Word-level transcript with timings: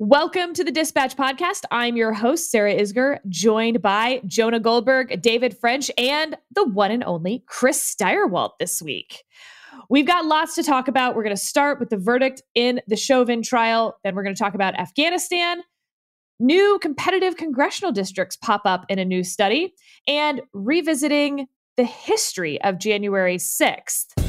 Welcome 0.00 0.54
to 0.54 0.64
the 0.64 0.72
Dispatch 0.72 1.14
Podcast. 1.16 1.62
I'm 1.70 1.96
your 1.96 2.12
host, 2.12 2.50
Sarah 2.50 2.74
Isgur, 2.74 3.20
joined 3.28 3.80
by 3.80 4.22
Jonah 4.26 4.58
Goldberg, 4.58 5.22
David 5.22 5.56
French, 5.56 5.88
and 5.96 6.36
the 6.52 6.66
one 6.66 6.90
and 6.90 7.04
only 7.04 7.44
Chris 7.46 7.94
Stirewalt 7.94 8.58
this 8.58 8.82
week. 8.82 9.22
We've 9.88 10.04
got 10.04 10.24
lots 10.24 10.56
to 10.56 10.64
talk 10.64 10.88
about. 10.88 11.14
We're 11.14 11.22
going 11.22 11.36
to 11.36 11.40
start 11.40 11.78
with 11.78 11.90
the 11.90 11.96
verdict 11.96 12.42
in 12.56 12.80
the 12.88 12.96
Chauvin 12.96 13.40
trial. 13.40 13.96
Then 14.02 14.16
we're 14.16 14.24
going 14.24 14.34
to 14.34 14.42
talk 14.42 14.54
about 14.54 14.76
Afghanistan. 14.80 15.62
New 16.40 16.80
competitive 16.82 17.36
congressional 17.36 17.92
districts 17.92 18.34
pop 18.34 18.62
up 18.64 18.86
in 18.88 18.98
a 18.98 19.04
new 19.04 19.22
study, 19.22 19.74
and 20.08 20.42
revisiting 20.52 21.46
the 21.76 21.84
history 21.84 22.60
of 22.62 22.80
January 22.80 23.36
6th. 23.36 24.23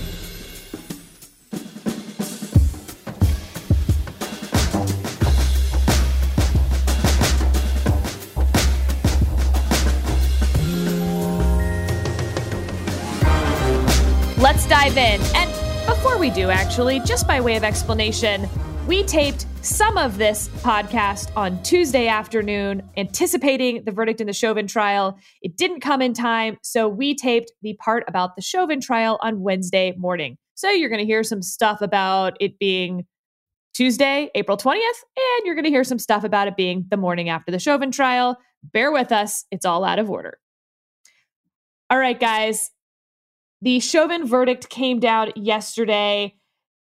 Let's 14.46 14.68
dive 14.68 14.96
in. 14.96 15.20
And 15.34 15.50
before 15.88 16.20
we 16.20 16.30
do, 16.30 16.52
actually, 16.52 17.00
just 17.00 17.28
by 17.28 17.42
way 17.42 17.56
of 17.56 17.64
explanation, 17.64 18.48
we 18.86 19.02
taped 19.02 19.48
some 19.64 19.98
of 19.98 20.20
this 20.20 20.50
podcast 20.60 21.36
on 21.36 21.64
Tuesday 21.64 22.08
afternoon, 22.08 22.88
anticipating 22.96 23.84
the 23.86 23.92
verdict 23.92 24.22
in 24.22 24.28
the 24.28 24.34
Chauvin 24.34 24.68
trial. 24.68 25.18
It 25.42 25.58
didn't 25.58 25.80
come 25.80 26.00
in 26.00 26.14
time, 26.14 26.58
so 26.62 26.88
we 26.88 27.16
taped 27.16 27.54
the 27.64 27.74
part 27.84 28.04
about 28.08 28.36
the 28.36 28.44
Chauvin 28.44 28.80
trial 28.80 29.18
on 29.20 29.42
Wednesday 29.42 29.96
morning. 29.98 30.38
So 30.54 30.70
you're 30.70 30.90
going 30.90 31.02
to 31.02 31.08
hear 31.08 31.24
some 31.24 31.42
stuff 31.42 31.82
about 31.82 32.38
it 32.40 32.60
being 32.60 33.08
Tuesday, 33.74 34.30
April 34.36 34.58
20th, 34.58 34.76
and 34.76 35.46
you're 35.46 35.56
going 35.56 35.66
to 35.66 35.72
hear 35.72 35.84
some 35.84 35.98
stuff 35.98 36.24
about 36.24 36.48
it 36.48 36.56
being 36.56 36.86
the 36.92 36.98
morning 36.98 37.30
after 37.30 37.52
the 37.52 37.58
Chauvin 37.58 37.90
trial. 37.90 38.38
Bear 38.64 38.92
with 38.92 39.12
us, 39.12 39.46
it's 39.50 39.66
all 39.66 39.84
out 39.84 39.98
of 39.98 40.08
order. 40.12 40.38
All 41.90 41.98
right, 41.98 42.20
guys, 42.20 42.70
the 43.66 43.80
Chauvin 43.80 44.28
verdict 44.28 44.70
came 44.70 45.00
down 45.00 45.32
yesterday. 45.36 46.36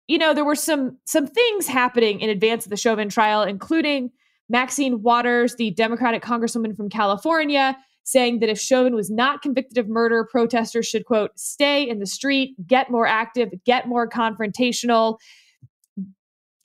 You 0.07 0.17
know, 0.17 0.33
there 0.33 0.45
were 0.45 0.55
some 0.55 0.97
some 1.05 1.27
things 1.27 1.67
happening 1.67 2.21
in 2.21 2.29
advance 2.29 2.65
of 2.65 2.69
the 2.69 2.77
Chauvin 2.77 3.09
trial, 3.09 3.43
including 3.43 4.09
Maxine 4.49 5.03
Waters, 5.03 5.55
the 5.57 5.71
Democratic 5.71 6.23
congresswoman 6.23 6.75
from 6.75 6.89
California, 6.89 7.77
saying 8.03 8.39
that 8.39 8.49
if 8.49 8.57
Chauvin 8.57 8.95
was 8.95 9.11
not 9.11 9.41
convicted 9.41 9.77
of 9.77 9.89
murder, 9.89 10.25
protesters 10.31 10.87
should, 10.87 11.05
quote, 11.05 11.31
stay 11.37 11.87
in 11.87 11.99
the 11.99 12.05
street, 12.05 12.55
get 12.65 12.89
more 12.89 13.05
active, 13.05 13.49
get 13.65 13.87
more 13.87 14.09
confrontational. 14.09 15.17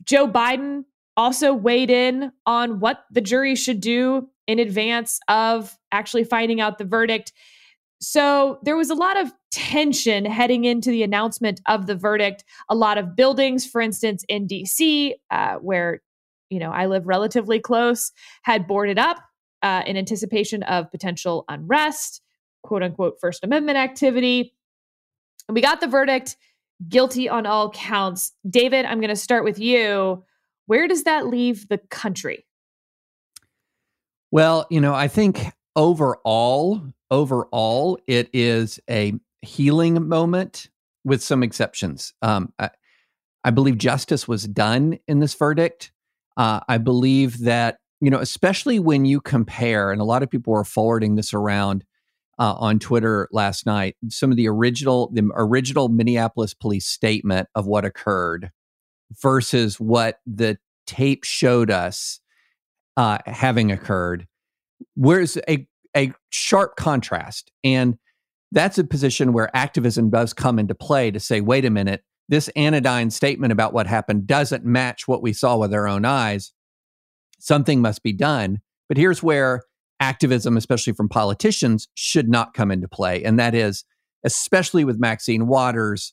Joe 0.04 0.28
Biden 0.28 0.84
also 1.16 1.52
weighed 1.52 1.90
in 1.90 2.30
on 2.46 2.78
what 2.78 3.04
the 3.10 3.20
jury 3.20 3.56
should 3.56 3.80
do 3.80 4.28
in 4.46 4.60
advance 4.60 5.18
of 5.26 5.76
actually 5.90 6.22
finding 6.22 6.60
out 6.60 6.78
the 6.78 6.84
verdict. 6.84 7.32
So 8.08 8.60
there 8.62 8.76
was 8.76 8.88
a 8.88 8.94
lot 8.94 9.18
of 9.20 9.32
tension 9.50 10.26
heading 10.26 10.62
into 10.62 10.90
the 10.90 11.02
announcement 11.02 11.60
of 11.66 11.88
the 11.88 11.96
verdict. 11.96 12.44
A 12.68 12.74
lot 12.76 12.98
of 12.98 13.16
buildings, 13.16 13.66
for 13.66 13.80
instance, 13.80 14.24
in 14.28 14.46
DC, 14.46 15.14
uh, 15.32 15.54
where 15.56 16.02
you 16.48 16.60
know 16.60 16.70
I 16.70 16.86
live 16.86 17.08
relatively 17.08 17.58
close, 17.58 18.12
had 18.42 18.68
boarded 18.68 18.96
up 18.96 19.16
uh, 19.62 19.82
in 19.86 19.96
anticipation 19.96 20.62
of 20.62 20.88
potential 20.92 21.44
unrest, 21.48 22.22
quote 22.62 22.84
unquote, 22.84 23.16
First 23.20 23.42
Amendment 23.42 23.76
activity. 23.76 24.54
And 25.48 25.56
we 25.56 25.60
got 25.60 25.80
the 25.80 25.88
verdict, 25.88 26.36
guilty 26.88 27.28
on 27.28 27.44
all 27.44 27.72
counts. 27.72 28.30
David, 28.48 28.86
I'm 28.86 29.00
going 29.00 29.08
to 29.08 29.16
start 29.16 29.42
with 29.42 29.58
you. 29.58 30.22
Where 30.66 30.86
does 30.86 31.02
that 31.02 31.26
leave 31.26 31.66
the 31.66 31.78
country? 31.90 32.46
Well, 34.30 34.64
you 34.70 34.80
know, 34.80 34.94
I 34.94 35.08
think 35.08 35.40
overall, 35.74 36.82
overall, 37.10 37.98
it 38.06 38.28
is 38.32 38.80
a 38.88 39.14
healing 39.42 40.08
moment 40.08 40.68
with 41.04 41.22
some 41.22 41.42
exceptions. 41.42 42.12
Um, 42.22 42.52
I, 42.58 42.70
I, 43.44 43.50
believe 43.50 43.78
justice 43.78 44.26
was 44.26 44.46
done 44.46 44.98
in 45.06 45.20
this 45.20 45.34
verdict. 45.34 45.92
Uh, 46.36 46.60
I 46.68 46.78
believe 46.78 47.38
that, 47.40 47.78
you 48.00 48.10
know, 48.10 48.18
especially 48.18 48.78
when 48.78 49.04
you 49.04 49.20
compare, 49.20 49.92
and 49.92 50.00
a 50.00 50.04
lot 50.04 50.22
of 50.22 50.30
people 50.30 50.52
were 50.52 50.64
forwarding 50.64 51.14
this 51.14 51.32
around 51.32 51.84
uh, 52.38 52.54
on 52.54 52.78
Twitter 52.78 53.28
last 53.30 53.64
night, 53.64 53.96
some 54.08 54.30
of 54.30 54.36
the 54.36 54.48
original, 54.48 55.10
the 55.12 55.30
original 55.34 55.88
Minneapolis 55.88 56.54
police 56.54 56.86
statement 56.86 57.48
of 57.54 57.66
what 57.66 57.84
occurred 57.84 58.50
versus 59.22 59.78
what 59.78 60.18
the 60.26 60.58
tape 60.86 61.24
showed 61.24 61.70
us 61.70 62.20
uh, 62.96 63.18
having 63.26 63.70
occurred. 63.70 64.26
Where's 64.94 65.38
a 65.48 65.66
a 65.96 66.12
sharp 66.30 66.76
contrast. 66.76 67.50
And 67.64 67.96
that's 68.52 68.78
a 68.78 68.84
position 68.84 69.32
where 69.32 69.54
activism 69.56 70.10
does 70.10 70.32
come 70.32 70.58
into 70.58 70.74
play 70.74 71.10
to 71.10 71.20
say, 71.20 71.40
wait 71.40 71.64
a 71.64 71.70
minute, 71.70 72.04
this 72.28 72.48
anodyne 72.56 73.10
statement 73.10 73.52
about 73.52 73.72
what 73.72 73.86
happened 73.86 74.26
doesn't 74.26 74.64
match 74.64 75.06
what 75.06 75.22
we 75.22 75.32
saw 75.32 75.56
with 75.56 75.72
our 75.72 75.86
own 75.88 76.04
eyes. 76.04 76.52
Something 77.38 77.80
must 77.80 78.02
be 78.02 78.12
done. 78.12 78.60
But 78.88 78.96
here's 78.96 79.22
where 79.22 79.62
activism, 80.00 80.56
especially 80.56 80.92
from 80.92 81.08
politicians, 81.08 81.88
should 81.94 82.28
not 82.28 82.54
come 82.54 82.70
into 82.70 82.88
play. 82.88 83.22
And 83.24 83.38
that 83.38 83.54
is, 83.54 83.84
especially 84.24 84.84
with 84.84 84.98
Maxine 84.98 85.46
Waters 85.46 86.12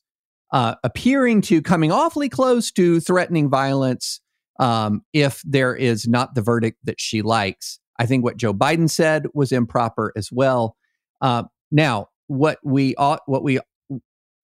uh, 0.51 0.75
appearing 0.83 1.41
to 1.41 1.61
coming 1.61 1.91
awfully 1.91 2.29
close 2.29 2.71
to 2.71 2.99
threatening 2.99 3.49
violence 3.49 4.21
um, 4.59 5.01
if 5.11 5.41
there 5.43 5.75
is 5.75 6.07
not 6.07 6.35
the 6.35 6.41
verdict 6.41 6.77
that 6.83 7.01
she 7.01 7.21
likes. 7.21 7.79
I 7.99 8.05
think 8.05 8.23
what 8.23 8.37
Joe 8.37 8.53
Biden 8.53 8.89
said 8.89 9.27
was 9.33 9.51
improper 9.51 10.11
as 10.15 10.31
well. 10.31 10.75
Uh, 11.21 11.43
now, 11.71 12.09
what 12.27 12.59
we 12.63 12.95
ought, 12.95 13.21
what 13.25 13.43
we 13.43 13.59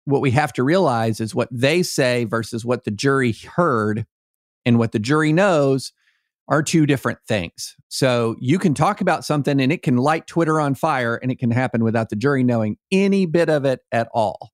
what 0.07 0.23
we 0.23 0.31
have 0.31 0.53
to 0.53 0.63
realize 0.63 1.21
is 1.21 1.35
what 1.35 1.49
they 1.51 1.83
say 1.83 2.25
versus 2.25 2.65
what 2.65 2.85
the 2.85 2.91
jury 2.93 3.33
heard 3.33 4.07
and 4.65 4.79
what 4.79 4.93
the 4.93 5.01
jury 5.01 5.33
knows 5.33 5.93
are 6.49 6.63
two 6.63 6.87
different 6.87 7.19
things. 7.27 7.75
So 7.89 8.37
you 8.41 8.59
can 8.59 8.73
talk 8.73 9.01
about 9.01 9.25
something 9.25 9.61
and 9.61 9.73
it 9.73 9.83
can 9.83 9.97
light 9.97 10.29
Twitter 10.29 10.61
on 10.61 10.77
fire 10.77 11.17
and 11.17 11.33
it 11.33 11.41
can 11.41 11.51
happen 11.51 11.83
without 11.83 12.09
the 12.09 12.17
jury 12.17 12.45
knowing 12.45 12.79
any 12.93 13.27
bit 13.27 13.49
of 13.49 13.65
it 13.65 13.81
at 13.91 14.09
all. 14.15 14.53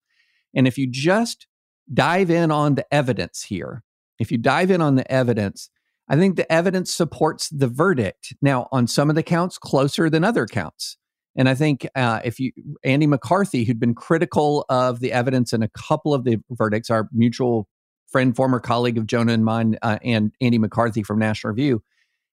And 0.54 0.66
if 0.66 0.78
you 0.78 0.87
just 0.87 1.47
dive 1.93 2.31
in 2.31 2.50
on 2.50 2.76
the 2.76 2.93
evidence 2.93 3.43
here, 3.43 3.82
if 4.19 4.32
you 4.32 4.38
dive 4.38 4.70
in 4.70 4.81
on 4.81 4.94
the 4.94 5.10
evidence, 5.10 5.69
I 6.12 6.17
think 6.17 6.37
the 6.37 6.53
evidence 6.53 6.93
supports 6.93 7.49
the 7.49 7.69
verdict. 7.69 8.34
Now, 8.43 8.69
on 8.71 8.87
some 8.87 9.09
of 9.09 9.17
the 9.17 9.23
counts, 9.23 9.56
closer 9.56 10.11
than 10.11 10.25
other 10.25 10.47
counts. 10.47 10.99
And 11.34 11.49
I 11.49 11.55
think 11.55 11.89
uh, 11.97 12.21
if 12.23 12.39
you, 12.39 12.53
Andy 12.84 13.06
McCarthy, 13.06 13.65
who'd 13.65 13.81
been 13.81 13.95
critical 13.95 14.67
of 14.69 15.00
the 15.00 15.11
evidence 15.11 15.55
in 15.55 15.62
a 15.62 15.69
couple 15.69 16.12
of 16.12 16.25
the 16.25 16.39
verdicts, 16.50 16.91
our 16.91 17.09
mutual 17.12 17.67
friend, 18.09 18.37
former 18.37 18.61
colleague 18.61 18.99
of 18.99 19.06
Jonah 19.06 19.33
and 19.33 19.43
mine, 19.43 19.78
uh, 19.81 19.99
and 20.05 20.33
Andy 20.43 20.59
McCarthy 20.59 21.03
from 21.03 21.19
National 21.19 21.55
Review, 21.55 21.83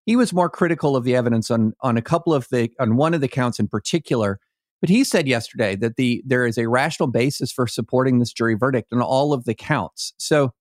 he 0.06 0.18
was 0.18 0.34
more 0.34 0.50
critical 0.50 0.98
of 0.98 1.06
the 1.06 1.16
evidence 1.16 1.50
on 1.50 1.72
on 1.80 1.96
a 1.96 2.02
couple 2.02 2.34
of 2.34 2.48
the 2.52 2.70
on 2.82 2.98
one 2.98 3.14
of 3.14 3.22
the 3.22 3.30
counts 3.30 3.60
in 3.60 3.70
particular. 3.70 4.42
But 4.82 4.90
he 4.90 5.06
said 5.06 5.26
yesterday 5.26 5.78
that 5.78 5.96
the 5.96 6.22
there 6.26 6.46
is 6.46 6.58
a 6.58 6.68
rational 6.68 7.08
basis 7.08 7.50
for 7.50 7.66
supporting 7.66 8.20
this 8.20 8.34
jury 8.34 8.56
verdict 8.56 8.92
on 8.92 9.02
all 9.02 9.32
of 9.32 9.46
the 9.46 9.54
counts. 9.54 10.14
So 10.18 10.52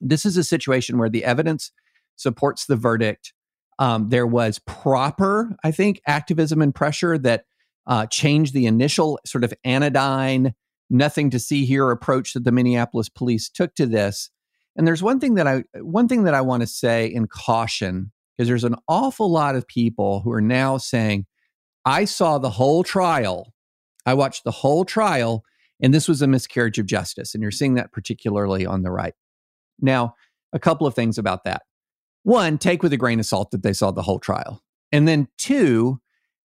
this 0.00 0.26
is 0.26 0.36
a 0.36 0.42
situation 0.42 0.98
where 0.98 1.08
the 1.08 1.24
evidence 1.24 1.70
supports 2.16 2.66
the 2.66 2.76
verdict. 2.76 3.32
Um, 3.78 4.08
there 4.10 4.26
was 4.26 4.58
proper, 4.60 5.56
I 5.64 5.70
think, 5.70 6.00
activism 6.06 6.62
and 6.62 6.74
pressure 6.74 7.18
that 7.18 7.44
uh, 7.86 8.06
changed 8.06 8.54
the 8.54 8.66
initial 8.66 9.18
sort 9.26 9.44
of 9.44 9.52
anodyne, 9.64 10.54
nothing 10.88 11.30
to 11.30 11.38
see 11.38 11.64
here 11.64 11.90
approach 11.90 12.34
that 12.34 12.44
the 12.44 12.52
Minneapolis 12.52 13.08
police 13.08 13.48
took 13.48 13.74
to 13.74 13.86
this. 13.86 14.30
And 14.76 14.86
there's 14.86 15.02
one 15.02 15.20
thing 15.20 15.34
that 15.34 15.46
I 15.46 15.64
one 15.80 16.08
thing 16.08 16.24
that 16.24 16.34
I 16.34 16.40
want 16.40 16.62
to 16.62 16.66
say 16.66 17.06
in 17.06 17.26
caution 17.26 18.12
because 18.36 18.48
there's 18.48 18.64
an 18.64 18.76
awful 18.88 19.30
lot 19.30 19.56
of 19.56 19.66
people 19.66 20.20
who 20.20 20.32
are 20.32 20.40
now 20.40 20.78
saying, 20.78 21.26
I 21.84 22.04
saw 22.04 22.38
the 22.38 22.50
whole 22.50 22.82
trial, 22.84 23.52
I 24.06 24.14
watched 24.14 24.44
the 24.44 24.50
whole 24.50 24.84
trial, 24.84 25.44
and 25.82 25.92
this 25.92 26.08
was 26.08 26.22
a 26.22 26.26
miscarriage 26.26 26.78
of 26.78 26.86
justice. 26.86 27.34
And 27.34 27.42
you're 27.42 27.50
seeing 27.50 27.74
that 27.74 27.92
particularly 27.92 28.64
on 28.64 28.82
the 28.82 28.90
right. 28.90 29.14
Now, 29.80 30.14
a 30.52 30.58
couple 30.58 30.86
of 30.86 30.94
things 30.94 31.18
about 31.18 31.44
that 31.44 31.62
one, 32.22 32.58
take 32.58 32.82
with 32.82 32.92
a 32.92 32.96
grain 32.96 33.20
of 33.20 33.26
salt 33.26 33.50
that 33.50 33.62
they 33.62 33.72
saw 33.72 33.90
the 33.90 34.02
whole 34.02 34.18
trial. 34.18 34.62
And 34.92 35.08
then 35.08 35.28
two, 35.38 36.00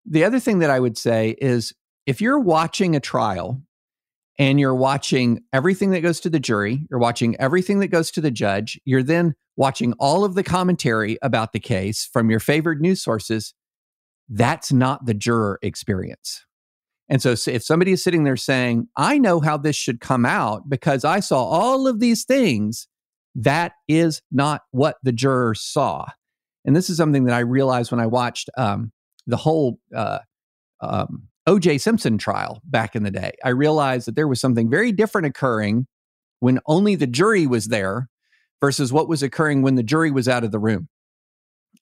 the 0.05 0.23
other 0.23 0.39
thing 0.39 0.59
that 0.59 0.69
I 0.69 0.79
would 0.79 0.97
say 0.97 1.35
is 1.39 1.73
if 2.05 2.21
you're 2.21 2.39
watching 2.39 2.95
a 2.95 2.99
trial 2.99 3.61
and 4.37 4.59
you're 4.59 4.75
watching 4.75 5.41
everything 5.51 5.91
that 5.91 6.01
goes 6.01 6.19
to 6.21 6.29
the 6.29 6.39
jury, 6.39 6.85
you're 6.89 6.99
watching 6.99 7.35
everything 7.37 7.79
that 7.79 7.87
goes 7.87 8.11
to 8.11 8.21
the 8.21 8.31
judge, 8.31 8.79
you're 8.85 9.03
then 9.03 9.33
watching 9.55 9.93
all 9.93 10.23
of 10.23 10.35
the 10.35 10.43
commentary 10.43 11.17
about 11.21 11.53
the 11.53 11.59
case 11.59 12.07
from 12.11 12.29
your 12.29 12.39
favorite 12.39 12.79
news 12.79 13.01
sources, 13.01 13.53
that's 14.29 14.71
not 14.71 15.05
the 15.05 15.13
juror 15.13 15.59
experience. 15.61 16.45
And 17.07 17.21
so, 17.21 17.35
if 17.47 17.63
somebody 17.63 17.91
is 17.91 18.03
sitting 18.03 18.23
there 18.23 18.35
saying, 18.35 18.87
I 18.97 19.19
know 19.19 19.39
how 19.39 19.57
this 19.57 19.75
should 19.75 19.99
come 19.99 20.25
out 20.25 20.67
because 20.67 21.05
I 21.05 21.19
saw 21.19 21.43
all 21.43 21.87
of 21.87 21.99
these 21.99 22.25
things, 22.25 22.87
that 23.35 23.73
is 23.87 24.21
not 24.31 24.61
what 24.71 24.95
the 25.03 25.11
jurors 25.11 25.61
saw. 25.61 26.05
and 26.63 26.75
this 26.75 26.89
is 26.89 26.97
something 26.97 27.25
that 27.25 27.35
I 27.35 27.39
realized 27.39 27.91
when 27.91 27.99
I 27.99 28.07
watched 28.07 28.49
um, 28.57 28.91
the 29.27 29.37
whole 29.37 29.79
uh, 29.93 30.19
um, 30.81 31.27
O.J. 31.47 31.77
Simpson 31.77 32.17
trial 32.17 32.61
back 32.65 32.95
in 32.95 33.03
the 33.03 33.11
day. 33.11 33.33
I 33.43 33.49
realized 33.49 34.07
that 34.07 34.15
there 34.15 34.27
was 34.27 34.41
something 34.41 34.69
very 34.69 34.91
different 34.91 35.27
occurring 35.27 35.85
when 36.39 36.59
only 36.65 36.95
the 36.95 37.07
jury 37.07 37.45
was 37.45 37.67
there 37.67 38.09
versus 38.61 38.91
what 38.91 39.07
was 39.07 39.21
occurring 39.21 39.61
when 39.61 39.75
the 39.75 39.83
jury 39.83 40.11
was 40.11 40.27
out 40.27 40.43
of 40.43 40.51
the 40.51 40.59
room. 40.59 40.87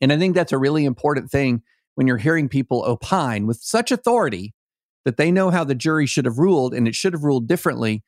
And 0.01 0.11
I 0.11 0.17
think 0.17 0.35
that's 0.35 0.51
a 0.51 0.57
really 0.57 0.85
important 0.85 1.31
thing 1.31 1.61
when 1.95 2.07
you're 2.07 2.17
hearing 2.17 2.49
people 2.49 2.83
opine 2.85 3.47
with 3.47 3.57
such 3.61 3.91
authority 3.91 4.53
that 5.06 5.17
they 5.17 5.31
know 5.31 5.49
how 5.49 5.63
the 5.63 5.75
jury 5.75 6.06
should 6.06 6.25
have 6.25 6.39
ruled 6.39 6.73
and 6.73 6.88
it 6.88 6.95
should 6.95 7.13
have 7.13 7.23
ruled 7.23 7.47
differently 7.47 8.03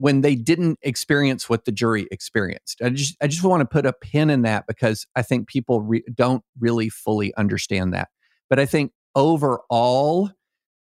when 0.00 0.22
they 0.22 0.34
didn't 0.34 0.78
experience 0.80 1.46
what 1.50 1.66
the 1.66 1.72
jury 1.72 2.08
experienced. 2.10 2.80
I 2.82 2.88
just 2.88 3.16
I 3.20 3.26
just 3.26 3.44
want 3.44 3.60
to 3.60 3.66
put 3.66 3.84
a 3.84 3.92
pin 3.92 4.30
in 4.30 4.42
that 4.42 4.66
because 4.66 5.06
I 5.14 5.20
think 5.20 5.46
people 5.46 5.82
re- 5.82 6.04
don't 6.14 6.42
really 6.58 6.88
fully 6.88 7.34
understand 7.34 7.92
that. 7.92 8.08
But 8.48 8.58
I 8.58 8.64
think 8.64 8.92
overall 9.14 10.30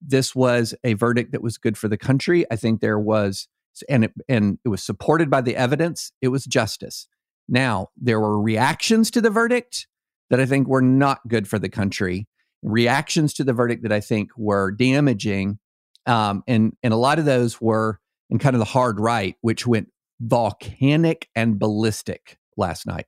this 0.02 0.34
was 0.34 0.74
a 0.86 0.94
verdict 0.94 1.34
that 1.34 1.44
was 1.44 1.58
good 1.58 1.78
for 1.78 1.90
the 1.90 1.98
country. 1.98 2.46
I 2.50 2.56
think 2.56 2.80
there 2.80 2.98
was 2.98 3.50
and 3.90 4.06
it 4.06 4.14
and 4.30 4.58
it 4.64 4.70
was 4.70 4.82
supported 4.82 5.30
by 5.30 5.42
the 5.42 5.58
evidence. 5.58 6.14
It 6.22 6.30
was 6.30 6.46
justice. 6.46 7.06
Now, 7.50 7.90
there 7.98 8.22
were 8.22 8.42
reactions 8.42 9.12
to 9.12 9.20
the 9.20 9.30
verdict 9.30 9.86
that 10.30 10.40
I 10.40 10.46
think 10.46 10.70
were 10.70 10.82
not 10.82 11.28
good 11.28 11.46
for 11.46 11.60
the 11.60 11.68
country, 11.68 12.30
reactions 12.64 13.34
to 13.34 13.44
the 13.44 13.54
verdict 13.54 13.84
that 13.84 13.92
I 13.92 14.00
think 14.00 14.30
were 14.38 14.72
damaging. 14.72 15.60
Um, 16.06 16.44
and, 16.48 16.78
and 16.84 16.94
a 16.94 16.98
lot 16.98 17.20
of 17.20 17.26
those 17.26 17.60
were 17.60 18.00
in 18.30 18.40
kind 18.40 18.56
of 18.56 18.60
the 18.60 18.66
hard 18.66 19.00
right, 19.00 19.36
which 19.42 19.66
went 19.66 19.90
volcanic 20.20 21.30
and 21.36 21.60
ballistic 21.60 22.38
last 22.58 22.86
night. 22.86 23.06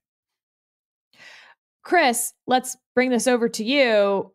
Chris, 1.84 2.34
let's 2.48 2.78
bring 2.96 3.10
this 3.10 3.28
over 3.28 3.50
to 3.50 3.64
you 3.64 4.32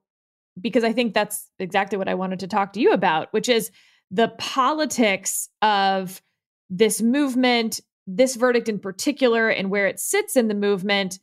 because 0.60 0.84
I 0.84 0.92
think 0.92 1.14
that's 1.14 1.50
exactly 1.58 1.98
what 1.98 2.08
I 2.08 2.14
wanted 2.14 2.40
to 2.40 2.48
talk 2.48 2.72
to 2.72 2.80
you 2.80 2.92
about, 2.92 3.32
which 3.32 3.48
is 3.48 3.70
the 4.10 4.28
politics 4.38 5.48
of 5.62 6.22
this 6.70 7.02
movement, 7.02 7.80
this 8.06 8.36
verdict 8.36 8.68
in 8.68 8.78
particular, 8.78 9.48
and 9.48 9.70
where 9.70 9.86
it 9.86 10.00
sits 10.00 10.36
in 10.36 10.48
the 10.48 10.54
movement. 10.54 11.18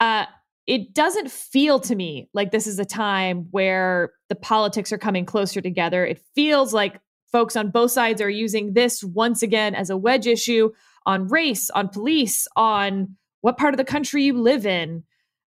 Uh, 0.00 0.26
it 0.66 0.94
doesn't 0.94 1.30
feel 1.30 1.80
to 1.80 1.94
me 1.94 2.28
like 2.34 2.52
this 2.52 2.66
is 2.66 2.78
a 2.78 2.84
time 2.84 3.48
where 3.50 4.12
the 4.28 4.34
politics 4.34 4.92
are 4.92 4.98
coming 4.98 5.24
closer 5.24 5.60
together. 5.60 6.04
It 6.04 6.22
feels 6.34 6.72
like 6.72 7.00
folks 7.32 7.56
on 7.56 7.70
both 7.70 7.90
sides 7.90 8.20
are 8.20 8.30
using 8.30 8.74
this 8.74 9.02
once 9.02 9.42
again 9.42 9.74
as 9.74 9.90
a 9.90 9.96
wedge 9.96 10.26
issue 10.26 10.70
on 11.04 11.26
race, 11.26 11.70
on 11.70 11.88
police, 11.88 12.46
on 12.54 13.16
what 13.40 13.56
part 13.58 13.74
of 13.74 13.78
the 13.78 13.84
country 13.84 14.24
you 14.24 14.34
live 14.34 14.66
in. 14.66 15.02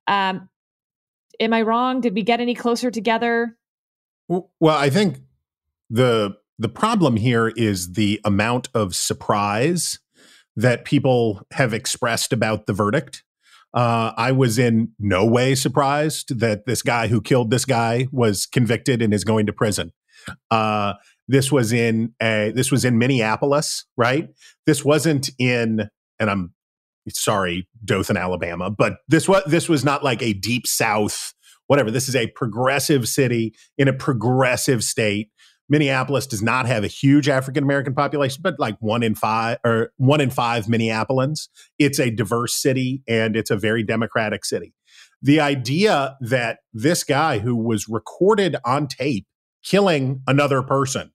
Um, 0.07 0.49
am 1.39 1.53
I 1.53 1.61
wrong? 1.61 2.01
Did 2.01 2.15
we 2.15 2.23
get 2.23 2.39
any 2.39 2.55
closer 2.55 2.89
together? 2.89 3.57
Well, 4.27 4.49
I 4.77 4.89
think 4.89 5.17
the 5.89 6.37
the 6.57 6.69
problem 6.69 7.17
here 7.17 7.49
is 7.49 7.93
the 7.93 8.21
amount 8.23 8.69
of 8.73 8.95
surprise 8.95 9.99
that 10.55 10.85
people 10.85 11.45
have 11.51 11.73
expressed 11.73 12.31
about 12.31 12.67
the 12.67 12.73
verdict. 12.73 13.23
Uh, 13.73 14.13
I 14.15 14.31
was 14.31 14.59
in 14.59 14.91
no 14.99 15.25
way 15.25 15.55
surprised 15.55 16.39
that 16.39 16.65
this 16.65 16.83
guy 16.83 17.07
who 17.07 17.21
killed 17.21 17.49
this 17.49 17.65
guy 17.65 18.07
was 18.11 18.45
convicted 18.45 19.01
and 19.01 19.13
is 19.13 19.23
going 19.23 19.47
to 19.47 19.53
prison. 19.53 19.91
Uh, 20.51 20.93
this 21.27 21.51
was 21.51 21.73
in 21.73 22.13
a, 22.21 22.51
this 22.53 22.71
was 22.71 22.85
in 22.85 22.97
Minneapolis, 22.97 23.85
right? 23.97 24.29
This 24.65 24.83
wasn't 24.83 25.29
in, 25.39 25.89
and 26.19 26.29
I'm 26.29 26.53
sorry, 27.09 27.67
Dothan, 27.83 28.17
Alabama, 28.17 28.69
but 28.69 28.97
this 29.07 29.27
was 29.27 29.43
this 29.45 29.67
was 29.67 29.83
not 29.83 30.03
like 30.03 30.21
a 30.21 30.33
deep 30.33 30.67
South, 30.67 31.33
whatever. 31.67 31.91
This 31.91 32.07
is 32.07 32.15
a 32.15 32.27
progressive 32.27 33.07
city 33.07 33.53
in 33.77 33.87
a 33.87 33.93
progressive 33.93 34.83
state 34.83 35.29
Minneapolis 35.69 36.27
does 36.27 36.41
not 36.41 36.65
have 36.65 36.83
a 36.83 36.87
huge 36.87 37.29
African 37.29 37.63
American 37.63 37.93
population, 37.93 38.41
but 38.43 38.59
like 38.59 38.75
one 38.79 39.01
in 39.01 39.15
five 39.15 39.57
or 39.65 39.91
one 39.97 40.21
in 40.21 40.29
five 40.29 40.67
Minneapolis. 40.67 41.49
It's 41.79 41.99
a 41.99 42.11
diverse 42.11 42.53
city 42.55 43.01
and 43.07 43.35
it's 43.35 43.49
a 43.49 43.57
very 43.57 43.83
democratic 43.83 44.45
city. 44.45 44.73
The 45.21 45.39
idea 45.39 46.17
that 46.19 46.59
this 46.73 47.03
guy 47.03 47.39
who 47.39 47.55
was 47.55 47.87
recorded 47.87 48.57
on 48.65 48.87
tape 48.87 49.25
killing 49.63 50.21
another 50.27 50.61
person 50.61 51.12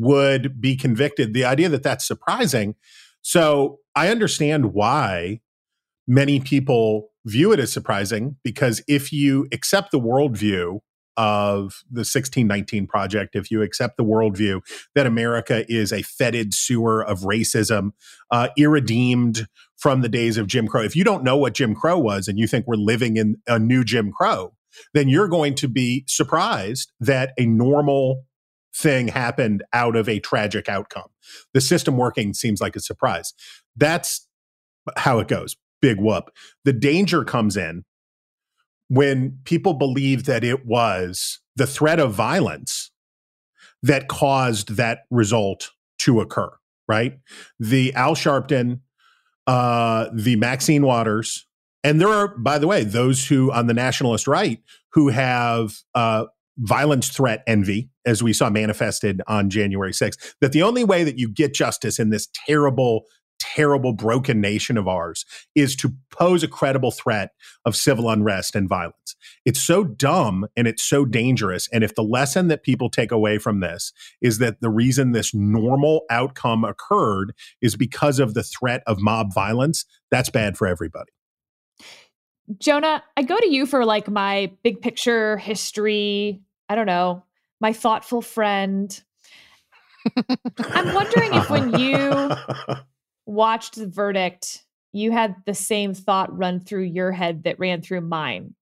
would 0.00 0.60
be 0.60 0.76
convicted, 0.76 1.34
the 1.34 1.44
idea 1.44 1.68
that 1.68 1.82
that's 1.82 2.06
surprising. 2.06 2.74
So 3.22 3.80
I 3.94 4.08
understand 4.08 4.72
why 4.72 5.40
many 6.06 6.40
people 6.40 7.10
view 7.26 7.52
it 7.52 7.60
as 7.60 7.72
surprising 7.72 8.36
because 8.42 8.82
if 8.88 9.12
you 9.12 9.46
accept 9.52 9.90
the 9.92 10.00
worldview 10.00 10.80
of 11.16 11.82
the 11.90 12.00
1619 12.00 12.86
Project, 12.86 13.36
if 13.36 13.50
you 13.50 13.60
accept 13.60 13.98
the 13.98 14.04
worldview 14.04 14.62
that 14.94 15.06
America 15.06 15.66
is 15.68 15.92
a 15.92 16.02
fetid 16.02 16.54
sewer 16.54 17.04
of 17.04 17.20
racism, 17.20 17.90
uh, 18.30 18.48
irredeemed 18.56 19.46
from 19.76 20.00
the 20.00 20.08
days 20.08 20.38
of 20.38 20.46
Jim 20.46 20.66
Crow. 20.66 20.82
If 20.82 20.96
you 20.96 21.04
don't 21.04 21.22
know 21.22 21.36
what 21.36 21.52
Jim 21.52 21.74
Crow 21.74 21.98
was 21.98 22.26
and 22.26 22.38
you 22.38 22.46
think 22.46 22.66
we're 22.66 22.76
living 22.76 23.18
in 23.18 23.36
a 23.46 23.58
new 23.58 23.84
Jim 23.84 24.12
Crow, 24.12 24.54
then 24.94 25.08
you're 25.08 25.28
going 25.28 25.54
to 25.56 25.68
be 25.68 26.04
surprised 26.06 26.92
that 27.00 27.32
a 27.38 27.44
normal 27.44 28.24
thing 28.74 29.08
happened 29.08 29.62
out 29.72 29.96
of 29.96 30.08
a 30.08 30.20
tragic 30.20 30.68
outcome. 30.68 31.08
The 31.52 31.60
system 31.60 31.96
working 31.96 32.34
seems 32.34 32.60
like 32.60 32.76
a 32.76 32.80
surprise. 32.80 33.34
That's 33.76 34.26
how 34.96 35.18
it 35.18 35.28
goes. 35.28 35.56
Big 35.80 35.98
whoop. 36.00 36.30
The 36.64 36.72
danger 36.72 37.24
comes 37.24 37.56
in 37.56 37.84
when 38.88 39.38
people 39.44 39.74
believe 39.74 40.24
that 40.24 40.44
it 40.44 40.66
was 40.66 41.40
the 41.56 41.66
threat 41.66 42.00
of 42.00 42.12
violence 42.12 42.90
that 43.82 44.08
caused 44.08 44.76
that 44.76 45.00
result 45.10 45.70
to 46.00 46.20
occur, 46.20 46.50
right? 46.88 47.18
The 47.58 47.94
Al 47.94 48.14
Sharpton, 48.14 48.80
uh, 49.46 50.08
the 50.12 50.36
Maxine 50.36 50.84
Waters, 50.84 51.46
and 51.82 52.00
there 52.00 52.08
are, 52.08 52.36
by 52.36 52.58
the 52.58 52.66
way, 52.66 52.84
those 52.84 53.26
who 53.28 53.50
on 53.52 53.66
the 53.66 53.74
nationalist 53.74 54.26
right 54.26 54.60
who 54.92 55.08
have 55.08 55.78
uh, 55.94 56.26
violence 56.60 57.08
threat 57.08 57.42
envy, 57.46 57.90
as 58.06 58.22
we 58.22 58.32
saw 58.32 58.50
manifested 58.50 59.22
on 59.26 59.50
January 59.50 59.92
6th, 59.92 60.34
that 60.40 60.52
the 60.52 60.62
only 60.62 60.84
way 60.84 61.04
that 61.04 61.18
you 61.18 61.28
get 61.28 61.54
justice 61.54 61.98
in 61.98 62.10
this 62.10 62.28
terrible 62.46 63.04
terrible, 63.40 63.92
broken 63.92 64.40
nation 64.40 64.76
of 64.76 64.86
ours 64.86 65.24
is 65.54 65.74
to 65.74 65.92
pose 66.10 66.42
a 66.42 66.48
credible 66.48 66.90
threat 66.90 67.30
of 67.64 67.74
civil 67.74 68.08
unrest 68.08 68.54
and 68.54 68.68
violence. 68.68 69.16
It's 69.44 69.62
so 69.62 69.82
dumb 69.82 70.46
and 70.56 70.68
it's 70.68 70.84
so 70.84 71.04
dangerous. 71.04 71.68
And 71.72 71.82
if 71.82 71.94
the 71.94 72.02
lesson 72.02 72.48
that 72.48 72.62
people 72.62 72.90
take 72.90 73.10
away 73.10 73.38
from 73.38 73.60
this 73.60 73.92
is 74.20 74.38
that 74.38 74.60
the 74.60 74.70
reason 74.70 75.12
this 75.12 75.34
normal 75.34 76.02
outcome 76.10 76.64
occurred 76.64 77.32
is 77.60 77.76
because 77.76 78.20
of 78.20 78.34
the 78.34 78.42
threat 78.42 78.82
of 78.86 79.00
mob 79.00 79.34
violence, 79.34 79.84
that's 80.10 80.30
bad 80.30 80.56
for 80.56 80.66
everybody. 80.66 81.10
Jonah, 82.58 83.02
I 83.16 83.22
go 83.22 83.38
to 83.38 83.48
you 83.48 83.64
for 83.64 83.84
like 83.84 84.08
my 84.08 84.50
big 84.62 84.80
picture 84.80 85.36
history. 85.38 86.40
I 86.70 86.76
don't 86.76 86.86
know, 86.86 87.24
my 87.60 87.72
thoughtful 87.72 88.22
friend. 88.22 89.02
I'm 90.16 90.94
wondering 90.94 91.34
if 91.34 91.50
when 91.50 91.76
you 91.76 92.30
watched 93.26 93.74
the 93.74 93.88
verdict, 93.88 94.64
you 94.92 95.10
had 95.10 95.34
the 95.46 95.54
same 95.54 95.94
thought 95.94 96.36
run 96.38 96.60
through 96.60 96.84
your 96.84 97.10
head 97.10 97.42
that 97.42 97.58
ran 97.58 97.82
through 97.82 98.02
mine, 98.02 98.54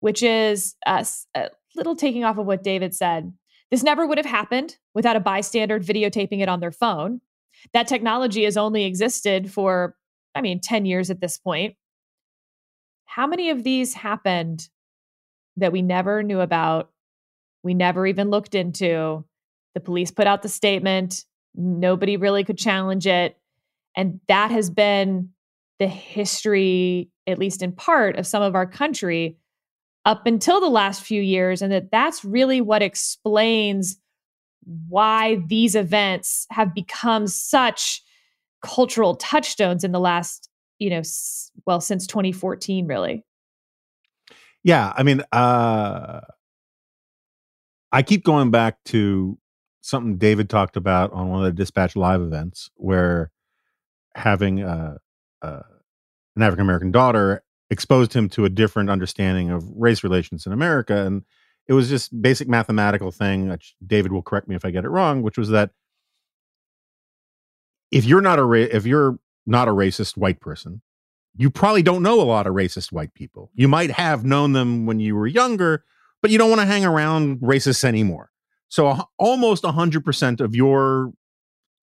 which 0.00 0.24
is 0.24 0.74
uh, 0.84 1.04
a 1.36 1.50
little 1.76 1.94
taking 1.94 2.24
off 2.24 2.38
of 2.38 2.46
what 2.46 2.64
David 2.64 2.92
said. 2.92 3.32
This 3.70 3.84
never 3.84 4.04
would 4.04 4.18
have 4.18 4.26
happened 4.26 4.76
without 4.92 5.14
a 5.14 5.20
bystander 5.20 5.78
videotaping 5.78 6.40
it 6.40 6.48
on 6.48 6.58
their 6.58 6.72
phone. 6.72 7.20
That 7.72 7.86
technology 7.86 8.42
has 8.42 8.56
only 8.56 8.84
existed 8.84 9.52
for, 9.52 9.94
I 10.34 10.40
mean, 10.40 10.60
10 10.60 10.86
years 10.86 11.08
at 11.08 11.20
this 11.20 11.38
point. 11.38 11.76
How 13.04 13.28
many 13.28 13.50
of 13.50 13.62
these 13.62 13.94
happened 13.94 14.68
that 15.56 15.72
we 15.72 15.82
never 15.82 16.22
knew 16.22 16.40
about? 16.40 16.90
We 17.62 17.74
never 17.74 18.06
even 18.06 18.30
looked 18.30 18.54
into. 18.54 19.24
The 19.74 19.80
police 19.80 20.10
put 20.10 20.26
out 20.26 20.42
the 20.42 20.48
statement. 20.48 21.24
Nobody 21.54 22.16
really 22.16 22.44
could 22.44 22.58
challenge 22.58 23.06
it. 23.06 23.36
And 23.96 24.20
that 24.28 24.50
has 24.50 24.70
been 24.70 25.30
the 25.78 25.86
history, 25.86 27.10
at 27.26 27.38
least 27.38 27.62
in 27.62 27.72
part, 27.72 28.16
of 28.16 28.26
some 28.26 28.42
of 28.42 28.54
our 28.54 28.66
country 28.66 29.36
up 30.04 30.26
until 30.26 30.60
the 30.60 30.68
last 30.68 31.02
few 31.02 31.20
years. 31.20 31.62
And 31.62 31.72
that 31.72 31.90
that's 31.90 32.24
really 32.24 32.60
what 32.60 32.82
explains 32.82 33.98
why 34.88 35.36
these 35.46 35.74
events 35.74 36.46
have 36.50 36.74
become 36.74 37.26
such 37.26 38.02
cultural 38.62 39.16
touchstones 39.16 39.84
in 39.84 39.92
the 39.92 40.00
last, 40.00 40.48
you 40.78 40.90
know, 40.90 41.02
well, 41.66 41.80
since 41.80 42.06
2014, 42.06 42.86
really. 42.86 43.24
Yeah. 44.62 44.92
I 44.96 45.02
mean, 45.02 45.22
uh, 45.32 46.20
I 47.92 48.02
keep 48.02 48.24
going 48.24 48.50
back 48.50 48.82
to 48.86 49.38
something 49.80 50.18
David 50.18 50.48
talked 50.50 50.76
about 50.76 51.12
on 51.12 51.28
one 51.28 51.40
of 51.40 51.46
the 51.46 51.52
Dispatch 51.52 51.96
Live 51.96 52.20
events 52.20 52.70
where 52.76 53.30
having 54.14 54.60
a, 54.62 54.98
a 55.42 55.62
an 56.36 56.42
African 56.42 56.62
American 56.62 56.90
daughter 56.90 57.42
exposed 57.70 58.12
him 58.12 58.28
to 58.30 58.44
a 58.44 58.48
different 58.48 58.90
understanding 58.90 59.50
of 59.50 59.64
race 59.76 60.04
relations 60.04 60.46
in 60.46 60.52
America. 60.52 61.06
And 61.06 61.22
it 61.68 61.72
was 61.72 61.88
just 61.88 62.20
basic 62.20 62.48
mathematical 62.48 63.10
thing. 63.10 63.56
David 63.84 64.12
will 64.12 64.22
correct 64.22 64.48
me 64.48 64.54
if 64.56 64.64
I 64.64 64.70
get 64.70 64.84
it 64.84 64.88
wrong, 64.88 65.22
which 65.22 65.38
was 65.38 65.50
that 65.50 65.70
if 67.90 68.04
you're 68.04 68.20
not 68.20 68.38
a 68.38 68.44
ra- 68.44 68.68
if 68.70 68.86
you're 68.86 69.18
not 69.46 69.68
a 69.68 69.72
racist 69.72 70.16
white 70.16 70.40
person, 70.40 70.82
you 71.36 71.50
probably 71.50 71.82
don't 71.82 72.02
know 72.02 72.20
a 72.20 72.22
lot 72.22 72.46
of 72.46 72.54
racist 72.54 72.92
white 72.92 73.14
people. 73.14 73.50
You 73.54 73.68
might 73.68 73.90
have 73.92 74.24
known 74.24 74.52
them 74.52 74.86
when 74.86 75.00
you 75.00 75.14
were 75.14 75.26
younger, 75.26 75.84
but 76.22 76.30
you 76.30 76.38
don't 76.38 76.50
want 76.50 76.60
to 76.60 76.66
hang 76.66 76.84
around 76.84 77.40
racists 77.40 77.84
anymore. 77.84 78.30
So 78.68 78.88
a, 78.88 79.06
almost 79.18 79.64
100% 79.64 80.40
of 80.40 80.54
your 80.54 81.12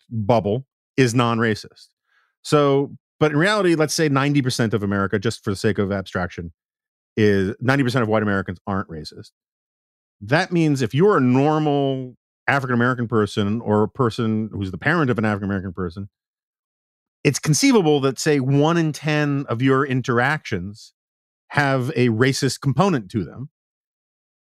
bubble 0.10 0.66
is 0.96 1.13
non-racist. 1.13 1.88
So, 2.42 2.96
but 3.20 3.32
in 3.32 3.38
reality, 3.38 3.75
let's 3.75 3.94
say 3.94 4.10
90% 4.10 4.74
of 4.74 4.84
America, 4.84 5.20
just 5.20 5.44
for 5.44 5.50
the 5.50 5.56
sake 5.56 5.80
of 5.80 5.92
abstraction, 5.92 6.54
is 7.16 7.56
90% 7.63 8.01
of 8.01 8.08
white 8.08 8.24
Americans 8.24 8.60
aren't 8.68 8.89
racist. 8.89 9.32
That 10.22 10.51
means 10.51 10.82
if 10.82 10.94
you're 10.94 11.18
a 11.18 11.22
normal 11.22 12.16
African 12.48 12.75
American 12.75 13.08
person 13.08 13.60
or 13.62 13.84
a 13.84 13.89
person 13.89 14.50
who's 14.51 14.72
the 14.72 14.77
parent 14.77 15.10
of 15.10 15.18
an 15.18 15.25
African 15.25 15.46
American 15.46 15.74
person, 15.74 16.10
it's 17.27 17.39
conceivable 17.39 18.00
that, 18.00 18.17
say, 18.17 18.39
one 18.39 18.77
in 18.77 18.93
10 18.93 19.48
of 19.50 19.62
your 19.62 19.86
interactions 19.86 20.93
have 21.50 21.89
a 21.89 22.07
racist 22.07 22.62
component 22.62 23.12
to 23.12 23.25
them. 23.25 23.50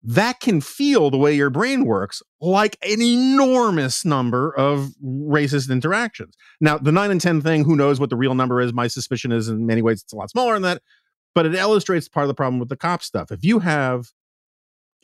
That 0.02 0.38
can 0.38 0.60
feel 0.60 1.10
the 1.10 1.16
way 1.16 1.34
your 1.34 1.48
brain 1.48 1.86
works 1.86 2.22
like 2.42 2.76
an 2.82 3.00
enormous 3.00 4.04
number 4.04 4.54
of 4.54 4.90
racist 5.02 5.70
interactions. 5.70 6.36
Now, 6.60 6.76
the 6.76 6.92
nine 6.92 7.10
and 7.10 7.22
10 7.22 7.40
thing, 7.40 7.64
who 7.64 7.74
knows 7.74 7.98
what 7.98 8.10
the 8.10 8.16
real 8.16 8.34
number 8.34 8.60
is? 8.60 8.74
My 8.74 8.88
suspicion 8.88 9.32
is 9.32 9.48
in 9.48 9.64
many 9.64 9.80
ways 9.80 10.02
it's 10.02 10.12
a 10.12 10.16
lot 10.16 10.28
smaller 10.28 10.52
than 10.52 10.64
that, 10.64 10.82
but 11.34 11.46
it 11.46 11.54
illustrates 11.54 12.06
part 12.06 12.24
of 12.24 12.28
the 12.28 12.34
problem 12.34 12.58
with 12.60 12.68
the 12.68 12.76
cop 12.76 13.02
stuff. 13.02 13.32
If 13.32 13.42
you 13.42 13.60
have, 13.60 14.08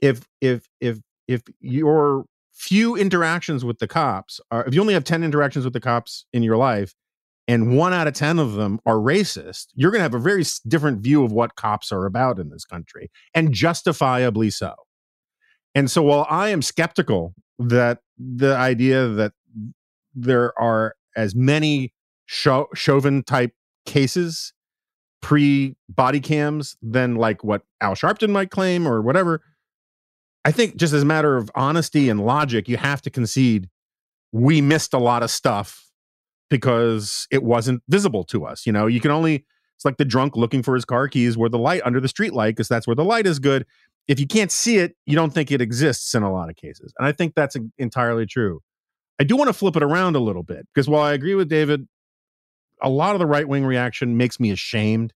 if, 0.02 0.20
if, 0.42 0.68
if, 0.82 0.98
if 1.26 1.40
your 1.60 2.26
few 2.52 2.94
interactions 2.94 3.64
with 3.64 3.78
the 3.78 3.88
cops 3.88 4.38
are, 4.50 4.66
if 4.66 4.74
you 4.74 4.82
only 4.82 4.92
have 4.92 5.04
10 5.04 5.24
interactions 5.24 5.64
with 5.64 5.72
the 5.72 5.80
cops 5.80 6.26
in 6.34 6.42
your 6.42 6.58
life, 6.58 6.94
and 7.50 7.76
one 7.76 7.92
out 7.92 8.06
of 8.06 8.14
10 8.14 8.38
of 8.38 8.52
them 8.52 8.78
are 8.86 8.94
racist, 8.94 9.66
you're 9.74 9.90
going 9.90 9.98
to 9.98 10.04
have 10.04 10.14
a 10.14 10.20
very 10.20 10.44
different 10.68 11.00
view 11.02 11.24
of 11.24 11.32
what 11.32 11.56
cops 11.56 11.90
are 11.90 12.06
about 12.06 12.38
in 12.38 12.48
this 12.48 12.64
country, 12.64 13.10
and 13.34 13.52
justifiably 13.52 14.50
so. 14.50 14.72
And 15.74 15.90
so 15.90 16.00
while 16.00 16.28
I 16.30 16.50
am 16.50 16.62
skeptical 16.62 17.34
that 17.58 18.02
the 18.16 18.54
idea 18.54 19.08
that 19.08 19.32
there 20.14 20.56
are 20.60 20.94
as 21.16 21.34
many 21.34 21.92
Chauvin 22.26 23.24
type 23.24 23.52
cases 23.84 24.52
pre 25.20 25.74
body 25.88 26.20
cams 26.20 26.76
than 26.80 27.16
like 27.16 27.42
what 27.42 27.62
Al 27.80 27.96
Sharpton 27.96 28.30
might 28.30 28.52
claim 28.52 28.86
or 28.86 29.02
whatever, 29.02 29.42
I 30.44 30.52
think 30.52 30.76
just 30.76 30.92
as 30.92 31.02
a 31.02 31.06
matter 31.06 31.36
of 31.36 31.50
honesty 31.56 32.08
and 32.10 32.24
logic, 32.24 32.68
you 32.68 32.76
have 32.76 33.02
to 33.02 33.10
concede 33.10 33.68
we 34.30 34.60
missed 34.60 34.94
a 34.94 34.98
lot 34.98 35.24
of 35.24 35.32
stuff 35.32 35.89
because 36.50 37.26
it 37.30 37.42
wasn't 37.42 37.82
visible 37.88 38.24
to 38.24 38.44
us. 38.44 38.66
You 38.66 38.72
know, 38.72 38.86
you 38.86 39.00
can 39.00 39.10
only 39.10 39.46
it's 39.76 39.84
like 39.86 39.96
the 39.96 40.04
drunk 40.04 40.36
looking 40.36 40.62
for 40.62 40.74
his 40.74 40.84
car 40.84 41.08
keys 41.08 41.38
where 41.38 41.48
the 41.48 41.58
light 41.58 41.80
under 41.86 42.00
the 42.00 42.08
street 42.08 42.34
light 42.34 42.50
because 42.50 42.68
that's 42.68 42.86
where 42.86 42.96
the 42.96 43.04
light 43.04 43.26
is 43.26 43.38
good. 43.38 43.64
If 44.08 44.20
you 44.20 44.26
can't 44.26 44.52
see 44.52 44.76
it, 44.76 44.94
you 45.06 45.14
don't 45.14 45.32
think 45.32 45.50
it 45.50 45.62
exists 45.62 46.14
in 46.14 46.22
a 46.22 46.30
lot 46.30 46.50
of 46.50 46.56
cases. 46.56 46.92
And 46.98 47.06
I 47.06 47.12
think 47.12 47.34
that's 47.34 47.56
entirely 47.78 48.26
true. 48.26 48.60
I 49.18 49.24
do 49.24 49.36
want 49.36 49.48
to 49.48 49.54
flip 49.54 49.76
it 49.76 49.82
around 49.82 50.16
a 50.16 50.20
little 50.20 50.42
bit 50.42 50.66
because 50.74 50.88
while 50.88 51.02
I 51.02 51.14
agree 51.14 51.34
with 51.34 51.48
David, 51.48 51.86
a 52.82 52.90
lot 52.90 53.14
of 53.14 53.20
the 53.20 53.26
right 53.26 53.46
wing 53.46 53.64
reaction 53.64 54.16
makes 54.16 54.40
me 54.40 54.50
ashamed 54.50 55.14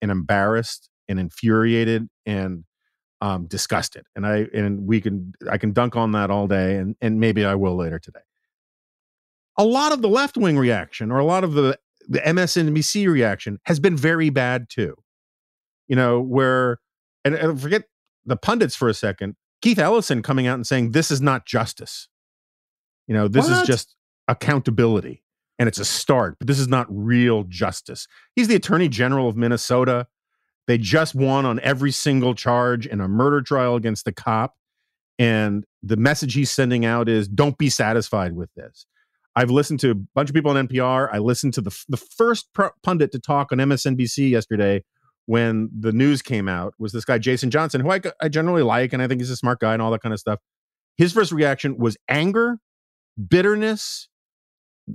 and 0.00 0.10
embarrassed 0.10 0.88
and 1.08 1.18
infuriated 1.18 2.08
and 2.24 2.64
um, 3.20 3.46
disgusted. 3.46 4.06
And 4.14 4.26
I 4.26 4.46
and 4.54 4.86
we 4.86 5.00
can 5.00 5.32
I 5.50 5.58
can 5.58 5.72
dunk 5.72 5.96
on 5.96 6.12
that 6.12 6.30
all 6.30 6.46
day, 6.46 6.76
and 6.76 6.94
and 7.00 7.18
maybe 7.18 7.44
I 7.44 7.56
will 7.56 7.76
later 7.76 7.98
today 7.98 8.20
a 9.58 9.64
lot 9.64 9.92
of 9.92 10.00
the 10.00 10.08
left 10.08 10.36
wing 10.36 10.56
reaction 10.56 11.10
or 11.10 11.18
a 11.18 11.24
lot 11.24 11.44
of 11.44 11.52
the, 11.52 11.78
the 12.08 12.20
MSNBC 12.20 13.10
reaction 13.10 13.58
has 13.64 13.80
been 13.80 13.96
very 13.96 14.30
bad 14.30 14.68
too. 14.70 14.94
You 15.88 15.96
know, 15.96 16.20
where, 16.20 16.78
and, 17.24 17.34
and 17.34 17.60
forget 17.60 17.84
the 18.24 18.36
pundits 18.36 18.76
for 18.76 18.88
a 18.88 18.94
second, 18.94 19.34
Keith 19.60 19.78
Ellison 19.78 20.22
coming 20.22 20.46
out 20.46 20.54
and 20.54 20.66
saying, 20.66 20.92
this 20.92 21.10
is 21.10 21.20
not 21.20 21.44
justice. 21.44 22.08
You 23.08 23.14
know, 23.14 23.26
this 23.26 23.48
what? 23.48 23.62
is 23.62 23.66
just 23.66 23.96
accountability 24.28 25.24
and 25.58 25.66
it's 25.66 25.80
a 25.80 25.84
start, 25.84 26.36
but 26.38 26.46
this 26.46 26.60
is 26.60 26.68
not 26.68 26.86
real 26.88 27.42
justice. 27.44 28.06
He's 28.36 28.48
the 28.48 28.54
attorney 28.54 28.88
general 28.88 29.28
of 29.28 29.36
Minnesota. 29.36 30.06
They 30.68 30.78
just 30.78 31.14
won 31.14 31.46
on 31.46 31.58
every 31.60 31.90
single 31.90 32.34
charge 32.34 32.86
in 32.86 33.00
a 33.00 33.08
murder 33.08 33.42
trial 33.42 33.74
against 33.74 34.04
the 34.04 34.12
cop. 34.12 34.54
And 35.18 35.64
the 35.82 35.96
message 35.96 36.34
he's 36.34 36.50
sending 36.50 36.84
out 36.84 37.08
is 37.08 37.26
don't 37.26 37.58
be 37.58 37.70
satisfied 37.70 38.36
with 38.36 38.52
this. 38.54 38.86
I've 39.36 39.50
listened 39.50 39.80
to 39.80 39.90
a 39.90 39.94
bunch 39.94 40.30
of 40.30 40.34
people 40.34 40.50
on 40.50 40.68
NPR. 40.68 41.08
I 41.12 41.18
listened 41.18 41.54
to 41.54 41.60
the 41.60 41.84
the 41.88 41.96
first 41.96 42.48
pundit 42.82 43.12
to 43.12 43.18
talk 43.18 43.52
on 43.52 43.58
MSNBC 43.58 44.30
yesterday 44.30 44.82
when 45.26 45.68
the 45.78 45.92
news 45.92 46.22
came 46.22 46.48
out 46.48 46.72
was 46.78 46.92
this 46.92 47.04
guy 47.04 47.18
Jason 47.18 47.50
Johnson, 47.50 47.82
who 47.82 47.90
I, 47.90 48.00
I 48.20 48.28
generally 48.28 48.62
like, 48.62 48.92
and 48.92 49.02
I 49.02 49.06
think 49.06 49.20
he's 49.20 49.30
a 49.30 49.36
smart 49.36 49.60
guy 49.60 49.74
and 49.74 49.82
all 49.82 49.90
that 49.90 50.00
kind 50.00 50.12
of 50.12 50.18
stuff. 50.18 50.40
His 50.96 51.12
first 51.12 51.32
reaction 51.32 51.76
was 51.76 51.96
anger, 52.08 52.58
bitterness, 53.28 54.08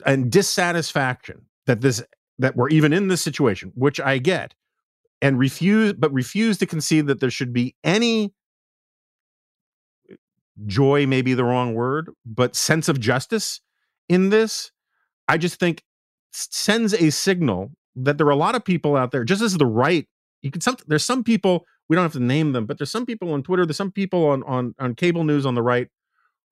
and 0.05 0.31
dissatisfaction 0.31 1.45
that 1.67 1.81
this 1.81 2.03
that 2.39 2.55
we're 2.55 2.69
even 2.69 2.93
in 2.93 3.09
this 3.09 3.21
situation, 3.21 3.71
which 3.75 3.99
I 3.99 4.17
get, 4.17 4.55
and 5.21 5.37
refuse, 5.37 5.93
but 5.93 6.11
refuse 6.11 6.57
to 6.57 6.65
concede 6.65 7.07
that 7.07 7.19
there 7.19 7.29
should 7.29 7.53
be 7.53 7.75
any 7.83 8.33
joy, 10.65 11.05
maybe 11.05 11.33
the 11.33 11.43
wrong 11.43 11.73
word, 11.73 12.09
but 12.25 12.55
sense 12.55 12.89
of 12.89 12.99
justice 12.99 13.61
in 14.09 14.29
this, 14.29 14.71
I 15.27 15.37
just 15.37 15.59
think 15.59 15.83
sends 16.31 16.93
a 16.93 17.11
signal 17.11 17.71
that 17.95 18.17
there 18.17 18.27
are 18.27 18.31
a 18.31 18.35
lot 18.35 18.55
of 18.55 18.65
people 18.65 18.95
out 18.95 19.11
there, 19.11 19.23
just 19.23 19.41
as 19.41 19.57
the 19.57 19.65
right, 19.65 20.07
you 20.41 20.51
can 20.51 20.61
some 20.61 20.77
there's 20.87 21.05
some 21.05 21.23
people, 21.23 21.65
we 21.87 21.95
don't 21.95 22.03
have 22.03 22.13
to 22.13 22.19
name 22.19 22.51
them, 22.51 22.65
but 22.65 22.77
there's 22.77 22.91
some 22.91 23.05
people 23.05 23.31
on 23.33 23.43
Twitter, 23.43 23.65
there's 23.65 23.77
some 23.77 23.91
people 23.91 24.27
on 24.27 24.43
on 24.43 24.75
on 24.79 24.95
cable 24.95 25.23
news 25.23 25.45
on 25.45 25.55
the 25.55 25.61
right 25.61 25.87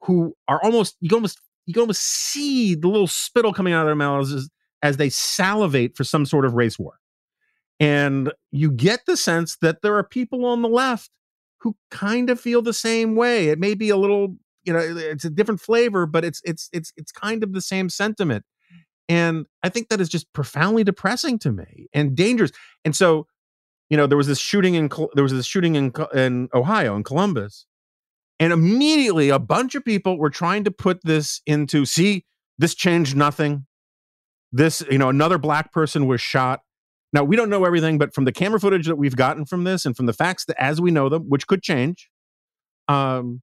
who 0.02 0.36
are 0.48 0.64
almost 0.64 0.96
you 1.02 1.10
can 1.10 1.18
almost 1.18 1.40
you 1.66 1.74
can 1.74 1.82
almost 1.82 2.02
see 2.02 2.76
the 2.76 2.88
little 2.88 3.08
spittle 3.08 3.54
coming 3.54 3.74
out 3.74 3.82
of 3.82 3.88
their 3.88 3.96
mouths 3.96 4.32
as, 4.34 4.50
as 4.82 4.98
they 4.98 5.10
salivate 5.10 5.96
for 5.96 6.04
some 6.04 6.26
sort 6.26 6.46
of 6.46 6.54
race 6.54 6.80
war. 6.80 7.00
And 7.80 8.32
you 8.52 8.72
get 8.72 9.06
the 9.06 9.18
sense 9.18 9.58
that 9.58 9.82
there 9.82 9.96
are 9.96 10.04
people 10.04 10.46
on 10.46 10.62
the 10.62 10.70
left 10.70 11.10
who 11.60 11.76
kind 11.90 12.30
of 12.30 12.40
feel 12.40 12.62
the 12.62 12.74
same 12.74 13.16
way. 13.16 13.50
It 13.50 13.60
may 13.60 13.74
be 13.74 13.90
a 13.90 13.98
little 13.98 14.38
you 14.64 14.74
know 14.74 14.80
it's 14.80 15.26
a 15.26 15.30
different 15.30 15.62
flavor 15.62 16.06
but 16.06 16.24
it's 16.24 16.42
it's 16.44 16.70
it's 16.72 16.94
it's 16.98 17.12
kind 17.12 17.44
of 17.44 17.54
the 17.54 17.62
same 17.62 17.90
sentiment. 17.90 18.46
And 19.10 19.46
i 19.64 19.70
think 19.70 19.90
that 19.90 20.00
is 20.00 20.10
just 20.10 20.32
profoundly 20.34 20.84
depressing 20.84 21.40
to 21.40 21.52
me 21.52 21.88
and 21.94 22.16
dangerous. 22.16 22.52
And 22.86 22.96
so 22.96 23.28
you 23.90 23.98
know 23.98 24.08
there 24.08 24.18
was 24.18 24.28
this 24.28 24.40
shooting 24.40 24.76
in 24.76 24.90
there 25.14 25.24
was 25.24 25.34
this 25.34 25.46
shooting 25.46 25.76
in 25.76 25.92
in 26.14 26.50
ohio 26.54 26.96
in 26.96 27.04
columbus 27.04 27.66
and 28.42 28.52
immediately 28.52 29.30
a 29.30 29.38
bunch 29.38 29.76
of 29.76 29.86
people 29.86 30.18
were 30.18 30.32
trying 30.32 30.64
to 30.64 30.72
put 30.72 31.04
this 31.04 31.42
into 31.46 31.86
see 31.86 32.26
this 32.58 32.74
changed 32.74 33.16
nothing. 33.16 33.68
This 34.52 34.84
you 34.90 34.98
know 34.98 35.10
another 35.10 35.38
black 35.38 35.72
person 35.72 36.08
was 36.08 36.22
shot. 36.22 36.62
Now 37.14 37.24
we 37.24 37.36
don't 37.36 37.50
know 37.50 37.66
everything 37.66 38.00
but 38.00 38.16
from 38.16 38.26
the 38.26 38.32
camera 38.32 38.60
footage 38.60 38.88
that 38.88 38.96
we've 38.96 39.16
gotten 39.16 39.46
from 39.46 39.64
this 39.64 39.86
and 39.86 39.96
from 39.96 40.08
the 40.08 40.14
facts 40.14 40.46
that 40.46 40.62
as 40.62 40.82
we 40.82 40.90
know 40.90 41.08
them 41.08 41.30
which 41.30 41.46
could 41.46 41.62
change 41.62 42.10
um 42.88 43.42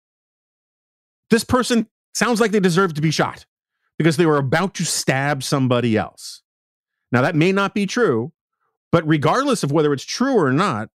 this 1.30 1.44
person 1.44 1.86
sounds 2.14 2.40
like 2.40 2.50
they 2.50 2.60
deserve 2.60 2.94
to 2.94 3.02
be 3.02 3.10
shot 3.10 3.46
because 3.98 4.16
they 4.16 4.26
were 4.26 4.38
about 4.38 4.74
to 4.74 4.84
stab 4.84 5.42
somebody 5.42 5.96
else. 5.96 6.42
Now, 7.10 7.22
that 7.22 7.34
may 7.34 7.52
not 7.52 7.74
be 7.74 7.86
true, 7.86 8.32
but 8.92 9.06
regardless 9.06 9.62
of 9.62 9.72
whether 9.72 9.92
it's 9.92 10.04
true 10.04 10.34
or 10.34 10.52
not, 10.52 10.90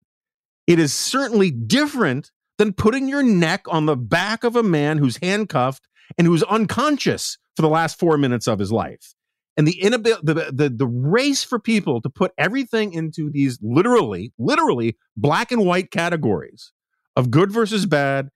it 0.66 0.78
is 0.78 0.92
certainly 0.92 1.50
different 1.50 2.30
than 2.58 2.72
putting 2.72 3.08
your 3.08 3.22
neck 3.22 3.64
on 3.68 3.86
the 3.86 3.96
back 3.96 4.44
of 4.44 4.56
a 4.56 4.62
man 4.62 4.98
who's 4.98 5.16
handcuffed 5.16 5.88
and 6.18 6.26
who's 6.26 6.42
unconscious 6.44 7.38
for 7.56 7.62
the 7.62 7.68
last 7.68 7.98
four 7.98 8.16
minutes 8.16 8.46
of 8.46 8.58
his 8.58 8.70
life. 8.70 9.14
And 9.56 9.66
the 9.66 9.80
inability, 9.80 10.22
the, 10.24 10.34
the, 10.52 10.68
the 10.70 10.86
race 10.86 11.44
for 11.44 11.58
people 11.58 12.00
to 12.00 12.08
put 12.08 12.32
everything 12.38 12.92
into 12.92 13.30
these 13.30 13.58
literally, 13.60 14.32
literally 14.38 14.96
black 15.16 15.52
and 15.52 15.66
white 15.66 15.90
categories 15.90 16.72
of 17.16 17.30
good 17.30 17.52
versus 17.52 17.84
bad, 17.84 18.30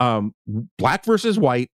um, 0.00 0.34
black 0.78 1.04
versus 1.04 1.38
white 1.38 1.70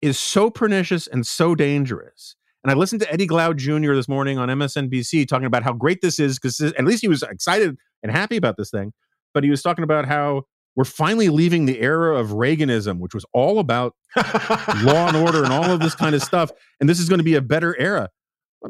is 0.00 0.18
so 0.18 0.50
pernicious 0.50 1.06
and 1.06 1.26
so 1.26 1.54
dangerous. 1.54 2.36
And 2.64 2.70
I 2.70 2.74
listened 2.74 3.00
to 3.02 3.12
Eddie 3.12 3.26
Glaude 3.26 3.56
Jr. 3.56 3.94
this 3.94 4.08
morning 4.08 4.38
on 4.38 4.48
MSNBC 4.48 5.26
talking 5.28 5.46
about 5.46 5.62
how 5.62 5.72
great 5.72 6.00
this 6.02 6.18
is 6.18 6.38
because 6.38 6.60
at 6.60 6.84
least 6.84 7.02
he 7.02 7.08
was 7.08 7.22
excited 7.22 7.76
and 8.02 8.12
happy 8.12 8.36
about 8.36 8.56
this 8.56 8.70
thing. 8.70 8.92
But 9.34 9.44
he 9.44 9.50
was 9.50 9.62
talking 9.62 9.84
about 9.84 10.06
how 10.06 10.42
we're 10.76 10.84
finally 10.84 11.28
leaving 11.28 11.66
the 11.66 11.80
era 11.80 12.16
of 12.16 12.28
Reaganism, 12.30 13.00
which 13.00 13.14
was 13.14 13.24
all 13.32 13.58
about 13.58 13.94
law 14.16 15.08
and 15.08 15.16
order 15.16 15.42
and 15.44 15.52
all 15.52 15.70
of 15.70 15.80
this 15.80 15.94
kind 15.94 16.14
of 16.14 16.22
stuff. 16.22 16.50
And 16.80 16.88
this 16.88 17.00
is 17.00 17.08
going 17.08 17.18
to 17.18 17.24
be 17.24 17.34
a 17.34 17.42
better 17.42 17.78
era. 17.78 18.10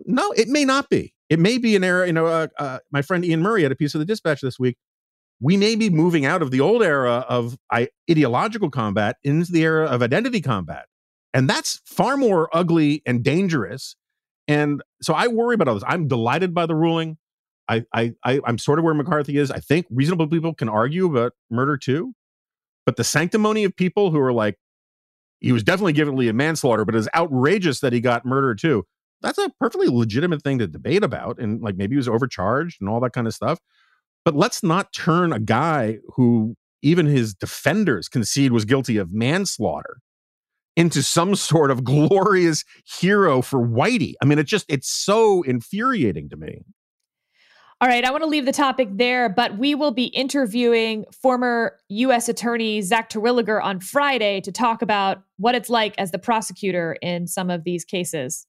No, 0.04 0.32
it 0.32 0.48
may 0.48 0.64
not 0.64 0.88
be. 0.90 1.14
it 1.28 1.38
may 1.38 1.58
be 1.58 1.76
an 1.76 1.84
era. 1.84 2.06
You 2.06 2.12
know, 2.12 2.26
uh, 2.26 2.48
uh, 2.58 2.78
my 2.90 3.02
friend 3.02 3.24
Ian 3.24 3.42
Murray 3.42 3.62
had 3.62 3.72
a 3.72 3.76
piece 3.76 3.94
of 3.94 3.98
the 3.98 4.04
Dispatch 4.04 4.40
this 4.40 4.58
week. 4.58 4.76
We 5.40 5.56
may 5.56 5.76
be 5.76 5.88
moving 5.88 6.26
out 6.26 6.42
of 6.42 6.50
the 6.50 6.60
old 6.60 6.82
era 6.82 7.24
of 7.28 7.56
ideological 8.10 8.70
combat 8.70 9.16
into 9.22 9.52
the 9.52 9.62
era 9.62 9.86
of 9.86 10.02
identity 10.02 10.40
combat, 10.40 10.86
and 11.32 11.48
that's 11.48 11.80
far 11.84 12.16
more 12.16 12.48
ugly 12.52 13.02
and 13.06 13.22
dangerous. 13.22 13.94
And 14.48 14.82
so 15.02 15.14
I 15.14 15.28
worry 15.28 15.54
about 15.54 15.68
all 15.68 15.74
this. 15.74 15.84
I'm 15.86 16.08
delighted 16.08 16.54
by 16.54 16.66
the 16.66 16.74
ruling. 16.74 17.18
I, 17.68 17.84
I, 17.92 18.14
I 18.24 18.40
I'm 18.46 18.58
sort 18.58 18.78
of 18.78 18.84
where 18.84 18.94
McCarthy 18.94 19.36
is. 19.36 19.50
I 19.50 19.60
think 19.60 19.86
reasonable 19.90 20.26
people 20.26 20.54
can 20.54 20.68
argue 20.68 21.06
about 21.06 21.32
murder 21.50 21.76
too, 21.76 22.14
but 22.86 22.96
the 22.96 23.04
sanctimony 23.04 23.64
of 23.64 23.76
people 23.76 24.10
who 24.10 24.18
are 24.18 24.32
like, 24.32 24.56
he 25.40 25.52
was 25.52 25.62
definitely 25.62 25.92
given 25.92 26.18
a 26.18 26.32
manslaughter, 26.32 26.84
but 26.84 26.94
it's 26.96 27.08
outrageous 27.14 27.80
that 27.80 27.92
he 27.92 28.00
got 28.00 28.24
murder 28.24 28.54
too. 28.54 28.84
That's 29.20 29.38
a 29.38 29.52
perfectly 29.60 29.88
legitimate 29.88 30.42
thing 30.42 30.58
to 30.58 30.66
debate 30.66 31.04
about, 31.04 31.38
and 31.38 31.60
like 31.60 31.76
maybe 31.76 31.94
he 31.94 31.98
was 31.98 32.08
overcharged 32.08 32.80
and 32.80 32.88
all 32.88 33.00
that 33.00 33.12
kind 33.12 33.26
of 33.26 33.34
stuff. 33.34 33.60
But 34.24 34.36
let's 34.36 34.62
not 34.62 34.92
turn 34.92 35.32
a 35.32 35.38
guy 35.38 35.98
who 36.14 36.56
even 36.82 37.06
his 37.06 37.34
defenders 37.34 38.08
concede 38.08 38.52
was 38.52 38.64
guilty 38.64 38.96
of 38.96 39.12
manslaughter 39.12 39.98
into 40.76 41.02
some 41.02 41.34
sort 41.34 41.70
of 41.70 41.84
glorious 41.84 42.64
hero 43.00 43.42
for 43.42 43.58
Whitey. 43.58 44.14
I 44.22 44.24
mean, 44.24 44.38
it 44.38 44.46
just 44.46 44.66
it's 44.68 44.88
so 44.88 45.42
infuriating 45.42 46.28
to 46.30 46.36
me. 46.36 46.62
All 47.80 47.86
right, 47.86 48.04
I 48.04 48.10
want 48.10 48.24
to 48.24 48.28
leave 48.28 48.44
the 48.44 48.50
topic 48.50 48.88
there, 48.90 49.28
but 49.28 49.56
we 49.56 49.76
will 49.76 49.92
be 49.92 50.06
interviewing 50.06 51.04
former 51.12 51.78
U.S. 51.88 52.28
Attorney 52.28 52.82
Zach 52.82 53.08
Terwilliger 53.08 53.62
on 53.62 53.78
Friday 53.78 54.40
to 54.40 54.50
talk 54.50 54.82
about 54.82 55.22
what 55.36 55.54
it's 55.54 55.70
like 55.70 55.94
as 55.96 56.10
the 56.10 56.18
prosecutor 56.18 56.96
in 57.02 57.28
some 57.28 57.50
of 57.50 57.62
these 57.62 57.84
cases. 57.84 58.48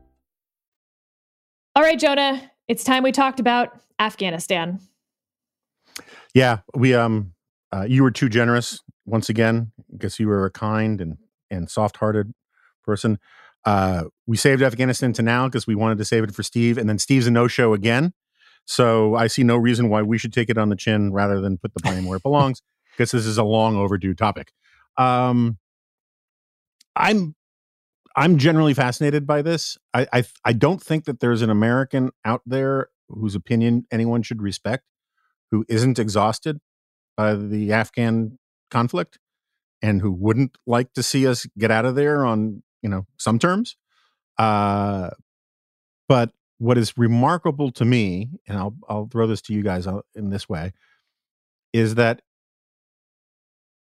All 1.81 1.87
right, 1.87 1.97
Jonah, 1.97 2.51
it's 2.67 2.83
time 2.83 3.01
we 3.01 3.11
talked 3.11 3.39
about 3.39 3.69
Afghanistan. 3.97 4.79
Yeah, 6.31 6.59
we 6.75 6.93
um 6.93 7.33
uh, 7.73 7.87
you 7.89 8.03
were 8.03 8.11
too 8.11 8.29
generous 8.29 8.83
once 9.07 9.29
again. 9.29 9.71
I 9.91 9.97
guess 9.97 10.19
you 10.19 10.27
were 10.27 10.45
a 10.45 10.51
kind 10.51 11.01
and 11.01 11.17
and 11.49 11.71
soft-hearted 11.71 12.35
person. 12.83 13.17
Uh, 13.65 14.03
we 14.27 14.37
saved 14.37 14.61
Afghanistan 14.61 15.11
to 15.13 15.23
now 15.23 15.47
because 15.47 15.65
we 15.65 15.73
wanted 15.73 15.97
to 15.97 16.05
save 16.05 16.23
it 16.23 16.35
for 16.35 16.43
Steve, 16.43 16.77
and 16.77 16.87
then 16.87 16.99
Steve's 16.99 17.25
a 17.25 17.31
no-show 17.31 17.73
again. 17.73 18.13
So 18.65 19.15
I 19.15 19.25
see 19.25 19.41
no 19.41 19.57
reason 19.57 19.89
why 19.89 20.03
we 20.03 20.19
should 20.19 20.33
take 20.33 20.51
it 20.51 20.59
on 20.59 20.69
the 20.69 20.75
chin 20.75 21.11
rather 21.11 21.41
than 21.41 21.57
put 21.57 21.73
the 21.73 21.79
blame 21.79 22.05
where 22.05 22.17
it 22.17 22.23
belongs, 22.23 22.61
because 22.91 23.09
this 23.09 23.25
is 23.25 23.39
a 23.39 23.43
long 23.43 23.75
overdue 23.75 24.13
topic. 24.13 24.51
Um, 24.99 25.57
I'm 26.95 27.33
I'm 28.15 28.37
generally 28.37 28.73
fascinated 28.73 29.25
by 29.25 29.41
this. 29.41 29.77
I, 29.93 30.07
I 30.13 30.23
I 30.45 30.53
don't 30.53 30.81
think 30.81 31.05
that 31.05 31.19
there's 31.19 31.41
an 31.41 31.49
American 31.49 32.11
out 32.25 32.41
there 32.45 32.89
whose 33.09 33.35
opinion 33.35 33.85
anyone 33.91 34.21
should 34.23 34.41
respect 34.41 34.83
who 35.51 35.65
isn't 35.67 35.99
exhausted 35.99 36.59
by 37.17 37.35
the 37.35 37.73
Afghan 37.73 38.39
conflict 38.71 39.19
and 39.81 40.01
who 40.01 40.11
wouldn't 40.11 40.57
like 40.67 40.93
to 40.93 41.03
see 41.03 41.27
us 41.27 41.47
get 41.57 41.71
out 41.71 41.85
of 41.85 41.95
there 41.95 42.25
on 42.25 42.63
you 42.81 42.89
know 42.89 43.05
some 43.17 43.39
terms. 43.39 43.77
Uh, 44.37 45.11
but 46.07 46.31
what 46.59 46.77
is 46.77 46.97
remarkable 46.97 47.71
to 47.71 47.85
me, 47.85 48.29
and 48.47 48.57
I'll 48.57 48.75
I'll 48.89 49.07
throw 49.07 49.27
this 49.27 49.41
to 49.43 49.53
you 49.53 49.63
guys 49.63 49.87
in 50.15 50.29
this 50.29 50.49
way, 50.49 50.73
is 51.73 51.95
that 51.95 52.21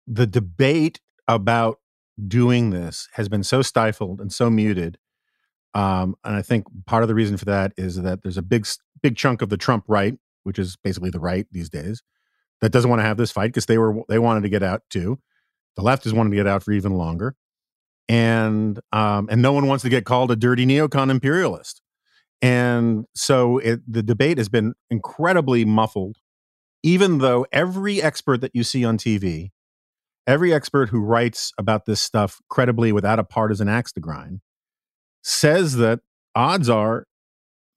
the 0.06 0.26
debate 0.26 1.00
about 1.28 1.79
doing 2.28 2.70
this 2.70 3.08
has 3.14 3.28
been 3.28 3.42
so 3.42 3.62
stifled 3.62 4.20
and 4.20 4.32
so 4.32 4.50
muted. 4.50 4.98
Um, 5.74 6.16
and 6.24 6.36
I 6.36 6.42
think 6.42 6.66
part 6.86 7.02
of 7.02 7.08
the 7.08 7.14
reason 7.14 7.36
for 7.36 7.44
that 7.44 7.72
is 7.76 7.96
that 7.96 8.22
there's 8.22 8.36
a 8.36 8.42
big 8.42 8.66
big 9.02 9.16
chunk 9.16 9.40
of 9.42 9.48
the 9.48 9.56
Trump 9.56 9.84
right, 9.86 10.14
which 10.42 10.58
is 10.58 10.76
basically 10.76 11.10
the 11.10 11.20
right 11.20 11.46
these 11.52 11.68
days, 11.68 12.02
that 12.60 12.72
doesn't 12.72 12.90
want 12.90 13.00
to 13.00 13.04
have 13.06 13.16
this 13.16 13.30
fight 13.32 13.48
because 13.48 13.66
they 13.66 13.78
were 13.78 14.02
they 14.08 14.18
wanted 14.18 14.42
to 14.42 14.48
get 14.48 14.62
out 14.62 14.82
too. 14.90 15.18
The 15.76 15.82
left 15.82 16.06
is 16.06 16.12
wanting 16.12 16.32
to 16.32 16.36
get 16.36 16.46
out 16.46 16.62
for 16.62 16.72
even 16.72 16.94
longer, 16.94 17.36
and 18.08 18.80
um, 18.92 19.28
and 19.30 19.40
no 19.40 19.52
one 19.52 19.66
wants 19.66 19.82
to 19.82 19.88
get 19.88 20.04
called 20.04 20.30
a 20.30 20.36
dirty 20.36 20.66
neocon 20.66 21.10
imperialist. 21.10 21.80
And 22.42 23.04
so 23.14 23.58
it, 23.58 23.80
the 23.86 24.02
debate 24.02 24.38
has 24.38 24.48
been 24.48 24.74
incredibly 24.90 25.64
muffled, 25.64 26.16
even 26.82 27.18
though 27.18 27.46
every 27.52 28.00
expert 28.00 28.40
that 28.40 28.52
you 28.54 28.64
see 28.64 28.84
on 28.84 28.96
TV, 28.96 29.50
every 30.30 30.54
expert 30.54 30.88
who 30.88 31.00
writes 31.00 31.52
about 31.58 31.86
this 31.86 32.00
stuff 32.00 32.40
credibly 32.48 32.92
without 32.92 33.18
a 33.18 33.24
partisan 33.24 33.68
axe 33.68 33.92
to 33.92 34.00
grind, 34.00 34.40
says 35.22 35.76
that 35.76 36.00
odds 36.34 36.68
are 36.70 37.06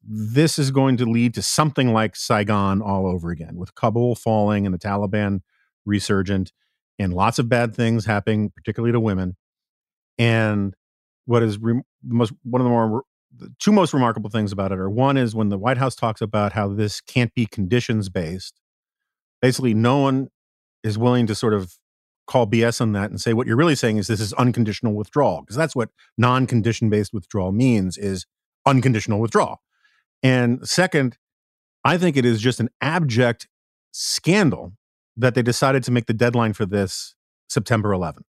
this 0.03 0.59
is 0.59 0.69
going 0.69 0.97
to 0.97 1.05
lead 1.05 1.33
to 1.33 1.41
something 1.41 1.93
like 1.93 2.15
Saigon 2.15 2.81
all 2.81 3.07
over 3.07 3.31
again, 3.31 3.55
with 3.55 3.73
Kabul 3.73 4.15
falling 4.15 4.65
and 4.65 4.73
the 4.73 4.79
Taliban 4.79 5.39
resurgent 5.85 6.51
and 6.99 7.13
lots 7.13 7.39
of 7.39 7.49
bad 7.49 7.75
things 7.75 8.05
happening, 8.05 8.51
particularly 8.55 8.91
to 8.91 8.99
women. 8.99 9.35
And 10.19 10.75
what 11.25 11.41
is 11.41 11.57
re- 11.57 11.81
most 12.03 12.33
one 12.43 12.61
of 12.61 12.65
the 12.65 12.69
more 12.69 13.03
the 13.35 13.51
two 13.59 13.71
most 13.71 13.93
remarkable 13.93 14.29
things 14.29 14.51
about 14.51 14.71
it 14.71 14.77
are 14.77 14.89
one 14.89 15.17
is 15.17 15.33
when 15.33 15.49
the 15.49 15.57
White 15.57 15.77
House 15.77 15.95
talks 15.95 16.21
about 16.21 16.53
how 16.53 16.67
this 16.67 17.01
can't 17.01 17.33
be 17.33 17.47
conditions 17.47 18.09
based. 18.09 18.59
Basically, 19.41 19.73
no 19.73 19.97
one 19.97 20.27
is 20.83 20.97
willing 20.97 21.25
to 21.27 21.33
sort 21.33 21.53
of 21.53 21.73
call 22.25 22.47
BS 22.47 22.79
on 22.81 22.93
that 22.93 23.09
and 23.09 23.19
say 23.19 23.33
what 23.33 23.47
you're 23.47 23.57
really 23.57 23.75
saying 23.75 23.97
is 23.97 24.07
this 24.07 24.21
is 24.21 24.33
unconditional 24.33 24.93
withdrawal 24.93 25.41
because 25.41 25.55
that's 25.55 25.75
what 25.75 25.89
non-condition 26.17 26.89
based 26.89 27.13
withdrawal 27.13 27.51
means 27.51 27.97
is 27.97 28.25
unconditional 28.65 29.19
withdrawal. 29.19 29.61
And 30.21 30.67
second, 30.67 31.17
I 31.83 31.97
think 31.97 32.15
it 32.15 32.25
is 32.25 32.41
just 32.41 32.59
an 32.59 32.69
abject 32.81 33.47
scandal 33.91 34.73
that 35.17 35.35
they 35.35 35.41
decided 35.41 35.83
to 35.83 35.91
make 35.91 36.05
the 36.05 36.13
deadline 36.13 36.53
for 36.53 36.65
this 36.65 37.15
September 37.49 37.89
11th. 37.89 38.23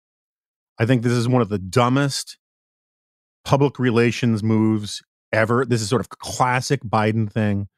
I 0.79 0.87
think 0.87 1.03
this 1.03 1.13
is 1.13 1.29
one 1.29 1.43
of 1.43 1.49
the 1.49 1.59
dumbest 1.59 2.39
public 3.45 3.79
relations 3.79 4.43
moves 4.43 5.03
ever. 5.33 5.65
This 5.65 5.83
is 5.83 5.89
sort 5.89 6.01
of 6.01 6.09
classic 6.09 6.83
Biden 6.83 7.31
thing 7.31 7.69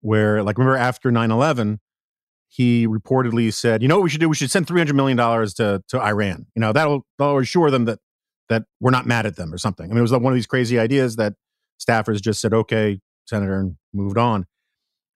where, 0.00 0.42
like, 0.42 0.56
remember 0.56 0.78
after 0.78 1.10
9 1.10 1.30
11, 1.30 1.80
he 2.48 2.86
reportedly 2.86 3.52
said, 3.52 3.82
you 3.82 3.88
know 3.88 3.96
what 3.96 4.04
we 4.04 4.10
should 4.10 4.20
do? 4.20 4.28
We 4.28 4.34
should 4.34 4.50
send 4.50 4.66
$300 4.66 4.94
million 4.94 5.16
to, 5.18 5.82
to 5.88 6.00
Iran. 6.00 6.46
You 6.54 6.60
know, 6.60 6.72
that'll, 6.72 7.06
that'll 7.18 7.38
assure 7.38 7.70
them 7.70 7.84
that, 7.84 7.98
that 8.48 8.64
we're 8.80 8.90
not 8.90 9.06
mad 9.06 9.26
at 9.26 9.36
them 9.36 9.52
or 9.52 9.58
something. 9.58 9.84
I 9.84 9.88
mean, 9.88 9.98
it 9.98 10.02
was 10.02 10.12
like 10.12 10.22
one 10.22 10.32
of 10.32 10.36
these 10.36 10.46
crazy 10.46 10.78
ideas 10.78 11.16
that 11.16 11.34
staffers 11.78 12.20
just 12.20 12.40
said, 12.40 12.54
okay, 12.54 13.00
Senator, 13.26 13.60
and 13.60 13.76
moved 13.92 14.16
on. 14.16 14.46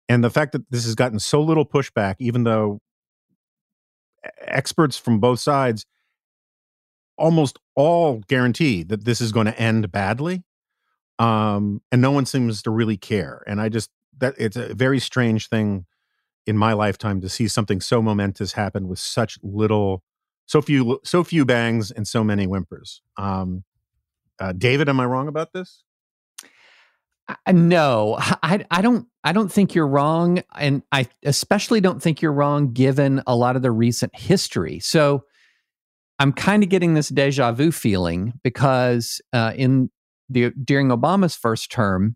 And 0.08 0.24
the 0.24 0.30
fact 0.30 0.52
that 0.52 0.68
this 0.70 0.84
has 0.84 0.96
gotten 0.96 1.20
so 1.20 1.40
little 1.40 1.64
pushback, 1.64 2.16
even 2.18 2.42
though 2.42 2.80
experts 4.40 4.96
from 4.96 5.20
both 5.20 5.40
sides 5.40 5.86
almost 7.16 7.58
all 7.74 8.20
guarantee 8.28 8.82
that 8.82 9.04
this 9.04 9.20
is 9.20 9.32
going 9.32 9.46
to 9.46 9.58
end 9.60 9.92
badly 9.92 10.42
um, 11.18 11.82
and 11.92 12.00
no 12.00 12.10
one 12.10 12.26
seems 12.26 12.62
to 12.62 12.70
really 12.70 12.96
care 12.96 13.42
and 13.46 13.60
i 13.60 13.68
just 13.68 13.90
that 14.18 14.34
it's 14.38 14.56
a 14.56 14.74
very 14.74 14.98
strange 14.98 15.48
thing 15.48 15.86
in 16.46 16.56
my 16.56 16.72
lifetime 16.72 17.20
to 17.20 17.28
see 17.28 17.48
something 17.48 17.80
so 17.80 18.02
momentous 18.02 18.52
happen 18.52 18.88
with 18.88 18.98
such 18.98 19.38
little 19.42 20.02
so 20.46 20.60
few 20.60 21.00
so 21.04 21.22
few 21.22 21.44
bangs 21.44 21.90
and 21.90 22.06
so 22.08 22.24
many 22.24 22.44
whimpers. 22.44 23.02
Um, 23.16 23.64
uh, 24.38 24.52
david 24.52 24.88
am 24.88 25.00
i 25.00 25.04
wrong 25.04 25.28
about 25.28 25.52
this? 25.52 25.84
No. 27.50 28.16
I, 28.42 28.64
I 28.70 28.82
don't 28.82 29.06
i 29.22 29.32
don't 29.32 29.52
think 29.52 29.74
you're 29.74 29.86
wrong 29.86 30.42
and 30.56 30.82
i 30.92 31.06
especially 31.24 31.80
don't 31.80 32.02
think 32.02 32.22
you're 32.22 32.32
wrong 32.32 32.72
given 32.72 33.22
a 33.26 33.36
lot 33.36 33.56
of 33.56 33.62
the 33.62 33.70
recent 33.70 34.16
history. 34.16 34.80
So 34.80 35.24
I'm 36.20 36.34
kind 36.34 36.62
of 36.62 36.68
getting 36.68 36.92
this 36.92 37.08
deja 37.08 37.50
vu 37.52 37.72
feeling 37.72 38.34
because 38.42 39.22
uh, 39.32 39.54
in 39.56 39.90
the 40.28 40.50
during 40.50 40.88
Obama's 40.88 41.34
first 41.34 41.72
term, 41.72 42.14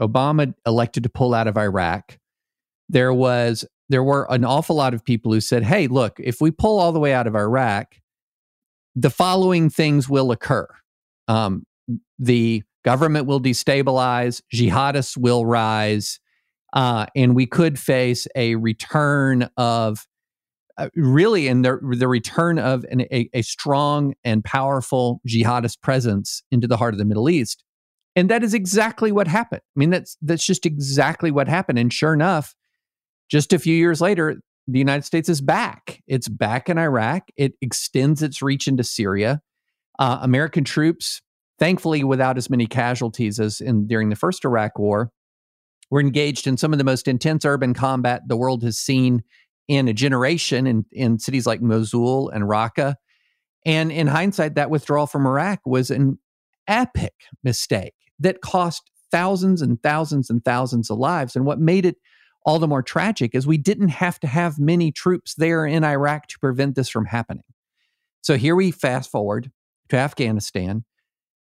Obama 0.00 0.52
elected 0.66 1.04
to 1.04 1.08
pull 1.08 1.34
out 1.34 1.46
of 1.46 1.56
Iraq. 1.56 2.18
There 2.88 3.12
was 3.12 3.64
there 3.88 4.02
were 4.02 4.26
an 4.30 4.44
awful 4.44 4.76
lot 4.76 4.94
of 4.94 5.04
people 5.04 5.32
who 5.32 5.40
said, 5.40 5.62
"Hey, 5.62 5.86
look, 5.86 6.18
if 6.18 6.40
we 6.40 6.50
pull 6.50 6.78
all 6.78 6.92
the 6.92 7.00
way 7.00 7.12
out 7.12 7.26
of 7.26 7.36
Iraq, 7.36 7.96
the 8.94 9.10
following 9.10 9.70
things 9.70 10.08
will 10.08 10.30
occur: 10.30 10.68
um, 11.28 11.64
the 12.18 12.62
government 12.84 13.26
will 13.26 13.40
destabilize, 13.40 14.42
jihadists 14.52 15.16
will 15.16 15.46
rise, 15.46 16.20
Uh, 16.74 17.06
and 17.14 17.36
we 17.36 17.46
could 17.46 17.78
face 17.78 18.26
a 18.34 18.56
return 18.56 19.48
of 19.56 20.06
uh, 20.76 20.88
really 20.96 21.46
in 21.46 21.62
the, 21.62 21.78
the 21.96 22.08
return 22.08 22.58
of 22.58 22.84
an, 22.90 23.02
a, 23.02 23.30
a 23.32 23.42
strong 23.42 24.12
and 24.24 24.42
powerful 24.44 25.20
jihadist 25.24 25.80
presence 25.82 26.42
into 26.50 26.66
the 26.66 26.76
heart 26.76 26.92
of 26.92 26.98
the 26.98 27.04
Middle 27.04 27.30
East. 27.30 27.62
And 28.16 28.28
that 28.28 28.42
is 28.42 28.54
exactly 28.54 29.12
what 29.12 29.28
happened. 29.28 29.62
I 29.62 29.78
mean, 29.78 29.90
that's 29.90 30.16
that's 30.20 30.44
just 30.44 30.66
exactly 30.66 31.30
what 31.30 31.48
happened. 31.48 31.78
And 31.78 31.92
sure 31.92 32.12
enough, 32.12 32.54
just 33.30 33.52
a 33.52 33.58
few 33.58 33.74
years 33.74 34.00
later, 34.00 34.36
the 34.66 34.78
United 34.78 35.04
States 35.04 35.28
is 35.28 35.40
back. 35.40 36.00
It's 36.06 36.28
back 36.28 36.68
in 36.68 36.78
Iraq. 36.78 37.24
It 37.36 37.54
extends 37.60 38.22
its 38.22 38.42
reach 38.42 38.66
into 38.66 38.84
Syria. 38.84 39.40
Uh, 39.98 40.18
American 40.22 40.64
troops, 40.64 41.20
thankfully, 41.58 42.02
without 42.02 42.38
as 42.38 42.50
many 42.50 42.66
casualties 42.66 43.38
as 43.38 43.60
in 43.60 43.86
during 43.86 44.08
the 44.08 44.16
first 44.16 44.44
Iraq 44.44 44.78
War, 44.78 45.10
were 45.90 46.00
engaged 46.00 46.46
in 46.46 46.56
some 46.56 46.72
of 46.72 46.78
the 46.78 46.84
most 46.84 47.06
intense 47.06 47.44
urban 47.44 47.74
combat 47.74 48.22
the 48.26 48.36
world 48.36 48.62
has 48.62 48.78
seen 48.78 49.22
in 49.68 49.88
a 49.88 49.92
generation 49.92 50.66
in, 50.66 50.84
in 50.92 51.18
cities 51.18 51.46
like 51.46 51.62
Mosul 51.62 52.30
and 52.30 52.44
Raqqa. 52.44 52.94
And 53.66 53.92
in 53.92 54.06
hindsight, 54.06 54.56
that 54.56 54.70
withdrawal 54.70 55.06
from 55.06 55.26
Iraq 55.26 55.60
was 55.64 55.90
an 55.90 56.18
epic 56.66 57.14
mistake 57.42 57.94
that 58.18 58.40
cost 58.40 58.90
thousands 59.10 59.62
and 59.62 59.82
thousands 59.82 60.30
and 60.30 60.44
thousands 60.44 60.90
of 60.90 60.98
lives. 60.98 61.36
And 61.36 61.46
what 61.46 61.60
made 61.60 61.86
it 61.86 61.96
all 62.44 62.58
the 62.58 62.68
more 62.68 62.82
tragic 62.82 63.34
is 63.34 63.46
we 63.46 63.58
didn't 63.58 63.88
have 63.88 64.20
to 64.20 64.26
have 64.26 64.58
many 64.58 64.92
troops 64.92 65.34
there 65.34 65.64
in 65.64 65.84
Iraq 65.84 66.26
to 66.28 66.38
prevent 66.38 66.74
this 66.74 66.88
from 66.88 67.06
happening. 67.06 67.44
So 68.22 68.36
here 68.36 68.54
we 68.56 68.70
fast 68.70 69.10
forward 69.10 69.50
to 69.88 69.96
Afghanistan. 69.96 70.84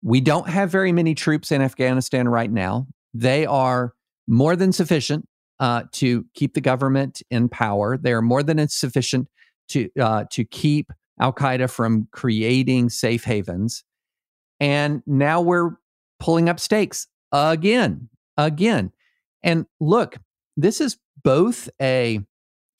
We 0.02 0.20
don't 0.20 0.48
have 0.48 0.70
very 0.70 0.92
many 0.92 1.14
troops 1.14 1.52
in 1.52 1.62
Afghanistan 1.62 2.28
right 2.28 2.50
now. 2.50 2.86
They 3.12 3.46
are 3.46 3.92
more 4.26 4.56
than 4.56 4.72
sufficient 4.72 5.26
uh, 5.58 5.84
to 5.92 6.24
keep 6.34 6.54
the 6.54 6.60
government 6.60 7.22
in 7.30 7.48
power. 7.48 7.98
They 7.98 8.12
are 8.12 8.22
more 8.22 8.42
than 8.42 8.66
sufficient 8.68 9.28
to 9.68 9.90
uh, 10.00 10.24
to 10.30 10.44
keep 10.44 10.90
Al 11.20 11.32
Qaeda 11.32 11.70
from 11.70 12.08
creating 12.12 12.88
safe 12.88 13.24
havens. 13.24 13.84
And 14.58 15.02
now 15.06 15.40
we're 15.40 15.72
pulling 16.18 16.48
up 16.48 16.60
stakes 16.60 17.06
again, 17.32 18.08
again. 18.36 18.92
And 19.42 19.66
look, 19.80 20.18
this 20.62 20.80
is 20.80 20.98
both 21.22 21.68
a 21.80 22.20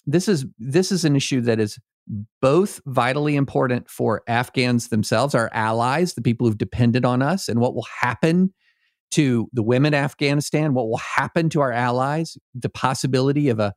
this 0.06 0.28
is 0.28 0.46
this 0.58 0.90
is 0.92 1.04
an 1.04 1.16
issue 1.16 1.40
that 1.42 1.60
is 1.60 1.78
both 2.40 2.80
vitally 2.86 3.36
important 3.36 3.88
for 3.88 4.22
Afghans 4.26 4.88
themselves, 4.88 5.34
our 5.34 5.50
allies, 5.52 6.14
the 6.14 6.22
people 6.22 6.46
who've 6.46 6.58
depended 6.58 7.04
on 7.04 7.22
us, 7.22 7.48
and 7.48 7.60
what 7.60 7.74
will 7.74 7.86
happen 8.00 8.52
to 9.12 9.48
the 9.52 9.62
women 9.62 9.94
in 9.94 10.02
Afghanistan, 10.02 10.74
what 10.74 10.88
will 10.88 10.98
happen 10.98 11.48
to 11.50 11.60
our 11.60 11.72
allies, 11.72 12.36
the 12.54 12.68
possibility 12.68 13.48
of 13.48 13.58
a 13.58 13.74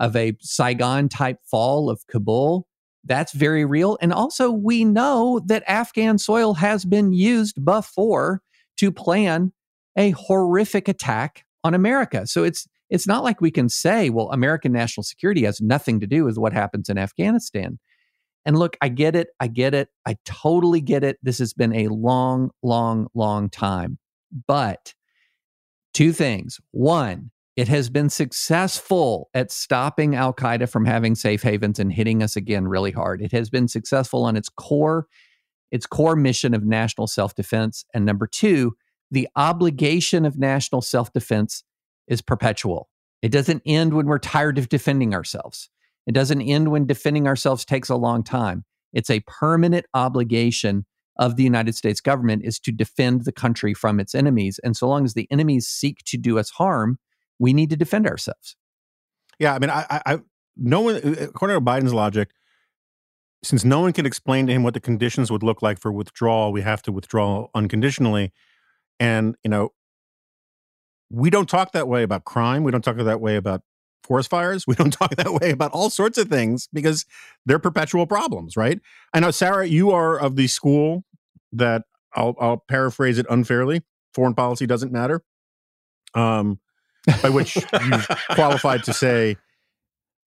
of 0.00 0.16
a 0.16 0.36
Saigon 0.40 1.08
type 1.08 1.38
fall 1.48 1.88
of 1.88 2.06
Kabul. 2.10 2.66
That's 3.04 3.32
very 3.32 3.64
real. 3.64 3.98
And 4.00 4.12
also, 4.12 4.50
we 4.50 4.84
know 4.84 5.40
that 5.46 5.62
Afghan 5.68 6.18
soil 6.18 6.54
has 6.54 6.84
been 6.84 7.12
used 7.12 7.64
before 7.64 8.40
to 8.78 8.90
plan 8.90 9.52
a 9.96 10.10
horrific 10.10 10.88
attack 10.88 11.44
on 11.62 11.74
America. 11.74 12.26
So 12.26 12.44
it's 12.44 12.66
it's 12.94 13.08
not 13.08 13.24
like 13.24 13.40
we 13.40 13.50
can 13.50 13.68
say, 13.68 14.08
well, 14.08 14.30
American 14.30 14.70
national 14.70 15.02
security 15.02 15.42
has 15.42 15.60
nothing 15.60 15.98
to 15.98 16.06
do 16.06 16.24
with 16.24 16.38
what 16.38 16.52
happens 16.52 16.88
in 16.88 16.96
Afghanistan. 16.96 17.80
And 18.46 18.56
look, 18.56 18.76
I 18.80 18.88
get 18.88 19.16
it. 19.16 19.30
I 19.40 19.48
get 19.48 19.74
it. 19.74 19.88
I 20.06 20.16
totally 20.24 20.80
get 20.80 21.02
it. 21.02 21.18
This 21.20 21.38
has 21.38 21.52
been 21.52 21.74
a 21.74 21.88
long, 21.88 22.50
long, 22.62 23.08
long 23.12 23.50
time. 23.50 23.98
But 24.46 24.94
two 25.92 26.12
things. 26.12 26.60
One, 26.70 27.32
it 27.56 27.66
has 27.66 27.90
been 27.90 28.10
successful 28.10 29.28
at 29.34 29.50
stopping 29.50 30.14
Al 30.14 30.32
Qaeda 30.32 30.68
from 30.68 30.84
having 30.84 31.16
safe 31.16 31.42
havens 31.42 31.80
and 31.80 31.92
hitting 31.92 32.22
us 32.22 32.36
again 32.36 32.68
really 32.68 32.92
hard. 32.92 33.20
It 33.20 33.32
has 33.32 33.50
been 33.50 33.66
successful 33.66 34.22
on 34.22 34.36
its 34.36 34.48
core, 34.48 35.08
its 35.72 35.84
core 35.84 36.14
mission 36.14 36.54
of 36.54 36.64
national 36.64 37.08
self 37.08 37.34
defense. 37.34 37.84
And 37.92 38.06
number 38.06 38.28
two, 38.28 38.76
the 39.10 39.28
obligation 39.34 40.24
of 40.24 40.38
national 40.38 40.80
self 40.80 41.12
defense 41.12 41.64
is 42.08 42.22
perpetual. 42.22 42.88
It 43.22 43.30
doesn't 43.30 43.62
end 43.64 43.94
when 43.94 44.06
we're 44.06 44.18
tired 44.18 44.58
of 44.58 44.68
defending 44.68 45.14
ourselves. 45.14 45.70
It 46.06 46.12
doesn't 46.12 46.42
end 46.42 46.70
when 46.70 46.86
defending 46.86 47.26
ourselves 47.26 47.64
takes 47.64 47.88
a 47.88 47.96
long 47.96 48.22
time. 48.22 48.64
It's 48.92 49.10
a 49.10 49.20
permanent 49.20 49.86
obligation 49.94 50.84
of 51.16 51.36
the 51.36 51.42
United 51.42 51.74
States 51.74 52.00
government 52.00 52.42
is 52.44 52.58
to 52.60 52.72
defend 52.72 53.24
the 53.24 53.32
country 53.32 53.72
from 53.72 54.00
its 54.00 54.14
enemies. 54.14 54.60
And 54.62 54.76
so 54.76 54.88
long 54.88 55.04
as 55.04 55.14
the 55.14 55.28
enemies 55.30 55.66
seek 55.66 56.02
to 56.06 56.16
do 56.16 56.38
us 56.38 56.50
harm, 56.50 56.98
we 57.38 57.52
need 57.52 57.70
to 57.70 57.76
defend 57.76 58.06
ourselves. 58.06 58.56
Yeah, 59.38 59.54
I 59.54 59.58
mean, 59.58 59.70
I, 59.70 60.02
I, 60.06 60.18
no 60.56 60.80
one, 60.80 60.96
according 60.96 61.56
to 61.56 61.60
Biden's 61.60 61.94
logic, 61.94 62.30
since 63.42 63.64
no 63.64 63.80
one 63.80 63.92
can 63.92 64.06
explain 64.06 64.46
to 64.46 64.52
him 64.52 64.62
what 64.62 64.74
the 64.74 64.80
conditions 64.80 65.30
would 65.30 65.42
look 65.42 65.62
like 65.62 65.78
for 65.78 65.92
withdrawal, 65.92 66.52
we 66.52 66.62
have 66.62 66.82
to 66.82 66.92
withdraw 66.92 67.46
unconditionally. 67.54 68.32
And 68.98 69.36
you 69.44 69.50
know, 69.50 69.70
we 71.10 71.30
don't 71.30 71.48
talk 71.48 71.72
that 71.72 71.88
way 71.88 72.02
about 72.02 72.24
crime. 72.24 72.64
We 72.64 72.72
don't 72.72 72.82
talk 72.82 72.96
that 72.96 73.20
way 73.20 73.36
about 73.36 73.62
forest 74.02 74.30
fires. 74.30 74.64
We 74.68 74.74
don't 74.74 74.92
talk 74.92 75.16
that 75.16 75.32
way 75.32 75.50
about 75.50 75.72
all 75.72 75.90
sorts 75.90 76.18
of 76.18 76.28
things 76.28 76.68
because 76.72 77.04
they're 77.46 77.58
perpetual 77.58 78.06
problems, 78.06 78.56
right? 78.56 78.80
I 79.12 79.20
know, 79.20 79.30
Sarah, 79.30 79.66
you 79.66 79.90
are 79.90 80.18
of 80.18 80.36
the 80.36 80.46
school 80.46 81.04
that 81.52 81.82
I'll, 82.14 82.34
I'll 82.40 82.64
paraphrase 82.68 83.18
it 83.18 83.26
unfairly. 83.28 83.82
Foreign 84.12 84.34
policy 84.34 84.66
doesn't 84.66 84.92
matter. 84.92 85.22
Um, 86.14 86.60
by 87.22 87.28
which 87.28 87.56
you 87.56 87.62
qualified 88.30 88.84
to 88.84 88.92
say 88.92 89.36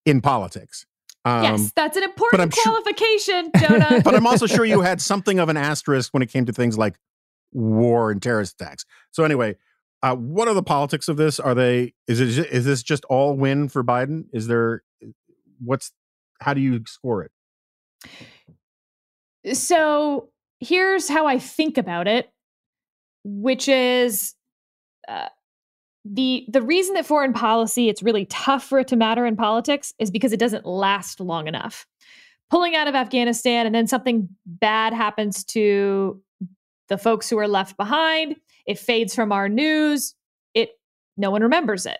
in 0.05 0.21
politics. 0.21 0.85
Um, 1.25 1.43
yes, 1.43 1.71
that's 1.75 1.97
an 1.97 2.03
important 2.03 2.53
qualification, 2.53 3.51
sure, 3.57 3.69
Jonah. 3.79 4.01
but 4.03 4.15
I'm 4.15 4.25
also 4.27 4.47
sure 4.47 4.63
you 4.63 4.81
had 4.91 5.01
something 5.01 5.39
of 5.39 5.49
an 5.49 5.57
asterisk 5.57 6.13
when 6.13 6.23
it 6.23 6.27
came 6.27 6.45
to 6.45 6.53
things 6.53 6.77
like 6.77 6.95
war 7.51 8.11
and 8.11 8.21
terrorist 8.21 8.59
attacks. 8.59 8.85
So 9.11 9.23
anyway, 9.23 9.55
uh, 10.08 10.15
what 10.15 10.48
are 10.48 10.54
the 10.54 10.63
politics 10.63 11.10
of 11.10 11.17
this? 11.17 11.39
Are 11.39 11.54
they 11.54 11.93
is 12.08 12.22
it 12.22 12.48
is 12.48 12.63
this 12.65 12.82
just 12.82 13.04
all 13.06 13.36
win 13.36 13.67
for 13.67 13.84
Biden? 13.84 14.26
Is 14.32 14.48
there 14.48 14.84
what's 15.63 15.91
how 16.39 16.54
do 16.54 16.62
you 16.62 16.84
score 16.88 17.28
it? 19.43 19.58
So 19.58 20.30
here's 20.60 21.10
how 21.10 21.28
I 21.28 21.39
think 21.39 21.78
about 21.78 22.08
it, 22.08 22.32
which 23.26 23.67
is 23.67 24.36
uh, 25.10 25.28
the 26.06 26.46
the 26.48 26.62
reason 26.62 26.93
that 26.93 27.06
foreign 27.06 27.34
policy 27.34 27.89
it's 27.89 28.02
really 28.02 28.26
tough 28.28 28.63
for 28.63 28.80
it 28.80 28.88
to 28.89 28.96
matter 28.96 29.26
in 29.26 29.36
politics 29.36 29.93
is 30.00 30.10
because 30.10 30.32
it 30.32 30.39
doesn't 30.39 30.65
last 30.65 31.20
long 31.20 31.48
enough. 31.48 31.86
Pulling 32.50 32.78
out 32.78 32.88
of 32.88 32.96
Afghanistan 32.96 33.65
and 33.65 33.76
then 33.76 33.88
something 33.88 34.30
bad 34.46 34.93
happens 34.93 35.43
to 35.43 36.22
the 36.88 36.98
folks 36.98 37.30
who 37.30 37.38
are 37.38 37.48
left 37.48 37.76
behind 37.76 38.38
it 38.67 38.77
fades 38.77 39.15
from 39.15 39.32
our 39.32 39.49
news. 39.49 40.13
It 40.53 40.71
no 41.15 41.32
one 41.32 41.41
remembers 41.41 41.86
it. 41.86 41.97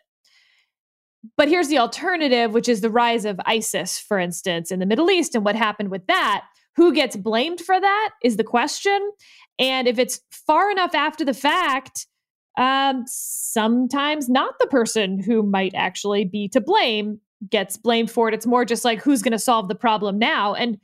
But 1.36 1.50
here's 1.50 1.68
the 1.68 1.80
alternative, 1.80 2.54
which 2.54 2.70
is 2.70 2.82
the 2.82 2.90
rise 2.90 3.26
of 3.26 3.40
ISIS, 3.46 4.00
for 4.00 4.20
instance, 4.20 4.72
in 4.72 4.80
the 4.80 4.86
Middle 4.86 5.10
East 5.10 5.36
and 5.36 5.44
what 5.44 5.56
happened 5.56 5.90
with 5.90 6.06
that. 6.08 6.46
Who 6.76 6.94
gets 6.94 7.16
blamed 7.16 7.60
for 7.60 7.80
that 7.80 8.10
is 8.24 8.38
the 8.38 8.44
question. 8.44 9.12
And 9.58 9.88
if 9.88 9.98
it's 9.98 10.22
far 10.30 10.70
enough 10.70 10.94
after 10.94 11.26
the 11.26 11.34
fact, 11.34 12.06
um, 12.58 13.04
sometimes 13.08 14.30
not 14.30 14.54
the 14.60 14.68
person 14.68 15.20
who 15.20 15.42
might 15.42 15.74
actually 15.76 16.26
be 16.26 16.48
to 16.50 16.62
blame 16.62 17.20
gets 17.50 17.78
blamed 17.78 18.12
for 18.12 18.28
it. 18.28 18.34
It's 18.34 18.46
more 18.46 18.66
just 18.66 18.86
like 18.86 19.02
who's 19.02 19.22
going 19.22 19.32
to 19.32 19.40
solve 19.40 19.68
the 19.68 19.76
problem 19.76 20.20
now. 20.20 20.54
And, 20.54 20.78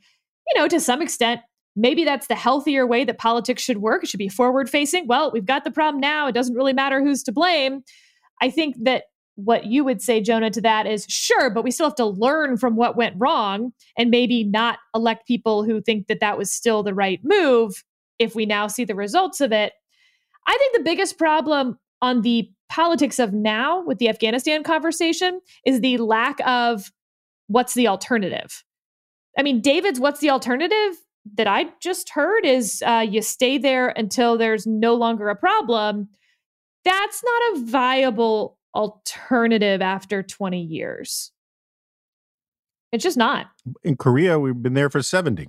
you 0.48 0.60
know, 0.60 0.68
to 0.68 0.80
some 0.80 1.00
extent, 1.00 1.40
maybe 1.76 2.04
that's 2.04 2.26
the 2.26 2.34
healthier 2.34 2.86
way 2.86 3.04
that 3.04 3.18
politics 3.18 3.62
should 3.62 3.78
work. 3.78 4.04
It 4.04 4.08
should 4.08 4.18
be 4.18 4.28
forward 4.28 4.70
facing. 4.70 5.06
Well, 5.06 5.30
we've 5.32 5.46
got 5.46 5.64
the 5.64 5.70
problem 5.70 6.00
now. 6.00 6.26
It 6.26 6.32
doesn't 6.32 6.54
really 6.54 6.72
matter 6.72 7.02
who's 7.02 7.22
to 7.24 7.32
blame. 7.32 7.82
I 8.40 8.50
think 8.50 8.76
that 8.84 9.04
what 9.36 9.66
you 9.66 9.82
would 9.84 10.00
say, 10.00 10.20
Jonah, 10.20 10.50
to 10.50 10.60
that 10.60 10.86
is 10.86 11.06
sure, 11.08 11.50
but 11.50 11.64
we 11.64 11.70
still 11.70 11.86
have 11.86 11.96
to 11.96 12.06
learn 12.06 12.56
from 12.56 12.76
what 12.76 12.96
went 12.96 13.16
wrong 13.18 13.72
and 13.98 14.10
maybe 14.10 14.44
not 14.44 14.78
elect 14.94 15.26
people 15.26 15.64
who 15.64 15.80
think 15.80 16.06
that 16.06 16.20
that 16.20 16.38
was 16.38 16.50
still 16.50 16.82
the 16.82 16.94
right 16.94 17.20
move 17.24 17.82
if 18.18 18.34
we 18.34 18.46
now 18.46 18.68
see 18.68 18.84
the 18.84 18.94
results 18.94 19.40
of 19.40 19.50
it. 19.50 19.72
I 20.46 20.56
think 20.56 20.76
the 20.76 20.84
biggest 20.84 21.18
problem 21.18 21.78
on 22.00 22.22
the 22.22 22.48
politics 22.68 23.18
of 23.18 23.32
now 23.32 23.82
with 23.84 23.98
the 23.98 24.08
Afghanistan 24.08 24.62
conversation 24.62 25.40
is 25.66 25.80
the 25.80 25.98
lack 25.98 26.38
of 26.46 26.92
what's 27.48 27.74
the 27.74 27.88
alternative. 27.88 28.62
I 29.36 29.42
mean, 29.42 29.60
David's 29.60 29.98
what's 29.98 30.20
the 30.20 30.30
alternative 30.30 30.96
that 31.34 31.46
I 31.46 31.66
just 31.80 32.10
heard 32.10 32.44
is 32.44 32.82
uh, 32.86 33.04
you 33.08 33.22
stay 33.22 33.58
there 33.58 33.88
until 33.88 34.36
there's 34.36 34.66
no 34.66 34.94
longer 34.94 35.28
a 35.28 35.36
problem. 35.36 36.08
That's 36.84 37.22
not 37.24 37.42
a 37.52 37.64
viable 37.64 38.58
alternative 38.74 39.80
after 39.80 40.22
20 40.22 40.60
years. 40.60 41.32
It's 42.92 43.02
just 43.02 43.16
not. 43.16 43.46
In 43.82 43.96
Korea, 43.96 44.38
we've 44.38 44.62
been 44.62 44.74
there 44.74 44.90
for 44.90 45.02
70, 45.02 45.48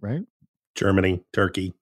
right? 0.00 0.22
Germany, 0.74 1.22
Turkey, 1.32 1.74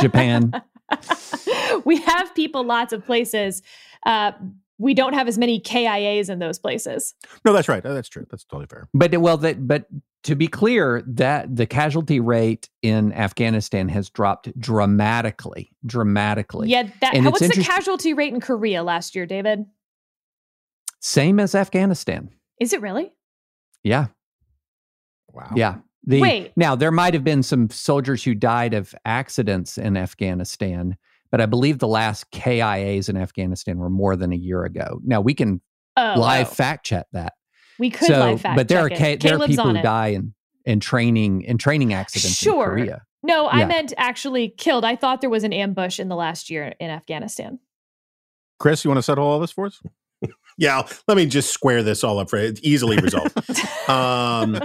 Japan. 0.00 0.52
we 1.84 2.00
have 2.00 2.34
people 2.34 2.64
lots 2.64 2.92
of 2.92 3.04
places. 3.04 3.62
Uh, 4.04 4.32
we 4.78 4.92
don't 4.92 5.14
have 5.14 5.28
as 5.28 5.38
many 5.38 5.60
KIAs 5.60 6.28
in 6.28 6.38
those 6.38 6.58
places. 6.58 7.14
No, 7.44 7.52
that's 7.52 7.68
right. 7.68 7.82
That's 7.82 8.08
true. 8.08 8.26
That's 8.30 8.44
totally 8.44 8.66
fair. 8.66 8.88
But 8.92 9.16
well, 9.18 9.38
that 9.38 9.66
but 9.66 9.86
to 10.26 10.36
be 10.36 10.46
clear, 10.48 11.02
that 11.06 11.54
the 11.54 11.66
casualty 11.66 12.20
rate 12.20 12.68
in 12.82 13.12
Afghanistan 13.12 13.88
has 13.88 14.10
dropped 14.10 14.56
dramatically, 14.58 15.70
dramatically. 15.84 16.68
Yeah, 16.68 16.84
that. 17.00 17.14
And 17.14 17.24
How, 17.24 17.30
it's 17.30 17.40
what's 17.40 17.56
the 17.56 17.62
casualty 17.64 18.12
rate 18.14 18.32
in 18.34 18.40
Korea 18.40 18.82
last 18.82 19.14
year, 19.14 19.26
David? 19.26 19.64
Same 21.00 21.38
as 21.40 21.54
Afghanistan. 21.54 22.30
Is 22.60 22.72
it 22.72 22.80
really? 22.80 23.12
Yeah, 23.82 24.06
Wow. 25.32 25.50
yeah. 25.54 25.76
The, 26.04 26.20
Wait. 26.20 26.52
Now 26.56 26.76
there 26.76 26.92
might 26.92 27.14
have 27.14 27.24
been 27.24 27.42
some 27.42 27.68
soldiers 27.70 28.22
who 28.24 28.34
died 28.34 28.74
of 28.74 28.94
accidents 29.04 29.76
in 29.76 29.96
Afghanistan, 29.96 30.96
but 31.30 31.40
I 31.40 31.46
believe 31.46 31.78
the 31.78 31.88
last 31.88 32.30
KIAs 32.30 33.08
in 33.08 33.16
Afghanistan 33.16 33.78
were 33.78 33.90
more 33.90 34.16
than 34.16 34.32
a 34.32 34.36
year 34.36 34.64
ago. 34.64 35.00
Now 35.04 35.20
we 35.20 35.34
can 35.34 35.60
Oh, 35.98 36.14
live 36.18 36.48
oh. 36.50 36.54
fact 36.54 36.84
check 36.86 37.06
that. 37.12 37.32
We 37.78 37.90
could 37.90 38.06
so, 38.08 38.18
live 38.18 38.40
fact 38.40 38.56
but 38.56 38.68
there 38.68 38.80
are 38.80 38.88
check 38.88 39.20
ca- 39.20 39.28
there 39.28 39.40
are 39.40 39.46
people 39.46 39.70
who 39.70 39.76
it. 39.76 39.82
die 39.82 40.08
in 40.08 40.34
in 40.64 40.80
training 40.80 41.42
in 41.42 41.58
training 41.58 41.94
accidents 41.94 42.36
Sure. 42.36 42.76
in 42.76 42.84
Korea. 42.86 43.02
No, 43.22 43.48
I 43.48 43.64
meant 43.64 43.92
actually 43.96 44.50
killed. 44.50 44.84
I 44.84 44.94
thought 44.94 45.20
there 45.20 45.30
was 45.30 45.42
an 45.42 45.52
ambush 45.52 45.98
in 45.98 46.08
the 46.08 46.14
last 46.14 46.48
year 46.48 46.74
in 46.78 46.90
Afghanistan. 46.90 47.58
Chris, 48.60 48.84
you 48.84 48.90
want 48.90 48.98
to 48.98 49.02
settle 49.02 49.26
all 49.26 49.40
this 49.40 49.50
for 49.52 49.66
us? 49.66 49.80
Yeah, 50.58 50.88
let 51.06 51.18
me 51.18 51.26
just 51.26 51.52
square 51.52 51.82
this 51.82 52.02
all 52.02 52.18
up 52.18 52.30
for 52.30 52.38
you. 52.38 52.46
It's 52.46 52.60
easily 52.62 52.96
resolved. 52.96 53.36
um, 53.90 54.58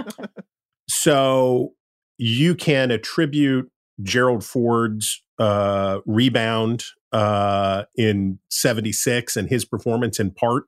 so 0.88 1.74
you 2.16 2.54
can 2.54 2.90
attribute 2.90 3.70
Gerald 4.02 4.42
Ford's 4.42 5.22
uh, 5.38 5.98
rebound 6.06 6.84
uh, 7.12 7.84
in 7.94 8.38
76 8.48 9.36
and 9.36 9.50
his 9.50 9.66
performance 9.66 10.18
in 10.18 10.30
part 10.30 10.64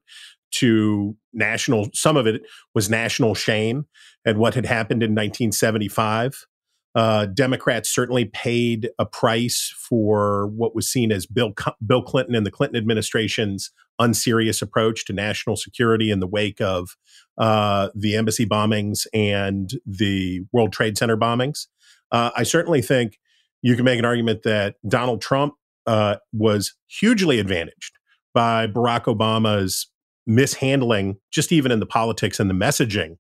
to 0.57 1.17
national, 1.33 1.89
some 1.93 2.17
of 2.17 2.27
it 2.27 2.43
was 2.75 2.91
national 2.91 3.35
shame 3.35 3.87
at 4.27 4.37
what 4.37 4.55
had 4.55 4.67
happened 4.67 5.03
in 5.03 5.11
1975. 5.11 6.47
Uh, 6.95 7.27
Democrats 7.27 7.93
certainly 7.93 8.27
paid 8.27 8.91
a 9.01 9.07
price 9.07 9.75
for 9.77 10.47
what 10.49 10.75
was 10.75 10.89
seen 10.89 11.11
as 11.11 11.27
Bill, 11.27 11.53
Bill 11.85 12.03
Clinton 12.03 12.37
and 12.37 12.47
the 12.47 12.53
Clinton 12.53 12.77
administration's 12.77 13.73
unserious 13.99 14.63
approach 14.63 15.05
to 15.07 15.13
national 15.13 15.57
security 15.57 16.11
in 16.11 16.21
the 16.21 16.27
wake 16.27 16.61
of 16.61 16.97
uh, 17.37 17.89
the 17.95 18.17
embassy 18.17 18.47
bombings 18.47 19.07
and 19.13 19.73
the 19.85 20.43
World 20.53 20.73
Trade 20.73 20.97
Center 20.97 21.17
bombings. 21.17 21.67
Uh, 22.13 22.31
I 22.37 22.45
certainly 22.45 22.81
think 22.81 23.19
you 23.61 23.75
can 23.75 23.85
make 23.85 23.99
an 23.99 24.05
argument 24.05 24.43
that 24.45 24.77
Donald 24.87 25.21
Trump 25.21 25.55
uh, 25.87 26.17
was 26.33 26.75
hugely 26.87 27.41
advantaged 27.41 27.99
by 28.33 28.67
Barack 28.67 29.05
Obama's 29.05 29.89
mishandling, 30.27 31.19
just 31.31 31.53
even 31.53 31.71
in 31.73 31.81
the 31.81 31.87
politics 31.87 32.41
and 32.41 32.49
the 32.49 32.55
messaging 32.55 33.17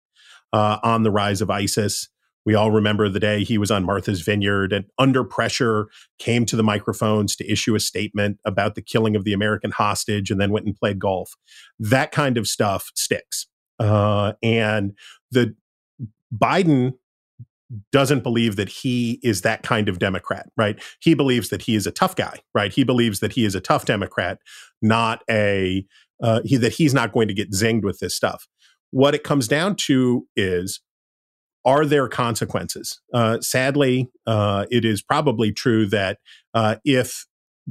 uh, 0.53 0.79
on 0.83 1.03
the 1.03 1.11
rise 1.11 1.41
of 1.41 1.51
ISIS. 1.51 2.09
We 2.47 2.55
all 2.55 2.71
remember 2.71 3.09
the 3.09 3.21
day 3.21 3.43
he 3.43 3.57
was 3.57 3.71
on 3.71 3.85
Martha's 3.85 4.21
Vineyard 4.21 4.73
and 4.73 4.85
under 4.99 5.25
pressure 5.25 5.89
came 6.19 6.45
to 6.47 6.57
the 6.57 6.63
microphones 6.63 7.37
to 7.37 7.51
issue 7.51 7.75
a 7.75 7.81
statement 7.81 8.39
about 8.45 8.75
the 8.75 8.83
killing 8.83 9.17
of 9.17 9.25
the 9.25 9.33
American 9.33 9.71
hostage 9.71 10.31
and 10.31 10.39
then 10.39 10.51
went 10.51 10.67
and 10.67 10.77
played 10.77 10.99
golf. 10.99 11.35
That 11.79 12.13
kind 12.13 12.37
of 12.37 12.47
stuff 12.47 12.91
sticks. 12.95 13.47
Uh, 13.79 14.35
and 14.43 14.93
the 15.31 15.57
Biden 16.37 16.95
doesn't 17.93 18.23
believe 18.23 18.57
that 18.57 18.69
he 18.69 19.19
is 19.23 19.41
that 19.41 19.63
kind 19.63 19.89
of 19.89 19.99
Democrat, 19.99 20.49
right? 20.57 20.81
He 21.01 21.15
believes 21.15 21.49
that 21.49 21.63
he 21.63 21.75
is 21.75 21.87
a 21.87 21.91
tough 21.91 22.15
guy, 22.15 22.41
right? 22.55 22.73
He 22.73 22.85
believes 22.85 23.21
that 23.21 23.33
he 23.33 23.45
is 23.45 23.55
a 23.55 23.61
tough 23.61 23.85
Democrat, 23.87 24.39
not 24.83 25.23
a 25.31 25.87
uh, 26.23 26.41
he 26.45 26.57
that 26.57 26.75
he's 26.75 26.95
not 26.95 27.13
going 27.13 27.29
to 27.29 27.35
get 27.35 27.53
zinged 27.53 27.83
with 27.83 27.99
this 27.99 28.15
stuff. 28.15 28.47
What 28.91 29.15
it 29.15 29.25
comes 29.25 29.49
down 29.49 29.77
to 29.87 30.27
is 30.37 30.81
are 31.65 31.87
there 31.87 32.09
consequences? 32.09 33.01
Uh, 33.13 33.41
sadly, 33.41 34.11
uh, 34.27 34.67
it 34.71 34.85
is 34.85 35.03
probably 35.03 35.51
true 35.51 35.87
that 35.87 36.19
uh, 36.53 36.77
if 36.85 37.27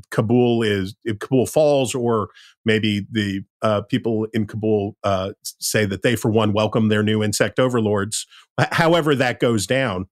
Kabul 0.10 0.64
is 0.64 0.96
if 1.04 1.20
Kabul 1.20 1.46
falls, 1.46 1.94
or 1.94 2.30
maybe 2.66 3.06
the 3.12 3.42
uh, 3.62 3.82
people 3.82 4.26
in 4.34 4.48
Kabul 4.48 4.98
uh, 5.04 5.34
say 5.44 5.86
that 5.86 6.02
they, 6.02 6.16
for 6.16 6.32
one, 6.32 6.54
welcome 6.54 6.90
their 6.90 7.04
new 7.04 7.24
insect 7.24 7.60
overlords. 7.60 8.26
However, 8.72 9.14
that 9.16 9.40
goes 9.40 9.68
down, 9.68 10.08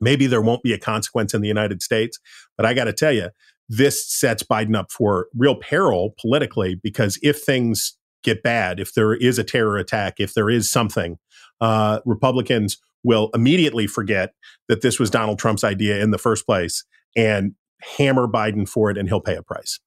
maybe 0.00 0.26
there 0.26 0.40
won't 0.40 0.62
be 0.62 0.72
a 0.72 0.78
consequence 0.78 1.34
in 1.34 1.42
the 1.42 1.48
United 1.48 1.82
States. 1.82 2.18
But 2.56 2.64
I 2.64 2.72
got 2.72 2.84
to 2.84 2.92
tell 2.92 3.12
you, 3.12 3.28
this 3.68 4.08
sets 4.08 4.42
Biden 4.42 4.76
up 4.76 4.90
for 4.92 5.28
real 5.36 5.56
peril 5.56 6.14
politically 6.20 6.74
because 6.74 7.18
if 7.22 7.42
things 7.42 7.96
get 8.22 8.42
bad, 8.42 8.80
if 8.80 8.94
there 8.94 9.14
is 9.14 9.38
a 9.38 9.44
terror 9.44 9.76
attack, 9.76 10.14
if 10.18 10.34
there 10.34 10.50
is 10.50 10.70
something, 10.70 11.18
uh, 11.60 12.00
Republicans 12.04 12.78
will 13.04 13.30
immediately 13.34 13.86
forget 13.86 14.34
that 14.68 14.82
this 14.82 14.98
was 14.98 15.10
Donald 15.10 15.38
Trump's 15.38 15.64
idea 15.64 16.02
in 16.02 16.10
the 16.10 16.18
first 16.18 16.44
place 16.44 16.84
and 17.16 17.54
hammer 17.96 18.26
Biden 18.26 18.68
for 18.68 18.90
it, 18.90 18.98
and 18.98 19.08
he'll 19.08 19.20
pay 19.20 19.36
a 19.36 19.42
price. 19.42 19.78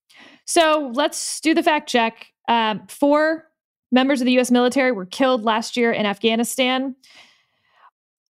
So 0.46 0.92
let's 0.94 1.40
do 1.42 1.54
the 1.54 1.64
fact 1.64 1.90
check. 1.90 2.28
Um, 2.48 2.88
four 2.88 3.46
members 3.92 4.22
of 4.22 4.26
the 4.26 4.32
U.S. 4.34 4.52
military 4.52 4.92
were 4.92 5.06
killed 5.06 5.44
last 5.44 5.78
year 5.78 5.92
in 5.92 6.06
Afghanistan. 6.06 6.96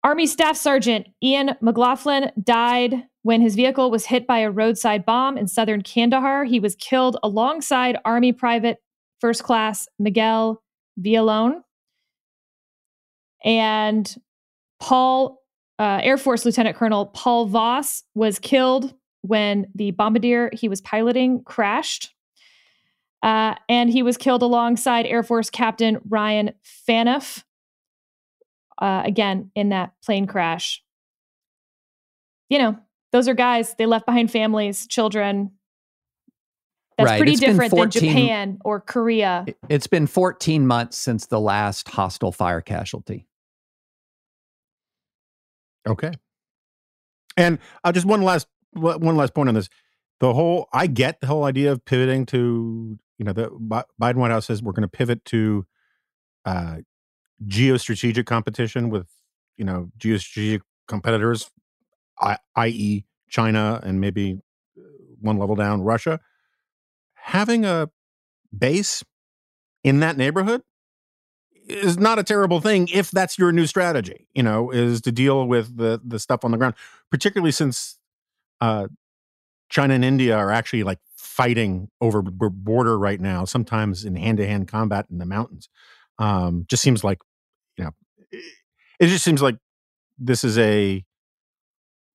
Army 0.05 0.27
Staff 0.27 0.57
Sergeant 0.57 1.09
Ian 1.23 1.57
McLaughlin 1.61 2.31
died 2.43 3.05
when 3.23 3.41
his 3.41 3.57
vehicle 3.57 3.91
was 3.91 4.07
hit 4.07 4.27
by 4.27 4.39
a 4.39 4.51
roadside 4.51 5.05
bomb 5.05 5.37
in 5.37 5.49
southern 5.49 5.83
Kandahar. 5.83 6.45
He 6.45 6.61
was 6.61 6.77
killed 6.77 7.17
alongside 7.23 7.99
Army 8.05 8.33
Private 8.33 8.79
First 9.21 9.43
Class 9.43 9.89
Miguel 9.99 10.63
Villalon. 11.01 11.63
And 13.45 14.17
Paul, 14.81 15.43
uh, 15.79 16.01
Air 16.03 16.17
Force 16.17 16.45
Lieutenant 16.45 16.77
Colonel 16.77 17.07
Paul 17.07 17.47
Voss 17.47 18.05
was 18.15 18.39
killed 18.39 18.95
when 19.23 19.67
the 19.75 19.91
bombardier 19.93 20.51
he 20.53 20.69
was 20.69 20.81
piloting 20.81 21.43
crashed. 21.45 22.15
Uh, 23.23 23.57
and 23.69 23.91
he 23.91 24.03
was 24.03 24.17
killed 24.17 24.43
alongside 24.43 25.07
Air 25.07 25.25
Force 25.25 25.51
Captain 25.51 25.99
Ryan 26.09 26.53
Phaneuf, 26.89 27.43
uh, 28.81 29.03
again, 29.05 29.51
in 29.55 29.71
that 29.71 29.93
plane 30.05 30.27
crash. 30.27 30.83
You 32.49 32.59
know, 32.59 32.79
those 33.13 33.29
are 33.29 33.35
guys, 33.35 33.75
they 33.77 33.87
left 33.87 34.07
behind 34.07 34.31
families, 34.31 34.87
children. 34.87 35.53
That's 36.97 37.11
Right, 37.11 37.19
pretty 37.19 37.33
it's 37.33 37.41
been 37.41 37.51
different 37.51 37.71
than 37.75 37.91
Japan 37.91 38.59
or 38.65 38.81
Korea. 38.81 39.45
It- 39.47 39.57
It's 39.69 39.87
been 39.87 40.07
14 40.07 40.67
months 40.67 40.97
since 40.99 41.27
the 41.27 41.39
last 41.41 41.89
hostile 41.89 42.33
fire 42.33 42.61
casualty. 42.61 43.27
Okay. 45.87 46.13
And 47.37 47.59
uh, 47.85 47.93
just 47.93 48.07
one 48.07 48.23
last 48.23 48.49
one 48.73 49.17
last 49.17 49.35
point 49.35 49.49
on 49.49 49.55
this. 49.55 49.69
The 50.21 50.35
whole 50.35 50.69
I 50.73 50.89
get 50.89 51.21
the 51.21 51.29
whole 51.29 51.45
idea 51.45 51.71
of 51.73 51.85
pivoting 51.85 52.27
to 52.27 52.99
you 53.19 53.25
know 53.25 53.33
the 53.33 53.49
Biden 54.01 54.17
White 54.17 54.31
House 54.33 54.47
says 54.47 54.63
we're 54.63 54.73
going 54.73 54.83
to 54.83 54.89
pivot 54.89 55.25
to 55.27 55.65
uh, 56.45 56.79
geostrategic 57.47 58.27
competition 58.27 58.91
with 58.91 59.09
you 59.57 59.65
know 59.65 59.91
geostrategic 59.99 60.61
competitors, 60.87 61.51
i.e. 62.57 63.05
China 63.29 63.81
and 63.83 64.01
maybe 64.01 64.41
uh, 64.77 64.83
one 65.21 65.39
level 65.39 65.55
down 65.55 65.83
Russia. 65.83 66.21
Having 67.15 67.65
a 67.67 67.91
base 68.57 69.05
in 69.85 70.01
that 70.01 70.17
neighborhood 70.17 70.63
is 71.69 71.99
not 71.99 72.19
a 72.19 72.23
terrible 72.23 72.61
thing 72.61 72.89
if 72.89 73.11
that's 73.11 73.39
your 73.39 73.53
new 73.53 73.67
strategy 73.67 74.27
you 74.33 74.43
know 74.43 74.71
is 74.71 75.03
to 75.03 75.13
deal 75.13 75.47
with 75.47 75.77
the 75.77 76.01
the 76.05 76.19
stuff 76.19 76.45
on 76.45 76.51
the 76.51 76.57
ground 76.57 76.75
particularly 77.11 77.53
since 77.53 77.99
uh 78.63 78.89
china 79.69 79.93
and 79.93 80.05
india 80.05 80.35
are 80.35 80.51
actually 80.51 80.83
like 80.83 80.99
fighting 81.15 81.89
over 82.01 82.23
border 82.23 82.99
right 82.99 83.21
now 83.21 83.45
sometimes 83.45 84.05
in 84.05 84.17
hand-to-hand 84.17 84.67
combat 84.67 85.07
in 85.11 85.19
the 85.19 85.27
mountains 85.27 85.69
um 86.19 86.65
just 86.69 86.83
seems 86.83 87.05
like 87.05 87.19
it, 88.33 88.45
it 89.01 89.07
just 89.07 89.25
seems 89.25 89.43
like 89.43 89.57
this 90.19 90.45
is 90.45 90.59
a 90.59 91.05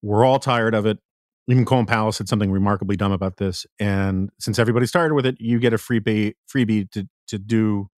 we're 0.01 0.25
all 0.25 0.39
tired 0.39 0.75
of 0.75 0.85
it 0.85 0.99
even 1.47 1.65
Colin 1.65 1.85
Powell 1.85 2.11
said 2.11 2.29
something 2.29 2.51
remarkably 2.51 2.95
dumb 2.95 3.11
about 3.11 3.37
this. 3.37 3.65
And 3.79 4.29
since 4.39 4.59
everybody 4.59 4.85
started 4.85 5.13
with 5.13 5.25
it, 5.25 5.35
you 5.39 5.59
get 5.59 5.73
a 5.73 5.77
freebie 5.77 6.33
freebie 6.53 6.89
to 6.91 7.07
to 7.27 7.37
do 7.37 7.89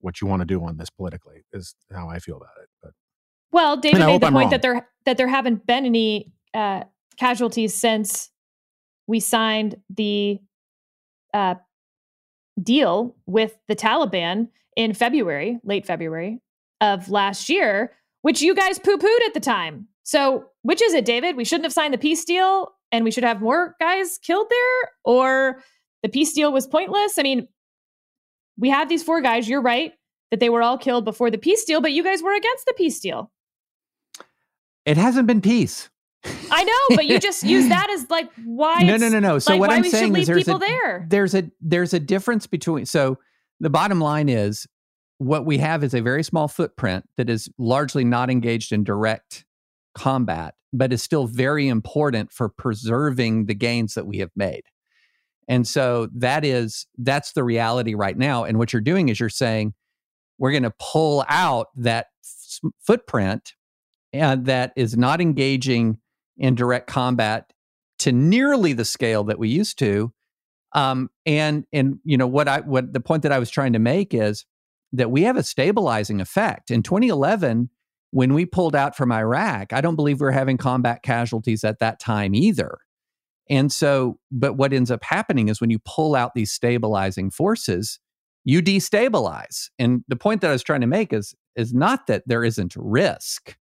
what 0.00 0.20
you 0.20 0.26
want 0.26 0.40
to 0.40 0.46
do 0.46 0.62
on 0.62 0.76
this 0.76 0.90
politically 0.90 1.44
is 1.52 1.74
how 1.92 2.08
I 2.08 2.18
feel 2.18 2.36
about 2.36 2.56
it. 2.62 2.68
But 2.82 2.92
Well, 3.52 3.76
David 3.76 4.00
made 4.00 4.20
the 4.20 4.26
I'm 4.26 4.32
point 4.32 4.44
wrong. 4.44 4.50
that 4.50 4.62
there 4.62 4.88
that 5.04 5.16
there 5.16 5.28
haven't 5.28 5.66
been 5.66 5.84
any 5.84 6.32
uh, 6.54 6.84
casualties 7.18 7.74
since 7.74 8.30
we 9.06 9.20
signed 9.20 9.76
the 9.94 10.40
uh, 11.34 11.56
deal 12.60 13.14
with 13.26 13.58
the 13.68 13.76
Taliban 13.76 14.48
in 14.74 14.94
February, 14.94 15.58
late 15.64 15.86
February 15.86 16.40
of 16.80 17.08
last 17.08 17.48
year, 17.48 17.92
which 18.22 18.42
you 18.42 18.54
guys 18.54 18.78
poo 18.78 18.98
pooed 18.98 19.26
at 19.26 19.34
the 19.34 19.40
time. 19.40 19.88
So, 20.02 20.46
which 20.62 20.82
is 20.82 20.94
it, 20.94 21.04
David? 21.04 21.36
We 21.36 21.44
shouldn't 21.44 21.64
have 21.64 21.72
signed 21.72 21.94
the 21.94 21.98
peace 21.98 22.24
deal, 22.24 22.72
and 22.92 23.04
we 23.04 23.10
should 23.10 23.24
have 23.24 23.40
more 23.40 23.74
guys 23.80 24.18
killed 24.22 24.46
there, 24.50 24.92
or 25.04 25.62
the 26.02 26.08
peace 26.08 26.32
deal 26.32 26.52
was 26.52 26.66
pointless. 26.66 27.18
I 27.18 27.22
mean, 27.22 27.48
we 28.58 28.70
have 28.70 28.88
these 28.88 29.02
four 29.02 29.20
guys. 29.20 29.48
You're 29.48 29.62
right 29.62 29.92
that 30.30 30.40
they 30.40 30.48
were 30.48 30.62
all 30.62 30.78
killed 30.78 31.04
before 31.04 31.30
the 31.30 31.38
peace 31.38 31.64
deal, 31.64 31.80
but 31.80 31.92
you 31.92 32.02
guys 32.02 32.22
were 32.22 32.34
against 32.34 32.66
the 32.66 32.74
peace 32.74 33.00
deal. 33.00 33.30
It 34.84 34.96
hasn't 34.96 35.26
been 35.26 35.40
peace. 35.40 35.88
I 36.50 36.64
know, 36.64 36.96
but 36.96 37.06
you 37.06 37.18
just 37.18 37.42
use 37.44 37.68
that 37.68 37.90
as 37.90 38.08
like 38.10 38.30
why? 38.44 38.82
No, 38.82 38.96
no, 38.96 39.08
no, 39.08 39.20
no. 39.20 39.38
So 39.38 39.52
like 39.52 39.60
what 39.60 39.70
I'm 39.70 39.84
saying 39.84 40.16
is 40.16 40.26
there's 40.26 40.44
people 40.44 40.56
a, 40.56 40.60
there. 40.60 41.06
there's 41.08 41.34
a 41.34 41.50
there's 41.60 41.92
a 41.92 42.00
difference 42.00 42.46
between. 42.46 42.86
So 42.86 43.18
the 43.60 43.70
bottom 43.70 44.00
line 44.00 44.28
is 44.28 44.66
what 45.18 45.46
we 45.46 45.58
have 45.58 45.82
is 45.82 45.94
a 45.94 46.02
very 46.02 46.22
small 46.22 46.48
footprint 46.48 47.04
that 47.16 47.30
is 47.30 47.48
largely 47.58 48.04
not 48.04 48.30
engaged 48.30 48.72
in 48.72 48.84
direct 48.84 49.44
combat, 49.94 50.54
but 50.72 50.92
is 50.92 51.02
still 51.02 51.26
very 51.26 51.68
important 51.68 52.32
for 52.32 52.48
preserving 52.48 53.46
the 53.46 53.54
gains 53.54 53.94
that 53.94 54.06
we 54.06 54.18
have 54.18 54.30
made. 54.36 54.62
And 55.48 55.66
so 55.66 56.08
that 56.14 56.44
is 56.44 56.86
that's 56.98 57.32
the 57.32 57.44
reality 57.44 57.94
right 57.94 58.16
now. 58.16 58.44
And 58.44 58.58
what 58.58 58.72
you're 58.72 58.82
doing 58.82 59.08
is 59.08 59.20
you're 59.20 59.28
saying 59.28 59.74
we're 60.38 60.50
going 60.50 60.64
to 60.64 60.74
pull 60.78 61.24
out 61.28 61.68
that 61.76 62.06
f- 62.24 62.70
footprint 62.80 63.54
uh, 64.14 64.36
that 64.40 64.72
is 64.76 64.96
not 64.96 65.20
engaging 65.20 65.98
in 66.36 66.54
direct 66.54 66.88
combat 66.88 67.52
to 68.00 68.12
nearly 68.12 68.72
the 68.72 68.84
scale 68.84 69.24
that 69.24 69.38
we 69.38 69.48
used 69.48 69.78
to. 69.78 70.12
Um, 70.72 71.10
and 71.24 71.64
and 71.72 72.00
you 72.04 72.18
know 72.18 72.26
what 72.26 72.48
I 72.48 72.60
what 72.60 72.92
the 72.92 73.00
point 73.00 73.22
that 73.22 73.32
I 73.32 73.38
was 73.38 73.48
trying 73.48 73.72
to 73.72 73.78
make 73.78 74.12
is 74.12 74.44
that 74.96 75.10
we 75.10 75.22
have 75.22 75.36
a 75.36 75.42
stabilizing 75.42 76.20
effect. 76.20 76.70
In 76.70 76.82
2011, 76.82 77.70
when 78.10 78.34
we 78.34 78.46
pulled 78.46 78.74
out 78.74 78.96
from 78.96 79.12
Iraq, 79.12 79.72
I 79.72 79.80
don't 79.80 79.96
believe 79.96 80.20
we 80.20 80.24
were 80.24 80.32
having 80.32 80.56
combat 80.56 81.02
casualties 81.02 81.64
at 81.64 81.78
that 81.80 82.00
time 82.00 82.34
either. 82.34 82.78
And 83.48 83.70
so, 83.72 84.18
but 84.32 84.54
what 84.54 84.72
ends 84.72 84.90
up 84.90 85.04
happening 85.04 85.48
is 85.48 85.60
when 85.60 85.70
you 85.70 85.78
pull 85.84 86.14
out 86.14 86.34
these 86.34 86.50
stabilizing 86.50 87.30
forces, 87.30 88.00
you 88.44 88.62
destabilize. 88.62 89.70
And 89.78 90.04
the 90.08 90.16
point 90.16 90.40
that 90.40 90.48
I 90.48 90.52
was 90.52 90.62
trying 90.62 90.80
to 90.80 90.86
make 90.86 91.12
is 91.12 91.34
is 91.56 91.72
not 91.72 92.06
that 92.06 92.22
there 92.26 92.44
isn't 92.44 92.74
risk. 92.76 93.56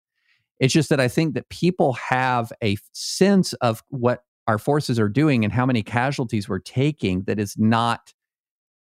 It's 0.59 0.75
just 0.75 0.89
that 0.89 1.01
I 1.01 1.09
think 1.09 1.35
that 1.35 1.49
people 1.49 1.95
have 1.95 2.53
a 2.63 2.77
sense 2.93 3.53
of 3.55 3.83
what 3.89 4.25
our 4.47 4.59
forces 4.59 4.99
are 4.99 5.09
doing 5.09 5.45
and 5.45 5.53
how 5.53 5.65
many 5.65 5.83
casualties 5.83 6.49
we're 6.49 6.59
taking 6.59 7.23
that 7.23 7.39
is 7.39 7.57
not 7.57 8.13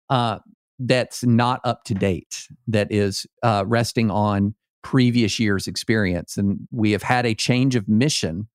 uh, 0.09 0.39
that's 0.79 1.23
not 1.23 1.61
up 1.63 1.83
to 1.85 1.93
date. 1.93 2.47
That 2.67 2.91
is 2.91 3.25
uh, 3.41 3.63
resting 3.67 4.11
on 4.11 4.55
previous 4.81 5.39
years' 5.39 5.67
experience, 5.67 6.37
and 6.37 6.67
we 6.71 6.91
have 6.91 7.03
had 7.03 7.25
a 7.25 7.33
change 7.33 7.75
of 7.75 7.87
mission. 7.87 8.47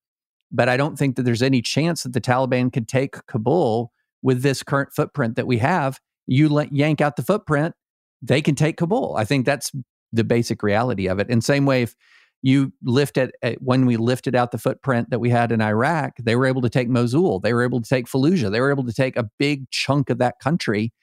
But 0.51 0.69
I 0.69 0.77
don't 0.77 0.97
think 0.97 1.15
that 1.15 1.23
there's 1.23 1.43
any 1.43 1.61
chance 1.61 2.03
that 2.03 2.13
the 2.13 2.21
Taliban 2.21 2.73
could 2.73 2.87
take 2.87 3.25
Kabul 3.27 3.91
with 4.21 4.41
this 4.41 4.63
current 4.63 4.93
footprint 4.93 5.35
that 5.35 5.47
we 5.47 5.59
have. 5.59 5.99
You 6.27 6.49
let, 6.49 6.73
yank 6.73 7.01
out 7.01 7.15
the 7.15 7.23
footprint, 7.23 7.75
they 8.21 8.41
can 8.41 8.55
take 8.55 8.77
Kabul. 8.77 9.15
I 9.15 9.25
think 9.25 9.45
that's 9.45 9.71
the 10.11 10.23
basic 10.23 10.63
reality 10.63 11.07
of 11.07 11.19
it. 11.19 11.27
And 11.29 11.43
same 11.43 11.65
way, 11.65 11.83
if 11.83 11.95
you 12.41 12.71
lift 12.83 13.17
it 13.17 13.31
when 13.59 13.85
we 13.85 13.97
lifted 13.97 14.35
out 14.35 14.51
the 14.51 14.57
footprint 14.57 15.09
that 15.09 15.19
we 15.19 15.29
had 15.29 15.51
in 15.51 15.61
Iraq, 15.61 16.13
they 16.21 16.35
were 16.35 16.45
able 16.45 16.61
to 16.61 16.69
take 16.69 16.89
Mosul, 16.89 17.39
they 17.39 17.53
were 17.53 17.63
able 17.63 17.81
to 17.81 17.89
take 17.89 18.07
Fallujah, 18.07 18.51
they 18.51 18.61
were 18.61 18.71
able 18.71 18.85
to 18.85 18.93
take 18.93 19.17
a 19.17 19.29
big 19.37 19.69
chunk 19.71 20.09
of 20.09 20.17
that 20.19 20.39
country. 20.39 20.93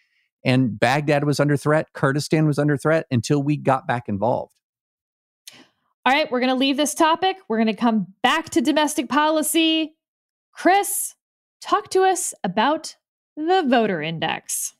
And 0.46 0.78
Baghdad 0.78 1.24
was 1.24 1.40
under 1.40 1.56
threat, 1.56 1.92
Kurdistan 1.92 2.46
was 2.46 2.56
under 2.58 2.76
threat 2.76 3.06
until 3.10 3.42
we 3.42 3.56
got 3.56 3.86
back 3.86 4.08
involved. 4.08 4.54
All 6.06 6.12
right, 6.12 6.30
we're 6.30 6.38
going 6.38 6.50
to 6.50 6.54
leave 6.54 6.76
this 6.76 6.94
topic. 6.94 7.36
We're 7.48 7.56
going 7.56 7.66
to 7.66 7.74
come 7.74 8.14
back 8.22 8.50
to 8.50 8.60
domestic 8.60 9.08
policy. 9.08 9.96
Chris, 10.52 11.16
talk 11.60 11.90
to 11.90 12.04
us 12.04 12.32
about 12.44 12.94
the 13.36 13.64
voter 13.66 14.00
index. 14.00 14.76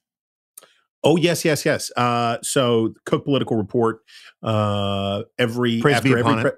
Oh 1.02 1.16
yes, 1.16 1.44
yes, 1.44 1.64
yes. 1.64 1.90
Uh, 1.96 2.38
so 2.42 2.94
Cook 3.04 3.24
Political 3.24 3.56
Report 3.56 3.98
uh, 4.44 5.22
every 5.36 5.80
Praise 5.80 5.96
after 5.96 6.16
every 6.16 6.42
pre- 6.42 6.50
it. 6.50 6.56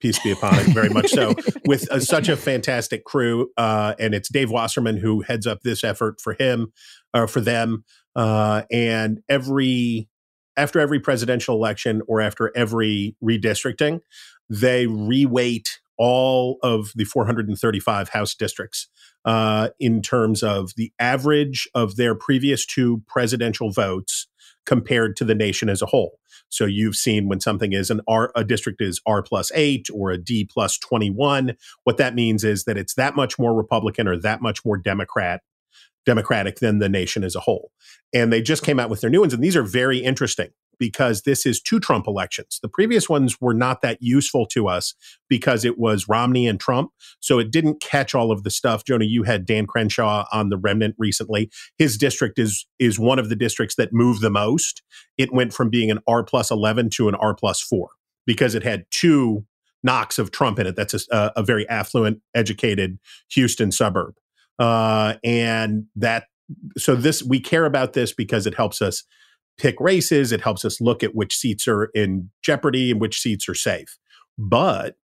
Peace 0.00 0.18
be 0.22 0.32
upon 0.32 0.58
it, 0.58 0.66
very 0.68 0.88
much 0.88 1.08
so, 1.10 1.34
with 1.66 1.90
uh, 1.90 2.00
such 2.00 2.28
a 2.28 2.36
fantastic 2.36 3.04
crew, 3.04 3.50
uh, 3.56 3.94
and 3.98 4.14
it's 4.14 4.28
Dave 4.28 4.50
Wasserman 4.50 4.98
who 4.98 5.22
heads 5.22 5.46
up 5.46 5.62
this 5.62 5.84
effort 5.84 6.20
for 6.20 6.34
him, 6.34 6.72
or 7.14 7.26
for 7.26 7.40
them, 7.40 7.84
uh, 8.14 8.62
and 8.70 9.20
every 9.28 10.08
after 10.56 10.80
every 10.80 10.98
presidential 10.98 11.54
election 11.54 12.02
or 12.08 12.20
after 12.20 12.50
every 12.56 13.14
redistricting, 13.22 14.00
they 14.48 14.86
reweight 14.86 15.68
all 15.98 16.58
of 16.62 16.92
the 16.94 17.04
435 17.04 18.10
House 18.10 18.34
districts 18.34 18.88
uh, 19.24 19.68
in 19.78 20.02
terms 20.02 20.42
of 20.42 20.72
the 20.76 20.92
average 20.98 21.68
of 21.74 21.96
their 21.96 22.14
previous 22.14 22.64
two 22.64 23.02
presidential 23.06 23.70
votes 23.70 24.28
compared 24.64 25.16
to 25.16 25.24
the 25.24 25.34
nation 25.34 25.68
as 25.68 25.82
a 25.82 25.86
whole. 25.86 26.18
So 26.48 26.64
you've 26.64 26.96
seen 26.96 27.28
when 27.28 27.40
something 27.40 27.72
is 27.72 27.90
an 27.90 28.00
R, 28.08 28.32
a 28.34 28.44
district 28.44 28.80
is 28.80 29.00
R 29.06 29.22
plus 29.22 29.50
eight 29.54 29.88
or 29.92 30.10
a 30.10 30.18
D 30.18 30.44
plus 30.44 30.78
21. 30.78 31.56
What 31.84 31.96
that 31.96 32.14
means 32.14 32.44
is 32.44 32.64
that 32.64 32.78
it's 32.78 32.94
that 32.94 33.16
much 33.16 33.38
more 33.38 33.54
Republican 33.54 34.08
or 34.08 34.16
that 34.20 34.40
much 34.40 34.64
more 34.64 34.76
Democrat 34.76 35.42
democratic 36.04 36.60
than 36.60 36.78
the 36.78 36.88
nation 36.88 37.24
as 37.24 37.34
a 37.34 37.40
whole. 37.40 37.72
And 38.14 38.32
they 38.32 38.40
just 38.40 38.62
came 38.62 38.78
out 38.78 38.88
with 38.88 39.00
their 39.00 39.10
new 39.10 39.20
ones. 39.20 39.34
And 39.34 39.42
these 39.42 39.56
are 39.56 39.64
very 39.64 39.98
interesting 39.98 40.50
because 40.78 41.22
this 41.22 41.46
is 41.46 41.60
two 41.60 41.80
Trump 41.80 42.06
elections. 42.06 42.58
The 42.62 42.68
previous 42.68 43.08
ones 43.08 43.40
were 43.40 43.54
not 43.54 43.82
that 43.82 43.98
useful 44.00 44.46
to 44.46 44.68
us 44.68 44.94
because 45.28 45.64
it 45.64 45.78
was 45.78 46.08
Romney 46.08 46.46
and 46.46 46.60
Trump. 46.60 46.90
So 47.20 47.38
it 47.38 47.50
didn't 47.50 47.80
catch 47.80 48.14
all 48.14 48.30
of 48.30 48.42
the 48.42 48.50
stuff. 48.50 48.84
Jonah, 48.84 49.04
you 49.04 49.22
had 49.22 49.46
Dan 49.46 49.66
Crenshaw 49.66 50.26
on 50.32 50.48
the 50.48 50.58
remnant 50.58 50.94
recently. 50.98 51.50
His 51.78 51.96
district 51.96 52.38
is 52.38 52.66
is 52.78 52.98
one 52.98 53.18
of 53.18 53.28
the 53.28 53.36
districts 53.36 53.76
that 53.76 53.92
moved 53.92 54.22
the 54.22 54.30
most. 54.30 54.82
It 55.18 55.32
went 55.32 55.52
from 55.52 55.70
being 55.70 55.90
an 55.90 56.00
R 56.06 56.24
plus 56.24 56.50
11 56.50 56.90
to 56.90 57.08
an 57.08 57.14
R 57.14 57.34
plus 57.34 57.60
4 57.60 57.88
because 58.26 58.54
it 58.54 58.62
had 58.62 58.84
two 58.90 59.46
knocks 59.82 60.18
of 60.18 60.30
Trump 60.30 60.58
in 60.58 60.66
it. 60.66 60.76
That's 60.76 61.08
a, 61.10 61.32
a 61.36 61.42
very 61.42 61.66
affluent, 61.68 62.20
educated 62.34 62.98
Houston 63.30 63.72
suburb. 63.72 64.14
Uh, 64.58 65.14
and 65.24 65.86
that, 65.94 66.24
so 66.76 66.94
this, 66.94 67.22
we 67.22 67.40
care 67.40 67.64
about 67.64 67.92
this 67.92 68.12
because 68.12 68.46
it 68.46 68.54
helps 68.54 68.82
us 68.82 69.04
pick 69.58 69.78
races. 69.80 70.32
It 70.32 70.40
helps 70.40 70.64
us 70.64 70.80
look 70.80 71.02
at 71.02 71.14
which 71.14 71.36
seats 71.36 71.66
are 71.66 71.86
in 71.94 72.30
jeopardy 72.42 72.90
and 72.90 73.00
which 73.00 73.20
seats 73.20 73.48
are 73.48 73.54
safe. 73.54 73.98
But 74.38 74.96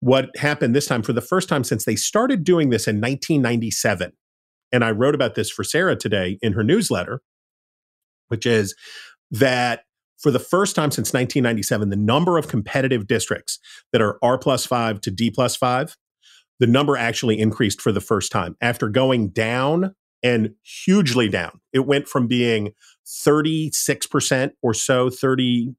what 0.00 0.36
happened 0.36 0.74
this 0.74 0.86
time, 0.86 1.02
for 1.02 1.12
the 1.12 1.20
first 1.20 1.48
time 1.48 1.64
since 1.64 1.84
they 1.84 1.96
started 1.96 2.44
doing 2.44 2.70
this 2.70 2.86
in 2.86 2.96
1997, 2.96 4.12
and 4.72 4.84
I 4.84 4.90
wrote 4.90 5.14
about 5.14 5.34
this 5.34 5.50
for 5.50 5.64
Sarah 5.64 5.96
today 5.96 6.38
in 6.42 6.52
her 6.52 6.62
newsletter, 6.62 7.22
which 8.28 8.46
is 8.46 8.74
that 9.30 9.82
for 10.18 10.30
the 10.30 10.38
first 10.38 10.74
time 10.74 10.90
since 10.90 11.12
1997, 11.12 11.90
the 11.90 11.96
number 11.96 12.38
of 12.38 12.48
competitive 12.48 13.06
districts 13.06 13.58
that 13.92 14.02
are 14.02 14.18
R 14.22 14.38
plus 14.38 14.66
five 14.66 15.00
to 15.02 15.10
D 15.10 15.30
plus 15.30 15.56
five, 15.56 15.96
the 16.58 16.66
number 16.66 16.96
actually 16.96 17.38
increased 17.38 17.80
for 17.80 17.92
the 17.92 18.00
first 18.00 18.32
time 18.32 18.56
after 18.60 18.88
going 18.88 19.28
down 19.28 19.94
and 20.22 20.54
hugely 20.62 21.28
down. 21.28 21.60
It 21.72 21.86
went 21.86 22.08
from 22.08 22.26
being 22.26 22.72
36% 23.06 24.52
or 24.62 24.74
so, 24.74 25.10
30, 25.10 25.74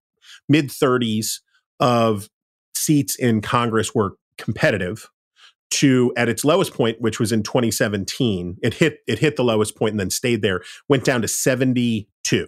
mid 0.47 0.69
30s 0.69 1.39
of 1.79 2.29
seats 2.75 3.15
in 3.15 3.41
Congress 3.41 3.93
were 3.93 4.15
competitive 4.37 5.09
to 5.69 6.13
at 6.15 6.29
its 6.29 6.45
lowest 6.45 6.73
point 6.73 7.01
which 7.01 7.19
was 7.19 7.33
in 7.33 7.43
2017 7.43 8.57
it 8.63 8.75
hit 8.75 8.99
it 9.05 9.19
hit 9.19 9.35
the 9.35 9.43
lowest 9.43 9.75
point 9.75 9.91
and 9.91 9.99
then 9.99 10.09
stayed 10.09 10.41
there 10.41 10.61
went 10.87 11.03
down 11.03 11.21
to 11.21 11.27
72 11.27 12.47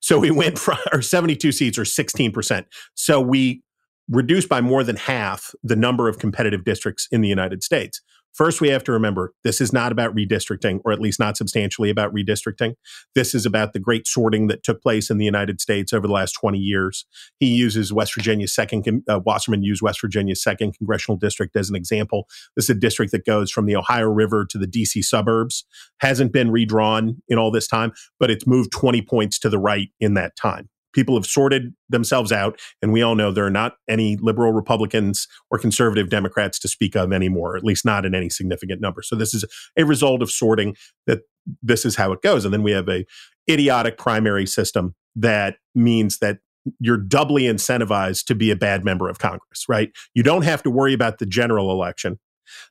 so 0.00 0.18
we 0.18 0.30
went 0.30 0.58
from 0.58 0.76
or 0.92 1.00
72 1.00 1.50
seats 1.50 1.78
or 1.78 1.84
16% 1.84 2.66
so 2.94 3.20
we 3.20 3.62
reduced 4.10 4.48
by 4.48 4.60
more 4.60 4.84
than 4.84 4.96
half 4.96 5.54
the 5.62 5.76
number 5.76 6.08
of 6.08 6.18
competitive 6.18 6.64
districts 6.64 7.08
in 7.10 7.20
the 7.20 7.28
United 7.28 7.62
States 7.62 8.02
First, 8.32 8.60
we 8.60 8.68
have 8.68 8.82
to 8.84 8.92
remember 8.92 9.34
this 9.44 9.60
is 9.60 9.72
not 9.72 9.92
about 9.92 10.14
redistricting, 10.14 10.80
or 10.84 10.92
at 10.92 11.00
least 11.00 11.20
not 11.20 11.36
substantially 11.36 11.90
about 11.90 12.14
redistricting. 12.14 12.74
This 13.14 13.34
is 13.34 13.44
about 13.44 13.72
the 13.72 13.78
great 13.78 14.06
sorting 14.06 14.46
that 14.46 14.62
took 14.62 14.80
place 14.82 15.10
in 15.10 15.18
the 15.18 15.24
United 15.24 15.60
States 15.60 15.92
over 15.92 16.06
the 16.06 16.12
last 16.12 16.32
20 16.32 16.58
years. 16.58 17.04
He 17.38 17.46
uses 17.46 17.92
West 17.92 18.14
Virginia's 18.14 18.54
second, 18.54 19.04
uh, 19.08 19.20
Wasserman 19.24 19.62
used 19.62 19.82
West 19.82 20.00
Virginia's 20.00 20.42
second 20.42 20.76
congressional 20.78 21.18
district 21.18 21.56
as 21.56 21.68
an 21.68 21.76
example. 21.76 22.26
This 22.56 22.64
is 22.64 22.70
a 22.70 22.74
district 22.74 23.12
that 23.12 23.26
goes 23.26 23.50
from 23.50 23.66
the 23.66 23.76
Ohio 23.76 24.08
River 24.08 24.46
to 24.46 24.58
the 24.58 24.66
DC 24.66 25.04
suburbs, 25.04 25.64
hasn't 25.98 26.32
been 26.32 26.50
redrawn 26.50 27.22
in 27.28 27.38
all 27.38 27.50
this 27.50 27.68
time, 27.68 27.92
but 28.18 28.30
it's 28.30 28.46
moved 28.46 28.72
20 28.72 29.02
points 29.02 29.38
to 29.40 29.50
the 29.50 29.58
right 29.58 29.88
in 30.00 30.14
that 30.14 30.36
time 30.36 30.68
people 30.92 31.14
have 31.14 31.26
sorted 31.26 31.74
themselves 31.88 32.32
out. 32.32 32.58
And 32.80 32.92
we 32.92 33.02
all 33.02 33.14
know 33.14 33.30
there 33.30 33.46
are 33.46 33.50
not 33.50 33.76
any 33.88 34.16
liberal 34.16 34.52
Republicans 34.52 35.26
or 35.50 35.58
conservative 35.58 36.10
Democrats 36.10 36.58
to 36.60 36.68
speak 36.68 36.94
of 36.96 37.12
anymore, 37.12 37.56
at 37.56 37.64
least 37.64 37.84
not 37.84 38.04
in 38.04 38.14
any 38.14 38.28
significant 38.28 38.80
number. 38.80 39.02
So 39.02 39.16
this 39.16 39.34
is 39.34 39.44
a 39.76 39.84
result 39.84 40.22
of 40.22 40.30
sorting 40.30 40.76
that 41.06 41.20
this 41.62 41.84
is 41.84 41.96
how 41.96 42.12
it 42.12 42.22
goes. 42.22 42.44
And 42.44 42.52
then 42.52 42.62
we 42.62 42.72
have 42.72 42.88
a 42.88 43.04
idiotic 43.50 43.98
primary 43.98 44.46
system 44.46 44.94
that 45.16 45.56
means 45.74 46.18
that 46.18 46.38
you're 46.78 46.96
doubly 46.96 47.44
incentivized 47.44 48.24
to 48.26 48.34
be 48.34 48.50
a 48.50 48.56
bad 48.56 48.84
member 48.84 49.08
of 49.08 49.18
Congress, 49.18 49.64
right? 49.68 49.90
You 50.14 50.22
don't 50.22 50.42
have 50.42 50.62
to 50.62 50.70
worry 50.70 50.92
about 50.92 51.18
the 51.18 51.26
general 51.26 51.72
election, 51.72 52.20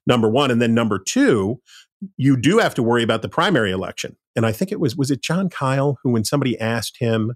number 0.08 0.30
one. 0.30 0.50
And 0.50 0.62
then 0.62 0.74
number 0.74 0.98
two, 0.98 1.60
you 2.18 2.38
do 2.38 2.58
have 2.60 2.74
to 2.76 2.84
worry 2.84 3.04
about 3.04 3.22
the 3.22 3.30
primary 3.30 3.72
election. 3.72 4.16
And 4.36 4.46
I 4.46 4.54
think 4.54 4.72
it 4.72 4.80
was, 4.80 4.96
was 4.96 5.12
it 5.12 5.22
Jon 5.22 5.50
Kyl 5.50 5.98
who, 6.02 6.12
when 6.12 6.24
somebody 6.24 6.58
asked 6.60 6.98
him, 7.00 7.34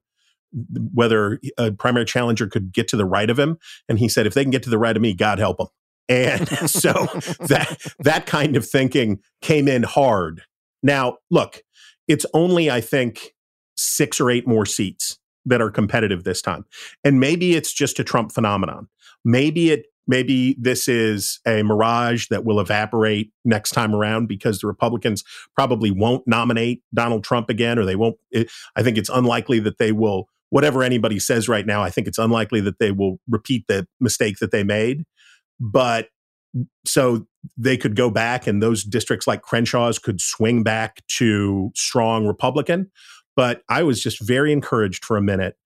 whether 0.93 1.39
a 1.57 1.71
primary 1.71 2.05
challenger 2.05 2.47
could 2.47 2.71
get 2.71 2.87
to 2.89 2.97
the 2.97 3.05
right 3.05 3.29
of 3.29 3.37
him. 3.37 3.57
And 3.89 3.99
he 3.99 4.07
said, 4.07 4.25
if 4.25 4.33
they 4.33 4.43
can 4.43 4.51
get 4.51 4.63
to 4.63 4.69
the 4.69 4.77
right 4.77 4.95
of 4.95 5.01
me, 5.01 5.13
God 5.13 5.39
help 5.39 5.57
them. 5.57 5.67
And 6.07 6.47
so 6.69 6.91
that 7.39 7.77
that 7.99 8.25
kind 8.25 8.55
of 8.55 8.67
thinking 8.67 9.19
came 9.41 9.67
in 9.67 9.83
hard. 9.83 10.43
Now, 10.83 11.17
look, 11.31 11.61
it's 12.07 12.25
only, 12.33 12.69
I 12.69 12.81
think, 12.81 13.33
six 13.75 14.21
or 14.21 14.29
eight 14.29 14.47
more 14.47 14.65
seats 14.65 15.17
that 15.45 15.61
are 15.61 15.71
competitive 15.71 16.23
this 16.23 16.41
time. 16.41 16.65
And 17.03 17.19
maybe 17.19 17.55
it's 17.55 17.73
just 17.73 17.99
a 17.99 18.03
Trump 18.03 18.31
phenomenon. 18.31 18.87
Maybe 19.23 19.71
it 19.71 19.85
maybe 20.07 20.55
this 20.59 20.87
is 20.87 21.39
a 21.47 21.63
mirage 21.63 22.27
that 22.27 22.45
will 22.45 22.59
evaporate 22.59 23.31
next 23.43 23.71
time 23.71 23.95
around 23.95 24.27
because 24.27 24.59
the 24.59 24.67
Republicans 24.67 25.23
probably 25.55 25.89
won't 25.89 26.27
nominate 26.27 26.83
Donald 26.93 27.23
Trump 27.23 27.49
again 27.49 27.79
or 27.79 27.85
they 27.85 27.95
won't 27.95 28.17
it, 28.31 28.51
I 28.75 28.83
think 28.83 28.97
it's 28.97 29.09
unlikely 29.09 29.59
that 29.61 29.77
they 29.77 29.91
will 29.91 30.29
whatever 30.55 30.83
anybody 30.83 31.19
says 31.19 31.49
right 31.49 31.65
now, 31.65 31.83
I 31.83 31.89
think 31.89 32.07
it's 32.07 32.17
unlikely 32.17 32.61
that 32.61 32.79
they 32.79 32.89
will 32.89 33.19
repeat 33.27 33.65
the 33.67 33.85
mistake 33.99 34.37
that 34.39 34.51
they 34.51 34.63
made. 34.63 35.03
But 35.59 36.07
so 36.85 37.27
they 37.57 37.75
could 37.75 37.97
go 37.97 38.09
back 38.09 38.47
and 38.47 38.63
those 38.63 38.85
districts 38.85 39.27
like 39.27 39.41
Crenshaw's 39.41 39.99
could 39.99 40.21
swing 40.21 40.63
back 40.63 41.05
to 41.17 41.73
strong 41.75 42.25
Republican. 42.25 42.89
But 43.35 43.63
I 43.67 43.83
was 43.83 44.01
just 44.01 44.25
very 44.25 44.53
encouraged 44.53 45.03
for 45.03 45.17
a 45.17 45.21
minute 45.21 45.57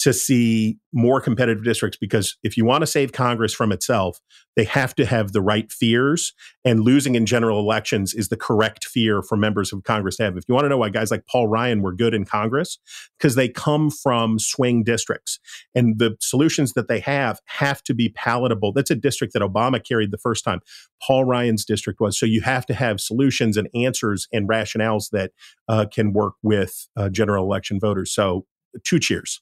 to 0.00 0.12
see 0.12 0.78
more 0.92 1.20
competitive 1.20 1.64
districts 1.64 1.96
because 1.98 2.36
if 2.42 2.56
you 2.56 2.64
want 2.64 2.82
to 2.82 2.86
save 2.86 3.12
Congress 3.12 3.54
from 3.54 3.72
itself, 3.72 4.20
they 4.56 4.64
have 4.64 4.94
to 4.94 5.06
have 5.06 5.32
the 5.32 5.40
right 5.40 5.72
fears. 5.72 6.32
And 6.64 6.80
losing 6.80 7.14
in 7.14 7.26
general 7.26 7.58
elections 7.58 8.12
is 8.14 8.28
the 8.28 8.36
correct 8.36 8.84
fear 8.84 9.22
for 9.22 9.36
members 9.36 9.72
of 9.72 9.82
Congress 9.84 10.16
to 10.16 10.24
have. 10.24 10.36
If 10.36 10.44
you 10.46 10.54
want 10.54 10.66
to 10.66 10.68
know 10.68 10.78
why 10.78 10.90
guys 10.90 11.10
like 11.10 11.26
Paul 11.26 11.48
Ryan 11.48 11.82
were 11.82 11.92
good 11.92 12.14
in 12.14 12.24
Congress, 12.24 12.78
because 13.18 13.34
they 13.34 13.48
come 13.48 13.90
from 13.90 14.38
swing 14.38 14.84
districts 14.84 15.38
and 15.74 15.98
the 15.98 16.16
solutions 16.20 16.74
that 16.74 16.88
they 16.88 17.00
have 17.00 17.40
have 17.46 17.82
to 17.84 17.94
be 17.94 18.10
palatable. 18.10 18.72
That's 18.72 18.90
a 18.90 18.96
district 18.96 19.32
that 19.32 19.42
Obama 19.42 19.82
carried 19.82 20.10
the 20.10 20.18
first 20.18 20.44
time. 20.44 20.60
Paul 21.02 21.24
Ryan's 21.24 21.64
district 21.64 22.00
was. 22.00 22.18
So 22.18 22.26
you 22.26 22.42
have 22.42 22.66
to 22.66 22.74
have 22.74 23.00
solutions 23.00 23.56
and 23.56 23.68
answers 23.74 24.28
and 24.32 24.48
rationales 24.48 25.10
that 25.10 25.32
uh, 25.68 25.86
can 25.92 26.12
work 26.12 26.34
with 26.42 26.88
uh, 26.96 27.08
general 27.08 27.44
election 27.44 27.80
voters. 27.80 28.12
So 28.12 28.46
two 28.84 28.98
cheers. 28.98 29.40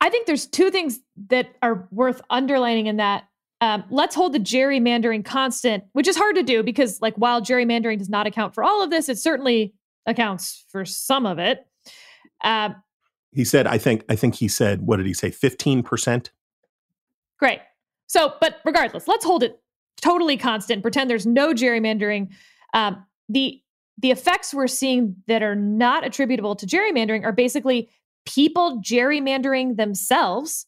I 0.00 0.10
think 0.10 0.26
there's 0.26 0.46
two 0.46 0.70
things 0.70 1.00
that 1.28 1.48
are 1.62 1.88
worth 1.90 2.20
underlining 2.30 2.86
in 2.86 2.96
that. 2.96 3.24
Um, 3.60 3.84
let's 3.90 4.14
hold 4.14 4.34
the 4.34 4.38
gerrymandering 4.38 5.24
constant, 5.24 5.84
which 5.92 6.06
is 6.06 6.16
hard 6.16 6.36
to 6.36 6.42
do 6.42 6.62
because, 6.62 7.00
like, 7.00 7.14
while 7.16 7.40
gerrymandering 7.40 7.98
does 7.98 8.08
not 8.08 8.26
account 8.26 8.54
for 8.54 8.62
all 8.62 8.82
of 8.82 8.90
this, 8.90 9.08
it 9.08 9.18
certainly 9.18 9.72
accounts 10.04 10.64
for 10.68 10.84
some 10.84 11.24
of 11.24 11.38
it. 11.38 11.66
Uh, 12.44 12.70
he 13.32 13.44
said, 13.44 13.66
"I 13.66 13.78
think, 13.78 14.04
I 14.08 14.16
think 14.16 14.34
he 14.36 14.48
said, 14.48 14.82
what 14.82 14.98
did 14.98 15.06
he 15.06 15.14
say? 15.14 15.30
Fifteen 15.30 15.82
percent." 15.82 16.30
Great. 17.38 17.60
So, 18.06 18.34
but 18.40 18.60
regardless, 18.64 19.08
let's 19.08 19.24
hold 19.24 19.42
it 19.42 19.60
totally 20.00 20.36
constant. 20.36 20.82
Pretend 20.82 21.10
there's 21.10 21.26
no 21.26 21.52
gerrymandering. 21.52 22.28
Um, 22.74 23.04
the 23.28 23.62
the 23.98 24.10
effects 24.10 24.52
we're 24.52 24.66
seeing 24.68 25.16
that 25.26 25.42
are 25.42 25.56
not 25.56 26.04
attributable 26.06 26.54
to 26.56 26.66
gerrymandering 26.66 27.24
are 27.24 27.32
basically 27.32 27.88
people 28.26 28.82
gerrymandering 28.82 29.76
themselves, 29.76 30.66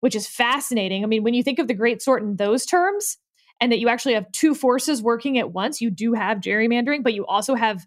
which 0.00 0.14
is 0.14 0.26
fascinating. 0.26 1.02
I 1.02 1.06
mean, 1.06 1.22
when 1.22 1.34
you 1.34 1.42
think 1.42 1.58
of 1.58 1.68
the 1.68 1.74
great 1.74 2.02
sort 2.02 2.22
in 2.22 2.36
those 2.36 2.66
terms, 2.66 3.16
and 3.60 3.72
that 3.72 3.80
you 3.80 3.88
actually 3.88 4.14
have 4.14 4.30
two 4.32 4.54
forces 4.54 5.02
working 5.02 5.38
at 5.38 5.52
once, 5.52 5.80
you 5.80 5.90
do 5.90 6.12
have 6.12 6.38
gerrymandering, 6.38 7.02
but 7.02 7.14
you 7.14 7.26
also 7.26 7.54
have 7.54 7.86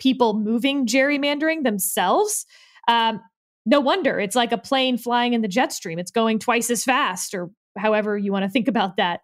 people 0.00 0.34
moving 0.34 0.86
gerrymandering 0.86 1.62
themselves. 1.62 2.44
Um, 2.88 3.20
no 3.64 3.78
wonder 3.78 4.18
it's 4.18 4.34
like 4.34 4.50
a 4.50 4.58
plane 4.58 4.98
flying 4.98 5.32
in 5.32 5.40
the 5.40 5.48
jet 5.48 5.72
stream. 5.72 5.98
It's 6.00 6.10
going 6.10 6.40
twice 6.40 6.70
as 6.70 6.82
fast, 6.82 7.34
or 7.34 7.50
however 7.78 8.18
you 8.18 8.32
want 8.32 8.44
to 8.44 8.48
think 8.48 8.66
about 8.66 8.96
that. 8.96 9.20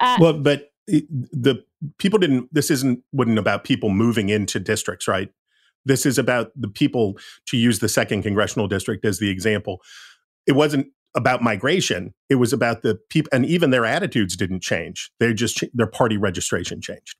Uh, 0.00 0.16
well, 0.20 0.34
but 0.34 0.70
the 0.86 1.64
people 1.98 2.18
didn't. 2.18 2.52
This 2.54 2.70
isn't 2.70 3.02
wasn't 3.12 3.38
about 3.38 3.64
people 3.64 3.90
moving 3.90 4.28
into 4.28 4.60
districts, 4.60 5.08
right? 5.08 5.30
This 5.84 6.06
is 6.06 6.18
about 6.18 6.50
the 6.54 6.68
people, 6.68 7.18
to 7.46 7.56
use 7.56 7.78
the 7.78 7.88
second 7.88 8.22
congressional 8.22 8.68
district 8.68 9.04
as 9.04 9.18
the 9.18 9.30
example. 9.30 9.80
It 10.46 10.52
wasn't 10.52 10.88
about 11.14 11.42
migration. 11.42 12.14
It 12.28 12.36
was 12.36 12.52
about 12.52 12.82
the 12.82 12.98
people, 13.08 13.30
and 13.32 13.44
even 13.46 13.70
their 13.70 13.84
attitudes 13.84 14.36
didn't 14.36 14.62
change. 14.62 15.10
They 15.18 15.32
just, 15.34 15.64
their 15.74 15.86
party 15.86 16.16
registration 16.16 16.80
changed. 16.80 17.16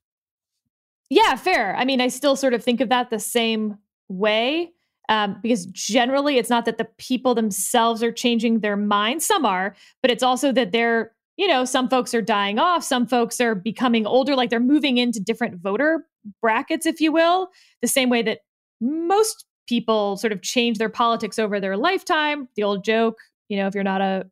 Yeah, 1.08 1.34
fair. 1.34 1.74
I 1.76 1.84
mean, 1.84 2.00
I 2.00 2.08
still 2.08 2.36
sort 2.36 2.54
of 2.54 2.62
think 2.62 2.80
of 2.80 2.88
that 2.88 3.10
the 3.10 3.18
same 3.18 3.78
way. 4.08 4.72
Um, 5.08 5.38
because 5.42 5.66
generally 5.66 6.38
it's 6.38 6.50
not 6.50 6.66
that 6.66 6.78
the 6.78 6.86
people 6.98 7.34
themselves 7.34 8.00
are 8.00 8.12
changing 8.12 8.60
their 8.60 8.76
minds 8.76 9.26
some 9.26 9.44
are 9.44 9.74
but 10.02 10.10
it's 10.12 10.22
also 10.22 10.52
that 10.52 10.70
they're 10.70 11.10
you 11.36 11.48
know 11.48 11.64
some 11.64 11.88
folks 11.88 12.14
are 12.14 12.22
dying 12.22 12.60
off 12.60 12.84
some 12.84 13.08
folks 13.08 13.40
are 13.40 13.56
becoming 13.56 14.06
older 14.06 14.36
like 14.36 14.50
they're 14.50 14.60
moving 14.60 14.98
into 14.98 15.18
different 15.18 15.60
voter 15.60 16.06
brackets 16.40 16.86
if 16.86 17.00
you 17.00 17.10
will 17.10 17.48
the 17.82 17.88
same 17.88 18.08
way 18.08 18.22
that 18.22 18.38
most 18.80 19.46
people 19.66 20.16
sort 20.16 20.32
of 20.32 20.42
change 20.42 20.78
their 20.78 20.88
politics 20.88 21.38
over 21.38 21.60
their 21.60 21.76
lifetime. 21.76 22.48
The 22.56 22.62
old 22.62 22.84
joke, 22.84 23.18
you 23.48 23.56
know, 23.56 23.66
if 23.66 23.74
you're 23.74 23.84
not 23.84 24.00
a 24.00 24.26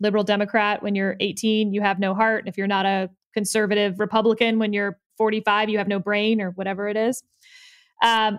liberal 0.00 0.24
Democrat 0.24 0.82
when 0.82 0.94
you're 0.94 1.16
18, 1.20 1.72
you 1.72 1.80
have 1.82 1.98
no 1.98 2.14
heart. 2.14 2.40
And 2.40 2.48
if 2.48 2.56
you're 2.56 2.66
not 2.66 2.86
a 2.86 3.10
conservative 3.34 3.98
Republican 3.98 4.58
when 4.58 4.72
you're 4.72 4.98
45, 5.18 5.68
you 5.68 5.78
have 5.78 5.88
no 5.88 5.98
brain 5.98 6.40
or 6.40 6.50
whatever 6.52 6.88
it 6.88 6.96
is. 6.96 7.22
Um, 8.02 8.38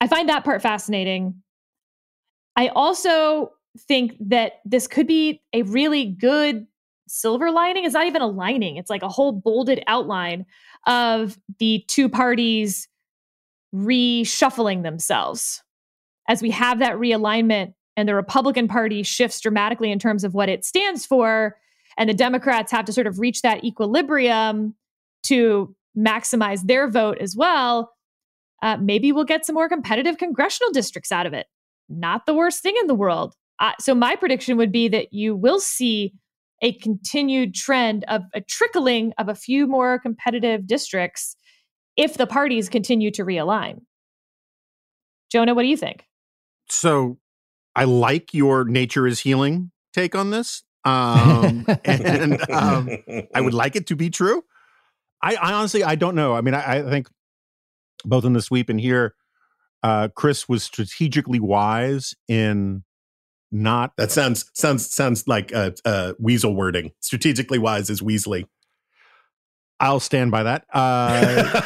I 0.00 0.08
find 0.08 0.28
that 0.28 0.44
part 0.44 0.62
fascinating. 0.62 1.42
I 2.56 2.68
also 2.68 3.52
think 3.78 4.16
that 4.20 4.60
this 4.64 4.86
could 4.86 5.06
be 5.06 5.42
a 5.52 5.62
really 5.62 6.06
good 6.06 6.66
silver 7.08 7.50
lining. 7.50 7.84
It's 7.84 7.94
not 7.94 8.06
even 8.06 8.22
a 8.22 8.26
lining, 8.26 8.76
it's 8.76 8.90
like 8.90 9.02
a 9.02 9.08
whole 9.08 9.32
bolded 9.32 9.82
outline 9.86 10.46
of 10.86 11.38
the 11.58 11.84
two 11.88 12.08
parties 12.08 12.88
reshuffling 13.76 14.82
themselves. 14.82 15.62
As 16.28 16.42
we 16.42 16.50
have 16.50 16.78
that 16.80 16.96
realignment 16.96 17.74
and 17.96 18.08
the 18.08 18.14
Republican 18.14 18.68
Party 18.68 19.02
shifts 19.02 19.40
dramatically 19.40 19.90
in 19.90 19.98
terms 19.98 20.24
of 20.24 20.34
what 20.34 20.48
it 20.48 20.64
stands 20.64 21.06
for, 21.06 21.56
and 21.98 22.10
the 22.10 22.14
Democrats 22.14 22.72
have 22.72 22.84
to 22.86 22.92
sort 22.92 23.06
of 23.06 23.18
reach 23.18 23.42
that 23.42 23.64
equilibrium 23.64 24.74
to 25.24 25.74
maximize 25.96 26.62
their 26.62 26.88
vote 26.88 27.18
as 27.18 27.34
well, 27.36 27.92
uh, 28.62 28.76
maybe 28.78 29.12
we'll 29.12 29.24
get 29.24 29.46
some 29.46 29.54
more 29.54 29.68
competitive 29.68 30.18
congressional 30.18 30.70
districts 30.72 31.12
out 31.12 31.26
of 31.26 31.32
it. 31.32 31.46
Not 31.88 32.26
the 32.26 32.34
worst 32.34 32.62
thing 32.62 32.74
in 32.80 32.86
the 32.86 32.94
world. 32.94 33.34
Uh, 33.58 33.72
so, 33.80 33.94
my 33.94 34.16
prediction 34.16 34.56
would 34.56 34.72
be 34.72 34.88
that 34.88 35.12
you 35.12 35.34
will 35.34 35.60
see 35.60 36.12
a 36.62 36.72
continued 36.74 37.54
trend 37.54 38.04
of 38.08 38.22
a 38.34 38.40
trickling 38.40 39.12
of 39.18 39.28
a 39.28 39.34
few 39.34 39.66
more 39.66 39.98
competitive 39.98 40.66
districts 40.66 41.36
if 41.96 42.16
the 42.16 42.26
parties 42.26 42.68
continue 42.68 43.10
to 43.12 43.24
realign. 43.24 43.82
Jonah, 45.30 45.54
what 45.54 45.62
do 45.62 45.68
you 45.68 45.76
think? 45.76 46.04
So 46.68 47.18
I 47.74 47.84
like 47.84 48.34
your 48.34 48.64
nature 48.64 49.06
is 49.06 49.20
healing 49.20 49.70
take 49.96 50.14
on 50.14 50.30
this. 50.30 50.62
Um, 50.84 51.66
and 51.84 52.50
um, 52.50 52.88
I 53.34 53.40
would 53.40 53.54
like 53.54 53.74
it 53.76 53.86
to 53.88 53.96
be 53.96 54.10
true. 54.10 54.44
I, 55.22 55.34
I 55.34 55.52
honestly, 55.54 55.82
I 55.82 55.96
don't 55.96 56.14
know. 56.14 56.34
I 56.34 56.42
mean, 56.42 56.54
I, 56.54 56.78
I, 56.78 56.90
think 56.90 57.08
both 58.04 58.24
in 58.24 58.34
the 58.34 58.42
sweep 58.42 58.68
and 58.68 58.80
here, 58.80 59.14
uh, 59.82 60.08
Chris 60.14 60.48
was 60.48 60.62
strategically 60.62 61.40
wise 61.40 62.14
in 62.28 62.84
not. 63.50 63.92
That 63.96 64.12
sounds 64.12 64.50
sounds 64.52 64.88
sounds 64.88 65.26
like 65.26 65.52
a, 65.52 65.74
a 65.84 66.14
weasel 66.18 66.54
wording. 66.54 66.92
Strategically 67.00 67.58
wise 67.58 67.88
is 67.90 68.02
Weasley. 68.02 68.46
I'll 69.78 70.00
stand 70.00 70.30
by 70.30 70.42
that. 70.44 70.64
Uh, 70.72 71.60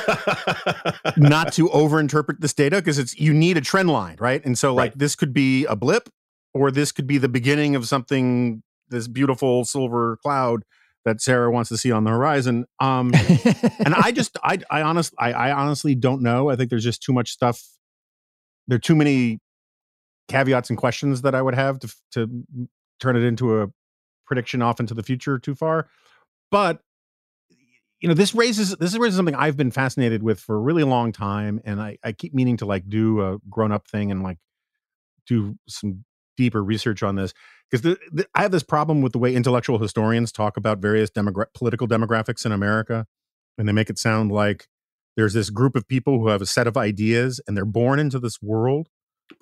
not 1.16 1.52
to 1.54 1.68
overinterpret 1.68 2.40
this 2.40 2.52
data 2.52 2.76
because 2.76 2.98
it's 2.98 3.18
you 3.18 3.32
need 3.32 3.56
a 3.56 3.60
trend 3.60 3.90
line, 3.90 4.16
right? 4.18 4.44
And 4.44 4.58
so, 4.58 4.74
like, 4.74 4.92
right. 4.92 4.98
this 4.98 5.14
could 5.14 5.32
be 5.32 5.64
a 5.66 5.76
blip, 5.76 6.08
or 6.52 6.70
this 6.70 6.90
could 6.92 7.06
be 7.06 7.18
the 7.18 7.28
beginning 7.28 7.76
of 7.76 7.86
something. 7.86 8.62
This 8.88 9.06
beautiful 9.06 9.64
silver 9.64 10.18
cloud 10.20 10.64
that 11.04 11.20
Sarah 11.20 11.50
wants 11.50 11.68
to 11.70 11.76
see 11.76 11.92
on 11.92 12.02
the 12.02 12.10
horizon. 12.10 12.66
Um, 12.80 13.12
and 13.78 13.94
I 13.94 14.10
just, 14.12 14.36
I, 14.42 14.58
I 14.68 14.82
honestly, 14.82 15.16
I, 15.18 15.32
I 15.32 15.52
honestly 15.52 15.94
don't 15.94 16.22
know. 16.22 16.50
I 16.50 16.56
think 16.56 16.70
there's 16.70 16.84
just 16.84 17.02
too 17.02 17.12
much 17.12 17.30
stuff. 17.30 17.62
There 18.66 18.76
are 18.76 18.80
too 18.80 18.96
many 18.96 19.38
caveats 20.28 20.70
and 20.70 20.78
questions 20.78 21.22
that 21.22 21.34
I 21.34 21.42
would 21.42 21.54
have 21.54 21.78
to 21.80 21.94
to 22.12 22.44
turn 23.00 23.16
it 23.16 23.22
into 23.22 23.62
a 23.62 23.68
prediction 24.26 24.62
off 24.62 24.78
into 24.80 24.94
the 24.94 25.02
future 25.02 25.38
too 25.38 25.54
far. 25.54 25.88
But 26.50 26.80
you 28.00 28.08
know 28.08 28.14
this 28.14 28.34
raises 28.34 28.74
this 28.76 28.96
raises 28.96 29.16
something 29.16 29.34
i've 29.34 29.56
been 29.56 29.70
fascinated 29.70 30.22
with 30.22 30.40
for 30.40 30.56
a 30.56 30.60
really 30.60 30.84
long 30.84 31.12
time 31.12 31.60
and 31.64 31.80
i, 31.80 31.98
I 32.02 32.12
keep 32.12 32.34
meaning 32.34 32.56
to 32.58 32.66
like 32.66 32.88
do 32.88 33.20
a 33.20 33.38
grown-up 33.48 33.86
thing 33.86 34.10
and 34.10 34.22
like 34.22 34.38
do 35.26 35.56
some 35.68 36.04
deeper 36.36 36.62
research 36.62 37.02
on 37.02 37.16
this 37.16 37.34
because 37.70 37.96
i 38.34 38.42
have 38.42 38.50
this 38.50 38.62
problem 38.62 39.02
with 39.02 39.12
the 39.12 39.18
way 39.18 39.34
intellectual 39.34 39.78
historians 39.78 40.32
talk 40.32 40.56
about 40.56 40.78
various 40.78 41.10
demogra- 41.10 41.52
political 41.54 41.86
demographics 41.86 42.46
in 42.46 42.52
america 42.52 43.06
and 43.58 43.68
they 43.68 43.72
make 43.72 43.90
it 43.90 43.98
sound 43.98 44.32
like 44.32 44.66
there's 45.16 45.34
this 45.34 45.50
group 45.50 45.76
of 45.76 45.86
people 45.86 46.18
who 46.18 46.28
have 46.28 46.40
a 46.40 46.46
set 46.46 46.66
of 46.66 46.76
ideas 46.76 47.40
and 47.46 47.56
they're 47.56 47.64
born 47.64 47.98
into 47.98 48.18
this 48.18 48.40
world 48.40 48.88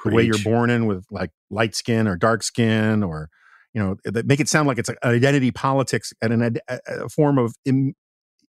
the 0.05 0.11
way 0.11 0.23
you're 0.23 0.43
born 0.43 0.71
in 0.71 0.87
with 0.87 1.05
like 1.11 1.31
light 1.51 1.75
skin 1.75 2.09
or 2.09 2.17
dark 2.17 2.43
skin 2.43 3.03
or 3.03 3.31
you 3.73 3.81
know 3.83 3.97
that 4.05 4.27
make 4.27 4.41
it 4.41 4.49
sound 4.49 4.67
like 4.67 4.79
it's 4.79 4.89
an 4.89 4.97
identity 5.05 5.51
politics 5.51 6.13
and 6.21 6.33
an 6.33 6.59
a, 6.69 6.79
a 6.89 7.09
form 7.09 7.39
of 7.39 7.55
Im, 7.65 7.95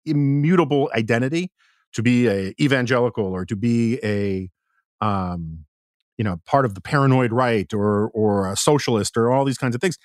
immutable 0.06 0.90
identity 0.94 1.50
to 1.94 2.02
be 2.02 2.28
a 2.28 2.54
evangelical 2.60 3.24
or 3.24 3.44
to 3.44 3.56
be 3.56 3.98
a 4.02 4.50
um 5.04 5.64
you 6.18 6.24
know 6.24 6.40
part 6.46 6.64
of 6.64 6.74
the 6.74 6.80
paranoid 6.80 7.32
right 7.32 7.72
or 7.72 8.10
or 8.10 8.50
a 8.50 8.56
socialist 8.56 9.16
or 9.16 9.30
all 9.30 9.44
these 9.44 9.58
kinds 9.58 9.74
of 9.74 9.80
things. 9.80 9.98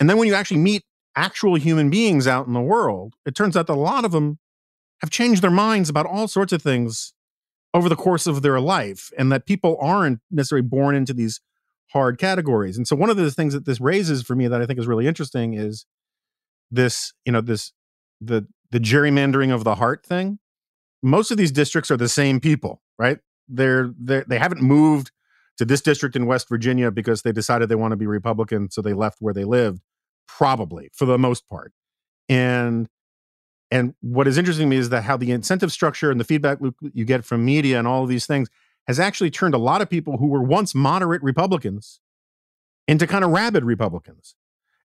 And 0.00 0.08
then 0.08 0.16
when 0.16 0.28
you 0.28 0.34
actually 0.34 0.60
meet 0.60 0.84
actual 1.16 1.56
human 1.56 1.90
beings 1.90 2.26
out 2.26 2.46
in 2.46 2.52
the 2.52 2.60
world 2.60 3.14
it 3.26 3.34
turns 3.34 3.56
out 3.56 3.66
that 3.66 3.72
a 3.72 3.74
lot 3.74 4.04
of 4.04 4.12
them 4.12 4.38
have 5.00 5.10
changed 5.10 5.42
their 5.42 5.50
minds 5.50 5.88
about 5.88 6.06
all 6.06 6.28
sorts 6.28 6.52
of 6.52 6.62
things 6.62 7.12
over 7.74 7.88
the 7.88 7.96
course 7.96 8.26
of 8.26 8.42
their 8.42 8.60
life 8.60 9.10
and 9.18 9.30
that 9.30 9.46
people 9.46 9.76
aren't 9.80 10.20
necessarily 10.30 10.66
born 10.66 10.94
into 10.94 11.12
these 11.12 11.40
hard 11.92 12.18
categories. 12.18 12.76
And 12.76 12.86
so 12.86 12.96
one 12.96 13.10
of 13.10 13.16
the 13.16 13.30
things 13.30 13.54
that 13.54 13.64
this 13.64 13.80
raises 13.80 14.22
for 14.22 14.34
me 14.34 14.46
that 14.48 14.60
i 14.60 14.66
think 14.66 14.78
is 14.78 14.86
really 14.86 15.06
interesting 15.06 15.54
is 15.54 15.86
this 16.70 17.12
you 17.24 17.32
know 17.32 17.40
this 17.40 17.72
the 18.20 18.46
the 18.70 18.80
gerrymandering 18.80 19.54
of 19.54 19.64
the 19.64 19.76
heart 19.76 20.04
thing 20.04 20.38
most 21.02 21.30
of 21.30 21.36
these 21.36 21.52
districts 21.52 21.90
are 21.90 21.96
the 21.96 22.08
same 22.08 22.40
people 22.40 22.82
right? 22.98 23.18
They're 23.48 23.92
they 23.98 24.24
they 24.26 24.38
haven't 24.38 24.60
moved 24.60 25.10
to 25.56 25.64
this 25.64 25.80
district 25.80 26.16
in 26.16 26.26
west 26.26 26.48
virginia 26.48 26.90
because 26.90 27.22
they 27.22 27.32
decided 27.32 27.68
they 27.68 27.74
want 27.74 27.92
to 27.92 27.96
be 27.96 28.06
republican 28.06 28.70
so 28.70 28.80
they 28.80 28.92
left 28.92 29.18
where 29.20 29.34
they 29.34 29.44
lived 29.44 29.80
probably 30.28 30.90
for 30.92 31.06
the 31.06 31.18
most 31.18 31.48
part. 31.48 31.72
And 32.28 32.88
and 33.70 33.94
what 34.00 34.26
is 34.28 34.38
interesting 34.38 34.66
to 34.66 34.70
me 34.70 34.76
is 34.76 34.88
that 34.90 35.02
how 35.02 35.16
the 35.16 35.30
incentive 35.30 35.72
structure 35.72 36.10
and 36.10 36.20
the 36.20 36.24
feedback 36.24 36.60
loop 36.60 36.76
you 36.92 37.04
get 37.04 37.24
from 37.24 37.44
media 37.44 37.78
and 37.78 37.88
all 37.88 38.02
of 38.02 38.08
these 38.08 38.26
things 38.26 38.48
has 38.86 38.98
actually 39.00 39.30
turned 39.30 39.54
a 39.54 39.58
lot 39.58 39.82
of 39.82 39.90
people 39.90 40.16
who 40.16 40.28
were 40.28 40.42
once 40.42 40.74
moderate 40.74 41.22
Republicans 41.22 42.00
into 42.86 43.06
kind 43.06 43.24
of 43.24 43.30
rabid 43.30 43.64
Republicans 43.64 44.34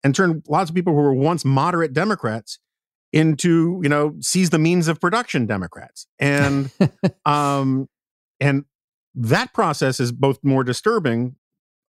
and 0.03 0.15
turned 0.15 0.45
lots 0.47 0.69
of 0.69 0.75
people 0.75 0.93
who 0.93 1.01
were 1.01 1.13
once 1.13 1.43
moderate 1.43 1.91
Democrats 1.91 2.59
into, 3.11 3.79
you 3.81 3.89
know, 3.89 4.15
seize 4.19 4.49
the 4.49 4.59
means 4.59 4.87
of 4.87 4.99
production 4.99 5.45
Democrats. 5.45 6.07
And 6.19 6.71
um 7.25 7.87
and 8.39 8.65
that 9.15 9.53
process 9.53 9.99
is 9.99 10.11
both 10.11 10.39
more 10.43 10.63
disturbing 10.63 11.35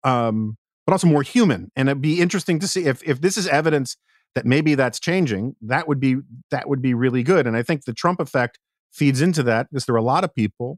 um 0.03 0.57
but 0.85 0.93
also 0.93 1.07
more 1.07 1.21
human. 1.21 1.71
And 1.75 1.87
it'd 1.87 2.01
be 2.01 2.19
interesting 2.19 2.59
to 2.59 2.67
see 2.67 2.85
if 2.85 3.03
if 3.03 3.21
this 3.21 3.37
is 3.37 3.47
evidence 3.47 3.97
that 4.35 4.45
maybe 4.45 4.75
that's 4.75 4.99
changing, 4.99 5.55
that 5.61 5.87
would 5.87 5.99
be 5.99 6.17
that 6.51 6.69
would 6.69 6.81
be 6.81 6.93
really 6.93 7.23
good. 7.23 7.47
And 7.47 7.55
I 7.55 7.63
think 7.63 7.85
the 7.85 7.93
Trump 7.93 8.19
effect 8.19 8.59
feeds 8.91 9.21
into 9.21 9.43
that 9.43 9.67
because 9.69 9.85
there 9.85 9.95
are 9.95 9.99
a 9.99 10.03
lot 10.03 10.23
of 10.23 10.33
people, 10.33 10.77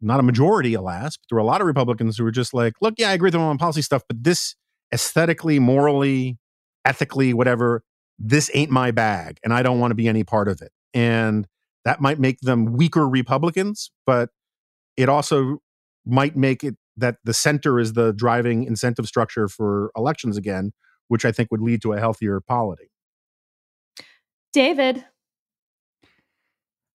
not 0.00 0.20
a 0.20 0.22
majority, 0.22 0.74
alas, 0.74 1.16
but 1.16 1.26
there 1.30 1.38
are 1.38 1.40
a 1.40 1.44
lot 1.44 1.60
of 1.60 1.66
Republicans 1.66 2.18
who 2.18 2.26
are 2.26 2.30
just 2.30 2.52
like, 2.52 2.74
look, 2.80 2.94
yeah, 2.98 3.10
I 3.10 3.14
agree 3.14 3.28
with 3.28 3.32
them 3.32 3.42
on 3.42 3.58
policy 3.58 3.82
stuff, 3.82 4.02
but 4.08 4.22
this 4.22 4.54
aesthetically, 4.92 5.58
morally, 5.58 6.38
ethically, 6.84 7.34
whatever, 7.34 7.82
this 8.18 8.50
ain't 8.54 8.70
my 8.70 8.90
bag, 8.90 9.38
and 9.44 9.52
I 9.52 9.62
don't 9.62 9.80
want 9.80 9.90
to 9.90 9.94
be 9.94 10.08
any 10.08 10.24
part 10.24 10.48
of 10.48 10.62
it. 10.62 10.72
And 10.94 11.46
that 11.84 12.00
might 12.00 12.18
make 12.18 12.40
them 12.40 12.72
weaker 12.72 13.08
Republicans, 13.08 13.90
but 14.06 14.30
it 14.96 15.08
also 15.08 15.58
might 16.04 16.36
make 16.36 16.64
it 16.64 16.76
that 16.96 17.16
the 17.24 17.34
center 17.34 17.78
is 17.78 17.92
the 17.92 18.12
driving 18.12 18.64
incentive 18.64 19.06
structure 19.06 19.48
for 19.48 19.90
elections 19.96 20.36
again, 20.36 20.72
which 21.08 21.24
I 21.24 21.32
think 21.32 21.50
would 21.50 21.60
lead 21.60 21.82
to 21.82 21.92
a 21.92 22.00
healthier 22.00 22.40
polity. 22.40 22.90
David, 24.52 25.04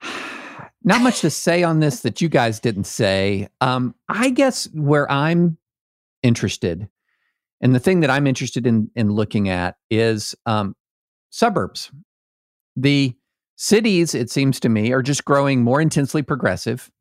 Not 0.83 1.01
much 1.01 1.21
to 1.21 1.29
say 1.29 1.63
on 1.63 1.79
this 1.79 2.01
that 2.01 2.21
you 2.21 2.29
guys 2.29 2.59
didn't 2.59 2.85
say. 2.85 3.47
Um, 3.59 3.93
I 4.09 4.31
guess 4.31 4.65
where 4.73 5.09
I'm 5.11 5.57
interested, 6.23 6.89
and 7.61 7.75
the 7.75 7.79
thing 7.79 7.99
that 7.99 8.09
I'm 8.09 8.25
interested 8.25 8.65
in 8.65 8.89
in 8.95 9.11
looking 9.11 9.47
at 9.49 9.77
is 9.91 10.33
um, 10.45 10.75
suburbs. 11.31 11.91
The 12.75 13.15
cities, 13.55 14.13
it 14.13 14.29
seems 14.29 14.59
to 14.59 14.69
me, 14.69 14.91
are 14.91 15.01
just 15.01 15.25
growing 15.25 15.63
more 15.63 15.81
intensely 15.81 16.21
progressive. 16.21 16.91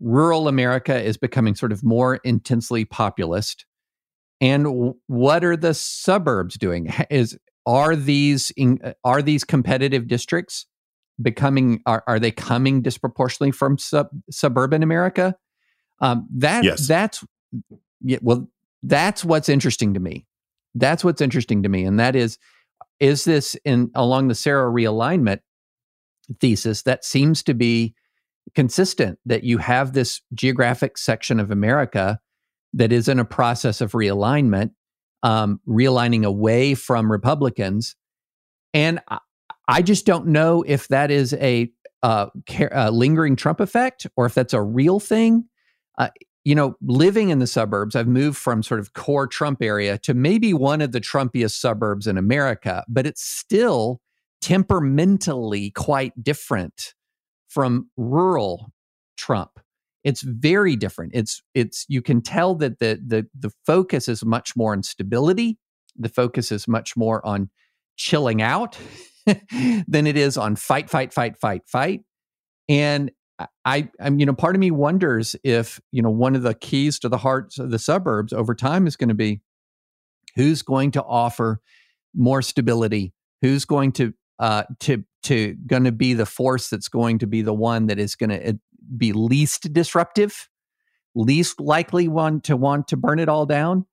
Rural 0.00 0.48
America 0.48 1.00
is 1.00 1.16
becoming 1.16 1.54
sort 1.54 1.72
of 1.72 1.82
more 1.84 2.16
intensely 2.16 2.84
populist. 2.84 3.66
And 4.40 4.64
w- 4.64 4.94
what 5.06 5.44
are 5.44 5.56
the 5.56 5.74
suburbs 5.74 6.56
doing? 6.56 6.92
Is 7.10 7.38
are 7.66 7.96
these 7.96 8.50
in, 8.52 8.78
uh, 8.84 8.92
are 9.04 9.22
these 9.22 9.44
competitive 9.44 10.06
districts 10.06 10.66
becoming 11.22 11.80
are, 11.86 12.02
are 12.06 12.18
they 12.18 12.30
coming 12.30 12.82
disproportionately 12.82 13.52
from 13.52 13.78
sub, 13.78 14.08
suburban 14.30 14.82
America? 14.82 15.36
Um, 16.00 16.26
that 16.34 16.64
Yes. 16.64 16.86
that's 16.86 17.24
yeah, 18.02 18.18
well, 18.20 18.48
that's 18.82 19.24
what's 19.24 19.48
interesting 19.48 19.94
to 19.94 20.00
me. 20.00 20.26
That's 20.74 21.04
what's 21.04 21.20
interesting 21.20 21.62
to 21.62 21.68
me, 21.68 21.84
and 21.84 21.98
that 22.00 22.16
is 22.16 22.38
is 23.00 23.24
this 23.24 23.56
in 23.64 23.90
along 23.94 24.28
the 24.28 24.34
Sarah 24.34 24.70
realignment 24.70 25.40
thesis 26.40 26.82
that 26.82 27.04
seems 27.04 27.42
to 27.44 27.54
be 27.54 27.94
consistent 28.54 29.18
that 29.26 29.44
you 29.44 29.58
have 29.58 29.92
this 29.92 30.20
geographic 30.34 30.98
section 30.98 31.40
of 31.40 31.50
America 31.50 32.18
that 32.72 32.92
is 32.92 33.08
in 33.08 33.18
a 33.18 33.24
process 33.24 33.80
of 33.80 33.92
realignment, 33.92 34.70
um, 35.22 35.60
realigning 35.68 36.24
away 36.24 36.74
from 36.74 37.10
Republicans, 37.10 37.96
and 38.72 39.00
I, 39.08 39.18
I 39.68 39.82
just 39.82 40.04
don't 40.04 40.26
know 40.26 40.62
if 40.66 40.88
that 40.88 41.10
is 41.10 41.32
a 41.34 41.70
uh, 42.02 42.26
uh, 42.74 42.90
lingering 42.90 43.36
Trump 43.36 43.60
effect 43.60 44.06
or 44.16 44.26
if 44.26 44.34
that's 44.34 44.52
a 44.52 44.60
real 44.60 45.00
thing. 45.00 45.44
Uh, 45.96 46.08
you 46.44 46.54
know, 46.54 46.76
living 46.82 47.30
in 47.30 47.38
the 47.38 47.46
suburbs, 47.46 47.96
I've 47.96 48.06
moved 48.06 48.36
from 48.36 48.62
sort 48.62 48.80
of 48.80 48.92
core 48.92 49.26
Trump 49.26 49.62
area 49.62 49.96
to 49.98 50.12
maybe 50.12 50.52
one 50.52 50.82
of 50.82 50.92
the 50.92 51.00
Trumpiest 51.00 51.58
suburbs 51.58 52.06
in 52.06 52.18
America, 52.18 52.84
but 52.86 53.06
it's 53.06 53.22
still 53.22 54.00
temperamentally 54.42 55.70
quite 55.70 56.12
different 56.22 56.94
from 57.48 57.88
rural 57.96 58.70
Trump. 59.16 59.58
It's 60.02 60.20
very 60.20 60.76
different. 60.76 61.12
It's 61.14 61.42
it's 61.54 61.86
you 61.88 62.02
can 62.02 62.20
tell 62.20 62.54
that 62.56 62.78
the 62.78 63.00
the 63.04 63.26
the 63.38 63.50
focus 63.64 64.06
is 64.06 64.22
much 64.22 64.54
more 64.54 64.72
on 64.72 64.82
stability. 64.82 65.56
The 65.96 66.10
focus 66.10 66.52
is 66.52 66.68
much 66.68 66.94
more 66.94 67.24
on 67.24 67.48
chilling 67.96 68.42
out 68.42 68.76
than 69.88 70.06
it 70.06 70.18
is 70.18 70.36
on 70.36 70.56
fight, 70.56 70.90
fight, 70.90 71.14
fight, 71.14 71.38
fight, 71.38 71.62
fight. 71.66 72.02
And 72.68 73.10
I, 73.64 73.88
I'm, 74.00 74.18
you 74.20 74.26
know, 74.26 74.32
part 74.32 74.54
of 74.54 74.60
me 74.60 74.70
wonders 74.70 75.34
if, 75.42 75.80
you 75.90 76.02
know, 76.02 76.10
one 76.10 76.36
of 76.36 76.42
the 76.42 76.54
keys 76.54 76.98
to 77.00 77.08
the 77.08 77.18
hearts 77.18 77.58
of 77.58 77.70
the 77.70 77.78
suburbs 77.78 78.32
over 78.32 78.54
time 78.54 78.86
is 78.86 78.96
going 78.96 79.08
to 79.08 79.14
be 79.14 79.40
who's 80.36 80.62
going 80.62 80.92
to 80.92 81.02
offer 81.02 81.60
more 82.14 82.42
stability, 82.42 83.12
who's 83.42 83.64
going 83.64 83.92
to, 83.92 84.14
uh, 84.38 84.64
to, 84.80 85.04
to 85.24 85.56
going 85.66 85.84
to 85.84 85.92
be 85.92 86.14
the 86.14 86.26
force 86.26 86.68
that's 86.68 86.88
going 86.88 87.18
to 87.18 87.26
be 87.26 87.42
the 87.42 87.54
one 87.54 87.86
that 87.86 87.98
is 87.98 88.14
going 88.14 88.30
to 88.30 88.58
be 88.96 89.12
least 89.12 89.72
disruptive, 89.72 90.48
least 91.14 91.60
likely 91.60 92.06
one 92.06 92.40
to 92.42 92.56
want 92.56 92.88
to 92.88 92.96
burn 92.96 93.18
it 93.18 93.28
all 93.28 93.46
down. 93.46 93.86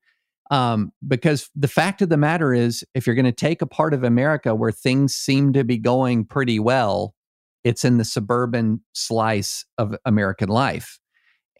Um, 0.50 0.92
because 1.06 1.48
the 1.56 1.68
fact 1.68 2.02
of 2.02 2.10
the 2.10 2.16
matter 2.16 2.52
is, 2.52 2.84
if 2.94 3.06
you're 3.06 3.16
going 3.16 3.24
to 3.24 3.32
take 3.32 3.62
a 3.62 3.66
part 3.66 3.94
of 3.94 4.04
America 4.04 4.54
where 4.54 4.70
things 4.70 5.14
seem 5.14 5.54
to 5.54 5.64
be 5.64 5.78
going 5.78 6.26
pretty 6.26 6.58
well, 6.58 7.14
it's 7.64 7.84
in 7.84 7.98
the 7.98 8.04
suburban 8.04 8.80
slice 8.92 9.64
of 9.78 9.94
American 10.04 10.48
life. 10.48 10.98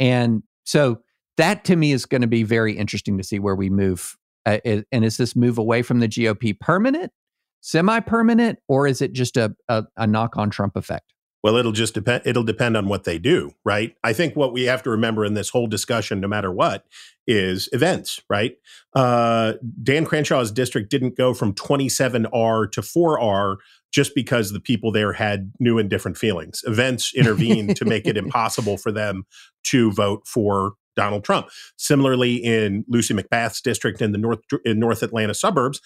And 0.01 0.43
so 0.65 1.01
that 1.37 1.65
to 1.65 1.77
me 1.77 1.93
is 1.93 2.07
going 2.07 2.23
to 2.23 2.27
be 2.27 2.43
very 2.43 2.77
interesting 2.77 3.19
to 3.19 3.25
see 3.25 3.39
where 3.39 3.55
we 3.55 3.71
move. 3.71 4.17
Uh, 4.45 4.59
and 4.65 5.05
is 5.05 5.17
this 5.17 5.37
move 5.37 5.59
away 5.59 5.83
from 5.83 6.01
the 6.01 6.09
GOP 6.09 6.59
permanent, 6.59 7.13
semi 7.61 8.01
permanent, 8.01 8.59
or 8.69 8.87
is 8.87 9.01
it 9.01 9.13
just 9.13 9.37
a, 9.37 9.55
a, 9.69 9.85
a 9.97 10.07
knock 10.07 10.37
on 10.37 10.51
Trump 10.51 10.77
effect? 10.77 11.13
Well, 11.43 11.57
it'll 11.57 11.73
just 11.73 11.95
depend. 11.95 12.23
It'll 12.25 12.45
depend 12.45 12.77
on 12.77 12.87
what 12.87 13.05
they 13.05 13.19
do, 13.19 13.53
right? 13.65 13.97
I 14.05 14.13
think 14.13 14.37
what 14.37 14.53
we 14.53 14.65
have 14.65 14.83
to 14.85 14.91
remember 14.91 15.25
in 15.25 15.35
this 15.35 15.51
whole 15.51 15.67
discussion, 15.67 16.21
no 16.21 16.29
matter 16.29 16.53
what, 16.53 16.87
is 17.27 17.69
events, 17.73 18.21
right? 18.31 18.57
Uh, 18.95 19.55
Dan 19.83 20.07
Crenshaw's 20.07 20.53
district 20.53 20.89
didn't 20.89 21.17
go 21.17 21.35
from 21.35 21.53
27R 21.55 22.71
to 22.71 22.81
4R 22.81 23.57
just 23.93 24.15
because 24.15 24.53
the 24.53 24.61
people 24.61 24.91
there 24.91 25.13
had 25.13 25.53
new 25.61 25.79
and 25.79 25.91
different 25.91 26.17
feelings. 26.17 26.63
Events 26.67 27.13
intervened 27.17 27.77
to 27.77 27.85
make 27.85 28.07
it 28.07 28.17
impossible 28.17 28.77
for 28.77 28.91
them 28.91 29.25
to 29.65 29.93
vote 29.93 30.27
for 30.27 30.73
Donald 30.97 31.25
Trump. 31.25 31.49
Similarly, 31.77 32.37
in 32.37 32.85
Lucy 32.89 33.15
McBath's 33.15 33.61
district 33.61 34.03
in 34.03 34.13
the 34.13 34.19
North 34.19 34.41
in 34.65 34.79
North 34.79 35.03
Atlanta 35.03 35.35
suburbs, 35.35 35.81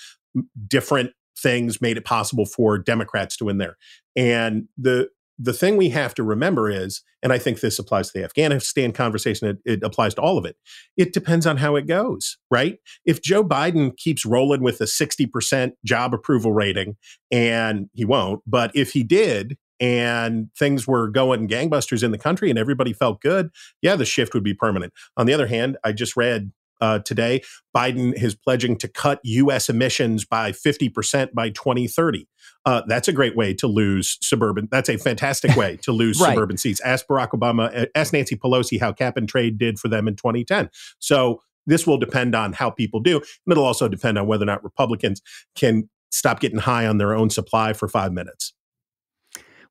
different 0.66 1.12
things 1.38 1.80
made 1.80 1.96
it 1.96 2.04
possible 2.04 2.46
for 2.46 2.78
Democrats 2.78 3.36
to 3.36 3.44
win 3.44 3.58
there. 3.58 3.76
And 4.16 4.68
the 4.78 5.08
the 5.38 5.52
thing 5.52 5.76
we 5.76 5.90
have 5.90 6.14
to 6.14 6.22
remember 6.22 6.70
is, 6.70 7.02
and 7.22 7.32
I 7.32 7.38
think 7.38 7.60
this 7.60 7.78
applies 7.78 8.10
to 8.10 8.18
the 8.18 8.24
Afghanistan 8.24 8.92
conversation, 8.92 9.48
it, 9.48 9.58
it 9.64 9.82
applies 9.82 10.14
to 10.14 10.20
all 10.20 10.38
of 10.38 10.44
it. 10.44 10.56
It 10.96 11.12
depends 11.12 11.46
on 11.46 11.58
how 11.58 11.76
it 11.76 11.86
goes, 11.86 12.38
right? 12.50 12.78
If 13.04 13.22
Joe 13.22 13.44
Biden 13.44 13.96
keeps 13.96 14.24
rolling 14.24 14.62
with 14.62 14.80
a 14.80 14.84
60% 14.84 15.72
job 15.84 16.14
approval 16.14 16.52
rating, 16.52 16.96
and 17.30 17.90
he 17.92 18.04
won't, 18.04 18.42
but 18.46 18.70
if 18.74 18.92
he 18.92 19.02
did, 19.02 19.56
and 19.78 20.48
things 20.58 20.86
were 20.86 21.08
going 21.08 21.48
gangbusters 21.48 22.02
in 22.02 22.10
the 22.10 22.18
country 22.18 22.48
and 22.48 22.58
everybody 22.58 22.92
felt 22.92 23.20
good, 23.20 23.50
yeah, 23.82 23.94
the 23.94 24.06
shift 24.06 24.32
would 24.32 24.42
be 24.42 24.54
permanent. 24.54 24.92
On 25.16 25.26
the 25.26 25.34
other 25.34 25.46
hand, 25.46 25.76
I 25.84 25.92
just 25.92 26.16
read 26.16 26.50
uh, 26.80 27.00
today 27.00 27.42
Biden 27.74 28.12
is 28.14 28.34
pledging 28.34 28.76
to 28.78 28.88
cut 28.88 29.20
U.S. 29.24 29.68
emissions 29.68 30.24
by 30.24 30.52
50% 30.52 31.32
by 31.34 31.50
2030. 31.50 32.26
Uh, 32.64 32.82
that's 32.86 33.08
a 33.08 33.12
great 33.12 33.36
way 33.36 33.54
to 33.54 33.66
lose 33.66 34.18
suburban. 34.20 34.68
That's 34.70 34.88
a 34.88 34.96
fantastic 34.96 35.54
way 35.56 35.76
to 35.82 35.92
lose 35.92 36.20
right. 36.20 36.30
suburban 36.30 36.56
seats. 36.56 36.80
Ask 36.80 37.06
Barack 37.06 37.30
Obama, 37.30 37.74
uh, 37.76 37.86
ask 37.94 38.12
Nancy 38.12 38.36
Pelosi 38.36 38.80
how 38.80 38.92
cap 38.92 39.16
and 39.16 39.28
trade 39.28 39.58
did 39.58 39.78
for 39.78 39.88
them 39.88 40.08
in 40.08 40.16
2010. 40.16 40.70
So 40.98 41.42
this 41.66 41.86
will 41.86 41.98
depend 41.98 42.34
on 42.34 42.52
how 42.52 42.70
people 42.70 43.00
do. 43.00 43.16
And 43.16 43.52
it'll 43.52 43.64
also 43.64 43.88
depend 43.88 44.18
on 44.18 44.26
whether 44.26 44.44
or 44.44 44.46
not 44.46 44.64
Republicans 44.64 45.20
can 45.54 45.88
stop 46.10 46.40
getting 46.40 46.58
high 46.58 46.86
on 46.86 46.98
their 46.98 47.14
own 47.14 47.30
supply 47.30 47.72
for 47.72 47.88
five 47.88 48.12
minutes. 48.12 48.54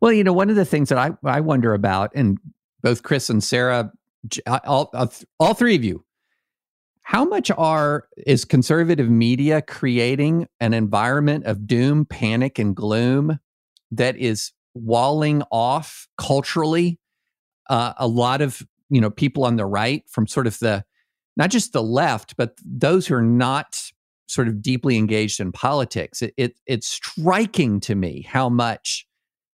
Well, 0.01 0.11
you 0.11 0.23
know, 0.23 0.33
one 0.33 0.49
of 0.49 0.55
the 0.55 0.65
things 0.65 0.89
that 0.89 0.97
I, 0.97 1.11
I 1.23 1.39
wonder 1.39 1.73
about, 1.73 2.11
and 2.13 2.37
both 2.83 3.03
Chris 3.03 3.29
and 3.29 3.43
Sarah, 3.43 3.91
all, 4.47 4.91
all 5.39 5.53
three 5.53 5.75
of 5.75 5.83
you, 5.83 6.03
how 7.05 7.23
much 7.23 7.51
are 7.51 8.07
is 8.25 8.45
conservative 8.45 9.09
media 9.11 9.61
creating 9.61 10.47
an 10.59 10.73
environment 10.73 11.45
of 11.45 11.67
doom, 11.67 12.03
panic, 12.03 12.57
and 12.57 12.75
gloom 12.75 13.39
that 13.91 14.17
is 14.17 14.51
walling 14.73 15.43
off 15.51 16.07
culturally 16.17 16.99
uh, 17.69 17.93
a 17.97 18.07
lot 18.07 18.41
of 18.41 18.63
you 18.89 18.99
know 18.99 19.11
people 19.11 19.45
on 19.45 19.55
the 19.55 19.67
right 19.67 20.03
from 20.09 20.25
sort 20.25 20.47
of 20.47 20.57
the 20.59 20.83
not 21.37 21.51
just 21.51 21.73
the 21.73 21.83
left, 21.83 22.35
but 22.37 22.55
those 22.65 23.05
who 23.05 23.13
are 23.13 23.21
not 23.21 23.83
sort 24.25 24.47
of 24.47 24.59
deeply 24.61 24.97
engaged 24.97 25.39
in 25.39 25.51
politics. 25.51 26.23
It, 26.23 26.33
it, 26.37 26.59
it's 26.65 26.87
striking 26.87 27.79
to 27.81 27.93
me 27.93 28.23
how 28.27 28.49
much, 28.49 29.05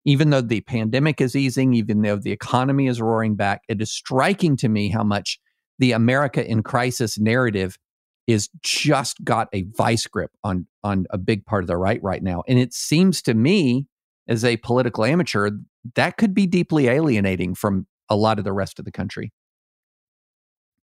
even 0.04 0.28
though 0.28 0.42
the 0.42 0.60
pandemic 0.60 1.20
is 1.22 1.34
easing, 1.34 1.72
even 1.72 2.02
though 2.02 2.16
the 2.16 2.32
economy 2.32 2.88
is 2.88 3.00
roaring 3.00 3.36
back, 3.36 3.62
it 3.68 3.80
is 3.80 3.90
striking 3.90 4.56
to 4.58 4.68
me 4.68 4.90
how 4.90 5.02
much 5.02 5.38
the 5.78 5.92
America 5.92 6.44
in 6.44 6.62
crisis 6.62 7.18
narrative 7.18 7.78
is 8.26 8.50
just 8.62 9.24
got 9.24 9.48
a 9.52 9.64
vice 9.76 10.06
grip 10.06 10.30
on 10.44 10.66
on 10.84 11.06
a 11.10 11.18
big 11.18 11.46
part 11.46 11.64
of 11.64 11.68
the 11.68 11.76
right 11.76 12.02
right 12.02 12.22
now. 12.22 12.42
And 12.46 12.58
it 12.58 12.72
seems 12.74 13.22
to 13.22 13.34
me, 13.34 13.86
as 14.26 14.44
a 14.44 14.58
political 14.58 15.04
amateur, 15.04 15.50
that 15.94 16.16
could 16.16 16.34
be 16.34 16.46
deeply 16.46 16.88
alienating 16.88 17.54
from 17.54 17.86
a 18.08 18.16
lot 18.16 18.38
of 18.38 18.44
the 18.44 18.52
rest 18.52 18.78
of 18.78 18.84
the 18.84 18.92
country 18.92 19.32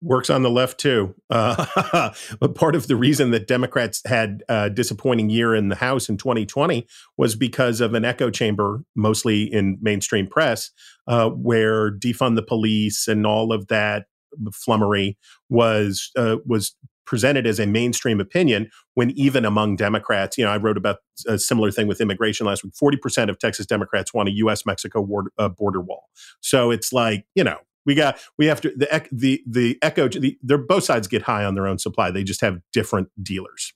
works 0.04 0.30
on 0.30 0.44
the 0.44 0.50
left 0.50 0.80
too. 0.80 1.16
Uh, 1.30 2.12
but 2.40 2.56
part 2.56 2.76
of 2.76 2.88
the 2.88 2.96
reason 2.96 3.32
that 3.32 3.48
Democrats 3.48 4.02
had 4.06 4.44
a 4.50 4.70
disappointing 4.70 5.30
year 5.30 5.56
in 5.56 5.70
the 5.70 5.76
House 5.76 6.10
in 6.10 6.18
2020 6.18 6.86
was 7.18 7.36
because 7.36 7.82
of 7.82 7.94
an 7.94 8.06
echo 8.06 8.30
chamber, 8.30 8.84
mostly 8.96 9.44
in 9.44 9.78
mainstream 9.82 10.28
press, 10.28 10.72
uh, 11.08 11.30
where 11.30 11.90
defund 11.90 12.36
the 12.36 12.44
police 12.44 13.08
and 13.08 13.26
all 13.26 13.52
of 13.54 13.68
that 13.68 14.06
flummery 14.54 15.18
was 15.50 16.12
uh, 16.16 16.38
was 16.46 16.76
presented 17.06 17.46
as 17.46 17.60
a 17.60 17.68
mainstream 17.68 18.20
opinion 18.20 18.70
when 18.94 19.12
even 19.12 19.46
among 19.46 19.76
Democrats, 19.76 20.38
you 20.38 20.46
know, 20.46 20.52
I 20.52 20.58
wrote 20.58 20.78
about 20.78 20.98
a 21.28 21.38
similar 21.38 21.72
thing 21.72 21.88
with 21.88 22.00
immigration 22.00 22.46
last 22.46 22.64
week. 22.64 22.74
40% 22.82 23.30
of 23.30 23.38
Texas 23.40 23.66
Democrats 23.66 24.14
want 24.14 24.30
a 24.30 24.32
US 24.34 24.66
Mexico 24.66 25.04
border, 25.04 25.32
uh, 25.38 25.50
border 25.50 25.82
wall. 25.82 26.06
So 26.40 26.72
it's 26.72 26.94
like, 26.94 27.26
you 27.36 27.44
know, 27.44 27.58
we 27.86 27.96
got 27.96 28.20
we 28.38 28.46
have 28.46 28.62
to 28.62 28.72
the 28.76 29.08
the 29.12 29.44
the 29.46 29.78
echo 29.82 30.08
the, 30.08 30.38
they're 30.42 30.58
both 30.58 30.86
sides 30.86 31.08
get 31.08 31.24
high 31.24 31.44
on 31.44 31.56
their 31.56 31.68
own 31.68 31.78
supply. 31.78 32.12
They 32.12 32.24
just 32.24 32.42
have 32.42 32.60
different 32.72 33.10
dealers. 33.22 33.74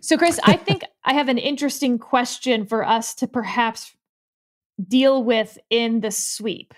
So 0.00 0.16
Chris, 0.16 0.40
I 0.44 0.56
think 0.56 0.82
I 1.04 1.12
have 1.12 1.28
an 1.28 1.38
interesting 1.38 1.98
question 1.98 2.66
for 2.66 2.86
us 2.86 3.14
to 3.16 3.28
perhaps 3.28 3.94
deal 4.82 5.22
with 5.22 5.58
in 5.70 6.00
the 6.00 6.10
sweep. 6.10 6.74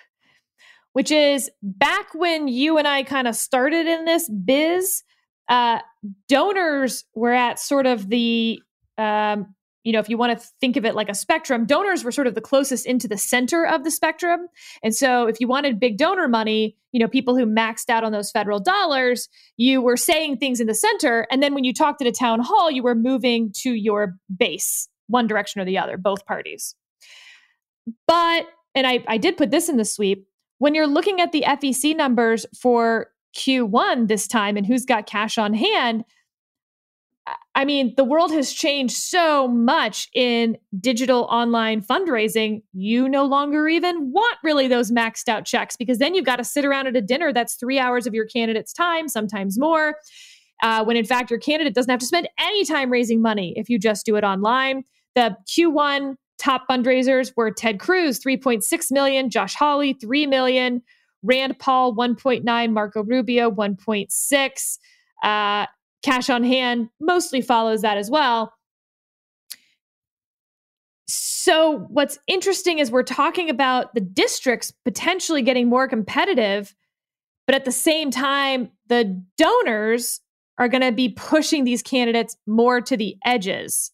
Which 0.94 1.10
is 1.10 1.50
back 1.62 2.14
when 2.14 2.48
you 2.48 2.78
and 2.78 2.88
I 2.88 3.02
kind 3.02 3.28
of 3.28 3.36
started 3.36 3.86
in 3.86 4.06
this 4.06 4.28
biz, 4.28 5.02
uh, 5.48 5.80
donors 6.28 7.04
were 7.14 7.34
at 7.34 7.58
sort 7.58 7.86
of 7.86 8.08
the 8.08 8.60
um, 8.96 9.54
you 9.84 9.92
know, 9.92 9.98
if 9.98 10.08
you 10.08 10.16
want 10.16 10.38
to 10.38 10.48
think 10.60 10.76
of 10.76 10.86
it 10.86 10.94
like 10.94 11.10
a 11.10 11.14
spectrum, 11.14 11.66
donors 11.66 12.02
were 12.02 12.10
sort 12.10 12.26
of 12.26 12.34
the 12.34 12.40
closest 12.40 12.86
into 12.86 13.06
the 13.06 13.18
center 13.18 13.66
of 13.66 13.84
the 13.84 13.90
spectrum. 13.90 14.48
And 14.82 14.94
so 14.94 15.26
if 15.26 15.40
you 15.40 15.46
wanted 15.46 15.78
big 15.78 15.98
donor 15.98 16.26
money, 16.26 16.74
you 16.92 17.00
know, 17.00 17.06
people 17.06 17.36
who 17.36 17.44
maxed 17.44 17.90
out 17.90 18.02
on 18.02 18.10
those 18.10 18.30
federal 18.30 18.60
dollars, 18.60 19.28
you 19.58 19.82
were 19.82 19.98
saying 19.98 20.38
things 20.38 20.58
in 20.58 20.66
the 20.66 20.74
center. 20.74 21.26
And 21.30 21.42
then 21.42 21.54
when 21.54 21.64
you 21.64 21.74
talked 21.74 22.00
at 22.00 22.08
a 22.08 22.12
town 22.12 22.40
hall, 22.40 22.70
you 22.70 22.82
were 22.82 22.94
moving 22.94 23.52
to 23.58 23.74
your 23.74 24.16
base, 24.34 24.88
one 25.08 25.26
direction 25.26 25.60
or 25.60 25.66
the 25.66 25.78
other, 25.78 25.98
both 25.98 26.24
parties. 26.24 26.74
But, 28.08 28.46
and 28.74 28.86
I, 28.86 29.04
I 29.06 29.18
did 29.18 29.36
put 29.36 29.50
this 29.50 29.68
in 29.68 29.76
the 29.76 29.84
sweep, 29.84 30.26
when 30.58 30.74
you're 30.74 30.86
looking 30.86 31.20
at 31.20 31.32
the 31.32 31.44
FEC 31.46 31.96
numbers 31.96 32.46
for 32.58 33.08
Q1 33.36 34.08
this 34.08 34.28
time 34.28 34.56
and 34.56 34.66
who's 34.66 34.84
got 34.84 35.06
cash 35.06 35.38
on 35.38 35.54
hand, 35.54 36.04
I 37.54 37.64
mean, 37.64 37.94
the 37.96 38.04
world 38.04 38.32
has 38.32 38.52
changed 38.52 38.96
so 38.96 39.48
much 39.48 40.08
in 40.14 40.58
digital 40.80 41.22
online 41.30 41.82
fundraising. 41.82 42.62
You 42.72 43.08
no 43.08 43.24
longer 43.24 43.66
even 43.68 44.12
want 44.12 44.36
really 44.42 44.68
those 44.68 44.90
maxed 44.90 45.28
out 45.28 45.46
checks 45.46 45.76
because 45.76 45.98
then 45.98 46.14
you've 46.14 46.26
got 46.26 46.36
to 46.36 46.44
sit 46.44 46.64
around 46.64 46.86
at 46.86 46.96
a 46.96 47.00
dinner 47.00 47.32
that's 47.32 47.54
three 47.54 47.78
hours 47.78 48.06
of 48.06 48.12
your 48.12 48.26
candidate's 48.26 48.72
time, 48.72 49.08
sometimes 49.08 49.58
more. 49.58 49.96
Uh, 50.62 50.84
when 50.84 50.96
in 50.96 51.04
fact, 51.04 51.30
your 51.30 51.40
candidate 51.40 51.74
doesn't 51.74 51.90
have 51.90 52.00
to 52.00 52.06
spend 52.06 52.28
any 52.38 52.64
time 52.64 52.90
raising 52.90 53.22
money 53.22 53.54
if 53.56 53.68
you 53.70 53.78
just 53.78 54.04
do 54.04 54.16
it 54.16 54.24
online. 54.24 54.84
The 55.14 55.36
Q1 55.48 56.16
top 56.38 56.64
fundraisers 56.68 57.32
were 57.36 57.50
Ted 57.50 57.78
Cruz, 57.78 58.20
3.6 58.20 58.90
million, 58.90 59.30
Josh 59.30 59.54
Hawley, 59.54 59.94
3 59.94 60.26
million, 60.26 60.82
Rand 61.22 61.58
Paul, 61.58 61.94
1.9, 61.94 62.72
Marco 62.72 63.02
Rubio, 63.02 63.50
1.6. 63.50 64.78
Uh, 65.22 65.66
cash 66.02 66.28
on 66.28 66.44
hand 66.44 66.90
mostly 67.00 67.40
follows 67.40 67.82
that 67.82 67.96
as 67.96 68.10
well. 68.10 68.52
So, 71.06 71.86
what's 71.88 72.18
interesting 72.26 72.78
is 72.78 72.90
we're 72.90 73.02
talking 73.02 73.50
about 73.50 73.94
the 73.94 74.00
districts 74.00 74.72
potentially 74.84 75.42
getting 75.42 75.68
more 75.68 75.86
competitive, 75.86 76.74
but 77.46 77.54
at 77.54 77.66
the 77.66 77.72
same 77.72 78.10
time, 78.10 78.70
the 78.88 79.22
donors 79.36 80.20
are 80.56 80.68
going 80.68 80.82
to 80.82 80.92
be 80.92 81.10
pushing 81.10 81.64
these 81.64 81.82
candidates 81.82 82.36
more 82.46 82.80
to 82.80 82.96
the 82.96 83.16
edges, 83.24 83.92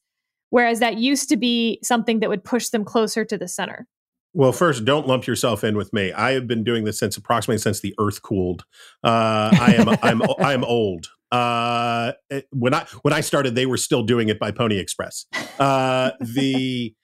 whereas 0.50 0.78
that 0.80 0.98
used 0.98 1.28
to 1.30 1.36
be 1.36 1.78
something 1.82 2.20
that 2.20 2.28
would 2.28 2.44
push 2.44 2.68
them 2.68 2.84
closer 2.84 3.24
to 3.24 3.38
the 3.38 3.48
center. 3.48 3.86
Well, 4.32 4.52
first, 4.52 4.84
don't 4.84 5.08
lump 5.08 5.26
yourself 5.26 5.64
in 5.64 5.76
with 5.76 5.92
me. 5.92 6.12
I 6.12 6.32
have 6.32 6.46
been 6.46 6.62
doing 6.62 6.84
this 6.84 6.98
since 6.98 7.16
approximately 7.16 7.58
since 7.58 7.80
the 7.80 7.94
Earth 7.98 8.22
cooled. 8.22 8.64
Uh, 9.02 9.50
I 9.52 9.74
am 9.76 9.88
I'm 10.02 10.22
I'm 10.38 10.62
old 10.62 11.08
uh, 11.32 12.12
when 12.50 12.74
I 12.74 12.86
when 13.02 13.14
I 13.14 13.20
started, 13.20 13.54
they 13.54 13.66
were 13.66 13.76
still 13.76 14.02
doing 14.02 14.28
it 14.28 14.38
by 14.38 14.50
Pony 14.50 14.78
Express. 14.78 15.26
Uh, 15.58 16.10
the 16.20 16.94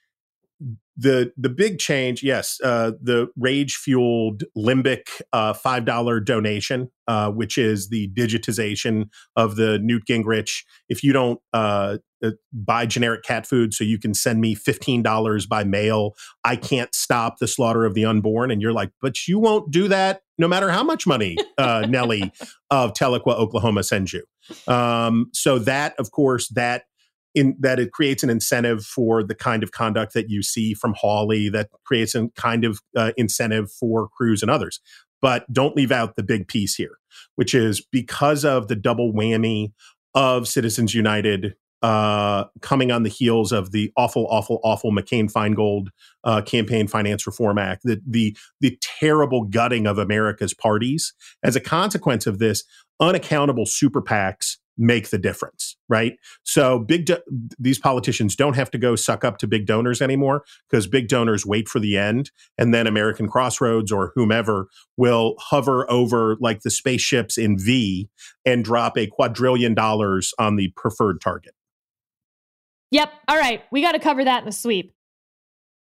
the 0.97 1.33
the 1.37 1.49
big 1.49 1.79
change, 1.79 2.23
yes, 2.23 2.59
uh, 2.65 2.93
the 3.01 3.29
rage 3.37 3.77
fueled 3.77 4.45
limbic 4.57 5.21
uh, 5.33 5.53
five 5.53 5.85
dollar 5.85 6.21
donation, 6.21 6.91
uh, 7.07 7.31
which 7.31 7.59
is 7.59 7.89
the 7.89 8.09
digitization 8.17 9.09
of 9.37 9.57
the 9.57 9.79
Newt 9.79 10.05
Gingrich. 10.09 10.65
If 10.89 11.03
you 11.03 11.13
don't 11.13 11.41
uh, 11.53 11.99
uh, 12.25 12.31
buy 12.53 12.87
generic 12.87 13.23
cat 13.23 13.47
food, 13.47 13.75
so 13.75 13.85
you 13.85 13.99
can 13.99 14.15
send 14.15 14.41
me 14.41 14.55
fifteen 14.55 15.03
dollars 15.03 15.47
by 15.47 15.65
mail, 15.65 16.15
I 16.45 16.57
can't 16.57 16.95
stop 16.95 17.39
the 17.39 17.49
slaughter 17.49 17.85
of 17.85 17.95
the 17.95 18.05
unborn. 18.05 18.51
And 18.51 18.63
you're 18.63 18.73
like, 18.73 18.91
but 19.03 19.29
you 19.29 19.39
won't 19.39 19.71
do 19.71 19.89
that 19.89 20.23
no 20.39 20.49
matter 20.49 20.71
how 20.71 20.83
much 20.83 21.07
money 21.07 21.37
uh, 21.59 21.87
Nellie 21.89 22.33
of 22.71 22.93
Tahlequah, 22.93 23.37
Oklahoma 23.37 23.83
sends 23.83 24.13
you. 24.13 24.25
Um, 24.73 25.31
so 25.33 25.59
that, 25.61 25.95
of 25.99 26.11
course, 26.11 26.49
that 26.51 26.85
in 27.37 27.55
that 27.61 27.79
it 27.79 27.93
creates 27.93 28.25
an 28.25 28.31
incentive 28.31 28.85
for 28.85 29.23
the 29.23 29.35
kind 29.35 29.63
of 29.63 29.71
conduct 29.71 30.15
that 30.15 30.31
you 30.31 30.43
see 30.43 30.75
from 30.75 30.95
Hawley, 30.99 31.49
that 31.51 31.69
creates 31.85 32.15
a 32.15 32.29
kind 32.35 32.65
of 32.65 32.81
uh, 32.97 33.13
incentive 33.17 33.71
for 33.71 34.09
Cruz 34.09 34.43
and 34.43 34.51
others. 34.51 34.81
But 35.21 35.51
don't 35.53 35.77
leave 35.77 35.93
out 35.93 36.17
the 36.17 36.23
big 36.23 36.49
piece 36.49 36.75
here, 36.75 36.99
which 37.37 37.55
is 37.55 37.81
because 37.93 38.45
of 38.45 38.69
the 38.69 38.75
double 38.75 39.13
whammy 39.13 39.73
of 40.15 40.49
Citizens 40.49 40.95
United 40.95 41.55
uh, 41.83 42.45
coming 42.63 42.91
on 42.91 43.03
the 43.03 43.11
heels 43.11 43.53
of 43.53 43.71
the 43.71 43.93
awful, 43.97 44.27
awful, 44.31 44.61
awful 44.65 44.91
McCain 44.91 45.31
Feingold 45.31 45.89
uh, 46.25 46.41
Campaign 46.41 46.89
Finance 46.89 47.27
Reform 47.27 47.59
Act, 47.59 47.83
the, 47.85 48.01
the 48.07 48.37
the 48.61 48.79
terrible 48.81 49.45
gutting 49.45 49.87
of 49.87 49.99
America's 49.99 50.55
parties. 50.55 51.13
As 51.45 51.55
a 51.55 51.61
consequence 51.61 52.27
of 52.27 52.39
this, 52.39 52.65
unaccountable 52.99 53.67
super 53.67 54.01
PACs 54.01 54.57
make 54.79 55.11
the 55.11 55.19
difference, 55.19 55.77
right? 55.89 56.15
So 56.43 56.79
big 56.79 57.07
do- 57.07 57.23
these 57.59 57.79
politicians 57.79 58.37
don't 58.37 58.57
have 58.57 58.71
to 58.73 58.79
go 58.79 58.97
suck 58.97 59.25
up 59.25 59.39
to 59.39 59.47
big 59.47 59.67
donors 59.67 60.03
anymore 60.03 60.45
because 60.69 60.87
big 60.87 61.09
donors 61.09 61.47
wait 61.47 61.69
for 61.69 61.79
the 61.79 61.97
end 61.97 62.31
and 62.59 62.75
then 62.75 62.87
American 62.87 63.29
Crossroads 63.29 63.91
or 63.91 64.13
whomever 64.15 64.69
will 64.97 65.37
hover 65.39 65.91
over 65.91 66.37
like 66.41 66.61
the 66.61 66.71
spaceships 66.71 67.39
in 67.39 67.59
V 67.59 68.09
and 68.45 68.65
drop 68.65 68.97
a 68.99 69.07
quadrillion 69.07 69.75
dollars 69.75 70.33
on 70.39 70.57
the 70.57 70.73
preferred 70.77 71.21
target. 71.21 71.55
Yep. 72.91 73.13
All 73.29 73.37
right. 73.37 73.63
We 73.71 73.83
got 73.83 73.93
to 73.93 73.99
cover 73.99 74.25
that 74.25 74.41
in 74.41 74.47
the 74.47 74.53
sweep. 74.53 74.96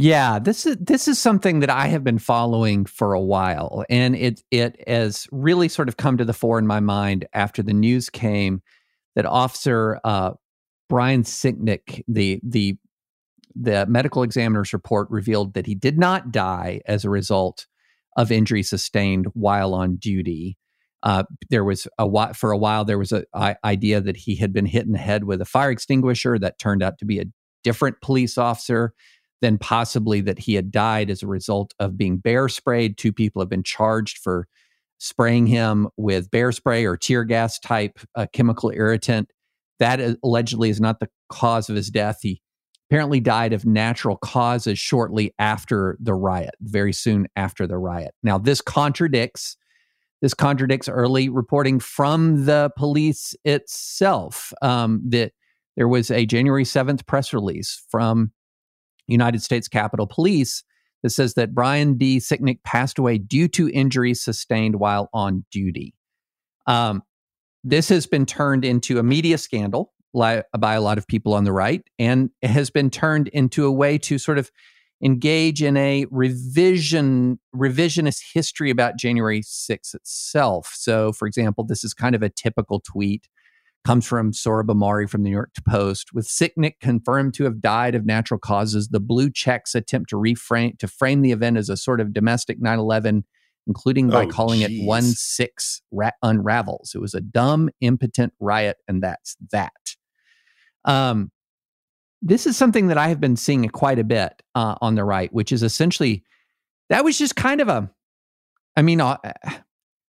Yeah, 0.00 0.38
this 0.38 0.64
is 0.64 0.76
this 0.76 1.08
is 1.08 1.18
something 1.18 1.58
that 1.58 1.70
I 1.70 1.88
have 1.88 2.04
been 2.04 2.20
following 2.20 2.84
for 2.84 3.14
a 3.14 3.20
while, 3.20 3.84
and 3.90 4.14
it 4.14 4.44
it 4.52 4.88
has 4.88 5.26
really 5.32 5.66
sort 5.68 5.88
of 5.88 5.96
come 5.96 6.16
to 6.18 6.24
the 6.24 6.32
fore 6.32 6.60
in 6.60 6.68
my 6.68 6.78
mind 6.78 7.26
after 7.32 7.64
the 7.64 7.72
news 7.72 8.08
came 8.08 8.62
that 9.16 9.26
Officer 9.26 9.98
uh, 10.04 10.34
Brian 10.88 11.24
Sicknick, 11.24 12.04
the 12.06 12.40
the 12.44 12.76
the 13.56 13.86
medical 13.86 14.22
examiner's 14.22 14.72
report 14.72 15.10
revealed 15.10 15.54
that 15.54 15.66
he 15.66 15.74
did 15.74 15.98
not 15.98 16.30
die 16.30 16.80
as 16.86 17.04
a 17.04 17.10
result 17.10 17.66
of 18.16 18.30
injury 18.30 18.62
sustained 18.62 19.26
while 19.34 19.74
on 19.74 19.96
duty. 19.96 20.56
Uh, 21.02 21.24
there 21.50 21.64
was 21.64 21.88
a 21.98 22.34
for 22.34 22.52
a 22.52 22.58
while 22.58 22.84
there 22.84 22.98
was 22.98 23.10
a, 23.10 23.24
a 23.34 23.56
idea 23.64 24.00
that 24.00 24.16
he 24.16 24.36
had 24.36 24.52
been 24.52 24.66
hit 24.66 24.86
in 24.86 24.92
the 24.92 24.98
head 24.98 25.24
with 25.24 25.40
a 25.40 25.44
fire 25.44 25.72
extinguisher 25.72 26.38
that 26.38 26.60
turned 26.60 26.84
out 26.84 26.98
to 26.98 27.04
be 27.04 27.18
a 27.18 27.24
different 27.64 28.00
police 28.00 28.38
officer 28.38 28.94
then 29.40 29.58
possibly 29.58 30.20
that 30.22 30.38
he 30.38 30.54
had 30.54 30.70
died 30.70 31.10
as 31.10 31.22
a 31.22 31.26
result 31.26 31.74
of 31.78 31.96
being 31.96 32.18
bear 32.18 32.48
sprayed. 32.48 32.96
Two 32.96 33.12
people 33.12 33.40
have 33.40 33.48
been 33.48 33.62
charged 33.62 34.18
for 34.18 34.48
spraying 34.98 35.46
him 35.46 35.88
with 35.96 36.30
bear 36.30 36.50
spray 36.50 36.84
or 36.84 36.96
tear 36.96 37.24
gas 37.24 37.58
type 37.58 37.98
uh, 38.14 38.26
chemical 38.32 38.70
irritant. 38.70 39.30
That 39.78 40.00
allegedly 40.24 40.70
is 40.70 40.80
not 40.80 40.98
the 40.98 41.08
cause 41.28 41.68
of 41.70 41.76
his 41.76 41.88
death. 41.88 42.18
He 42.22 42.42
apparently 42.90 43.20
died 43.20 43.52
of 43.52 43.64
natural 43.64 44.16
causes 44.16 44.78
shortly 44.78 45.34
after 45.38 45.96
the 46.00 46.14
riot, 46.14 46.54
very 46.60 46.92
soon 46.92 47.28
after 47.36 47.66
the 47.66 47.78
riot. 47.78 48.14
Now, 48.22 48.38
this 48.38 48.60
contradicts 48.60 49.56
this 50.20 50.34
contradicts 50.34 50.88
early 50.88 51.28
reporting 51.28 51.78
from 51.78 52.44
the 52.44 52.70
police 52.76 53.36
itself. 53.44 54.52
Um, 54.62 55.00
that 55.10 55.32
there 55.76 55.86
was 55.86 56.10
a 56.10 56.26
January 56.26 56.64
seventh 56.64 57.06
press 57.06 57.32
release 57.32 57.80
from 57.88 58.32
United 59.08 59.42
States 59.42 59.68
Capitol 59.68 60.06
Police 60.06 60.62
that 61.02 61.10
says 61.10 61.34
that 61.34 61.54
Brian 61.54 61.96
D. 61.96 62.18
Sicknick 62.18 62.62
passed 62.64 62.98
away 62.98 63.18
due 63.18 63.48
to 63.48 63.70
injuries 63.70 64.20
sustained 64.20 64.76
while 64.76 65.08
on 65.12 65.44
duty. 65.50 65.94
Um, 66.66 67.02
this 67.64 67.88
has 67.88 68.06
been 68.06 68.26
turned 68.26 68.64
into 68.64 68.98
a 68.98 69.02
media 69.02 69.38
scandal 69.38 69.92
by 70.14 70.44
a 70.74 70.80
lot 70.80 70.98
of 70.98 71.06
people 71.06 71.34
on 71.34 71.44
the 71.44 71.52
right, 71.52 71.82
and 71.98 72.30
it 72.42 72.50
has 72.50 72.70
been 72.70 72.90
turned 72.90 73.28
into 73.28 73.66
a 73.66 73.72
way 73.72 73.98
to 73.98 74.18
sort 74.18 74.38
of 74.38 74.50
engage 75.02 75.62
in 75.62 75.76
a 75.76 76.06
revision 76.10 77.38
revisionist 77.54 78.20
history 78.32 78.70
about 78.70 78.96
January 78.98 79.42
6 79.42 79.94
itself. 79.94 80.72
So, 80.74 81.12
for 81.12 81.28
example, 81.28 81.64
this 81.64 81.84
is 81.84 81.94
kind 81.94 82.14
of 82.14 82.22
a 82.22 82.28
typical 82.28 82.80
tweet 82.80 83.28
comes 83.88 84.06
from 84.06 84.32
Sohrab 84.32 84.66
Ahmari 84.66 85.08
from 85.08 85.22
the 85.22 85.30
New 85.30 85.34
York 85.34 85.50
Post. 85.66 86.12
With 86.12 86.28
Sicknick 86.28 86.74
confirmed 86.78 87.32
to 87.32 87.44
have 87.44 87.62
died 87.62 87.94
of 87.94 88.04
natural 88.04 88.38
causes, 88.38 88.88
the 88.88 89.00
blue 89.00 89.30
checks 89.30 89.74
attempt 89.74 90.10
to 90.10 90.16
reframe 90.16 90.78
to 90.78 90.86
frame 90.86 91.22
the 91.22 91.32
event 91.32 91.56
as 91.56 91.70
a 91.70 91.76
sort 91.76 91.98
of 92.02 92.12
domestic 92.12 92.60
9/11, 92.60 93.22
including 93.66 94.10
by 94.10 94.26
oh, 94.26 94.28
calling 94.28 94.60
geez. 94.60 94.82
it 94.82 94.84
one 94.84 95.04
six 95.04 95.80
ra- 95.90 96.10
unravels. 96.22 96.92
It 96.94 97.00
was 97.00 97.14
a 97.14 97.22
dumb, 97.22 97.70
impotent 97.80 98.34
riot, 98.38 98.76
and 98.86 99.02
that's 99.02 99.38
that. 99.52 99.96
Um, 100.84 101.32
this 102.20 102.46
is 102.46 102.58
something 102.58 102.88
that 102.88 102.98
I 102.98 103.08
have 103.08 103.22
been 103.22 103.36
seeing 103.36 103.66
quite 103.70 103.98
a 103.98 104.04
bit 104.04 104.42
uh, 104.54 104.74
on 104.82 104.96
the 104.96 105.04
right, 105.04 105.32
which 105.32 105.50
is 105.50 105.62
essentially 105.62 106.24
that 106.90 107.04
was 107.04 107.16
just 107.16 107.36
kind 107.36 107.62
of 107.62 107.68
a, 107.68 107.90
I 108.76 108.82
mean, 108.82 109.00
uh, 109.00 109.16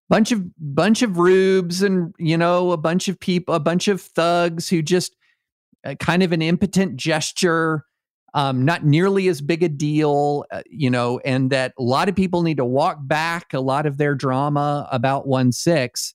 bunch 0.10 0.32
of 0.32 0.44
bunch 0.58 1.02
of 1.02 1.18
rubes 1.18 1.82
and 1.82 2.14
you 2.18 2.38
know 2.38 2.72
a 2.72 2.78
bunch 2.78 3.08
of 3.08 3.20
people 3.20 3.54
a 3.54 3.60
bunch 3.60 3.88
of 3.88 4.02
thugs 4.02 4.70
who 4.70 4.82
just 4.82 5.16
uh, 5.86 5.96
kind 5.96 6.24
of 6.24 6.32
an 6.32 6.42
impotent 6.42 6.96
gesture 6.96 7.84
um, 8.34 8.66
not 8.66 8.86
nearly 8.86 9.28
as 9.28 9.42
big 9.42 9.64
a 9.64 9.70
deal 9.70 10.46
uh, 10.52 10.62
you 10.70 10.90
know 10.90 11.20
and 11.26 11.50
that 11.50 11.74
a 11.78 11.84
lot 11.84 12.10
of 12.10 12.16
people 12.16 12.42
need 12.42 12.58
to 12.58 12.66
walk 12.66 12.98
back 13.02 13.54
a 13.54 13.60
lot 13.60 13.86
of 13.86 13.98
their 13.98 14.16
drama 14.16 14.88
about 14.92 15.28
1-6 15.28 16.14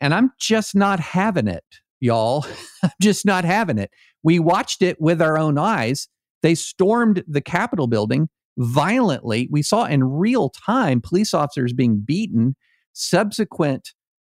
and 0.00 0.14
i'm 0.14 0.32
just 0.38 0.74
not 0.74 1.00
having 1.00 1.48
it 1.48 1.64
y'all. 2.00 2.46
I'm 2.82 2.90
just 3.00 3.24
not 3.24 3.44
having 3.44 3.78
it. 3.78 3.90
We 4.22 4.38
watched 4.38 4.82
it 4.82 5.00
with 5.00 5.22
our 5.22 5.38
own 5.38 5.58
eyes. 5.58 6.08
They 6.42 6.54
stormed 6.54 7.22
the 7.28 7.40
capitol 7.40 7.86
building 7.86 8.28
violently. 8.58 9.48
We 9.50 9.62
saw 9.62 9.84
in 9.84 10.04
real 10.04 10.50
time 10.50 11.00
police 11.00 11.32
officers 11.32 11.72
being 11.72 12.00
beaten 12.00 12.56
Subsequent 12.92 13.92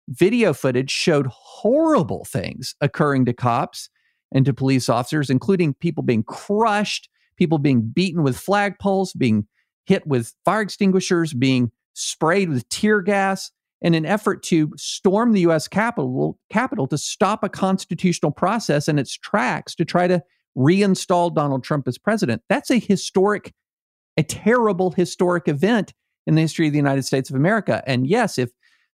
video 0.09 0.53
footage 0.53 0.91
showed 0.91 1.27
horrible 1.27 2.25
things 2.25 2.75
occurring 2.81 3.25
to 3.27 3.33
cops 3.33 3.89
and 4.33 4.45
to 4.45 4.55
police 4.55 4.89
officers, 4.89 5.31
including 5.31 5.75
people 5.75 6.03
being 6.03 6.23
crushed, 6.23 7.09
people 7.37 7.59
being 7.59 7.83
beaten 7.83 8.23
with 8.23 8.37
flagpoles, 8.37 9.17
being 9.17 9.47
hit 9.85 10.07
with 10.07 10.35
fire 10.45 10.63
extinguishers, 10.63 11.33
being 11.33 11.71
sprayed 11.95 12.49
with 12.49 12.69
tear 12.69 13.01
gas 13.01 13.51
in 13.81 13.95
an 13.95 14.07
effort 14.07 14.43
to 14.43 14.73
storm 14.77 15.33
the 15.33 15.41
US 15.41 15.69
Capitol, 15.69 16.39
Capitol 16.51 16.87
to 16.89 16.99
stop 16.99 17.45
a 17.45 17.49
constitutional 17.49 18.33
process 18.33 18.89
in 18.89 18.99
its 18.99 19.17
tracks 19.17 19.75
to 19.75 19.85
try 19.85 20.07
to 20.07 20.23
reinstall 20.57 21.35
Donald 21.35 21.63
Trump 21.63 21.87
as 21.87 21.99
president. 21.99 22.43
That's 22.49 22.71
a 22.71 22.79
historic, 22.79 23.53
a 24.17 24.23
terrible 24.23 24.91
historic 24.93 25.49
event 25.49 25.93
in 26.27 26.35
the 26.35 26.41
history 26.41 26.67
of 26.67 26.73
the 26.73 26.79
United 26.79 27.05
States 27.05 27.31
of 27.31 27.37
America. 27.37 27.83
And 27.87 28.07
yes, 28.07 28.39
if 28.39 28.51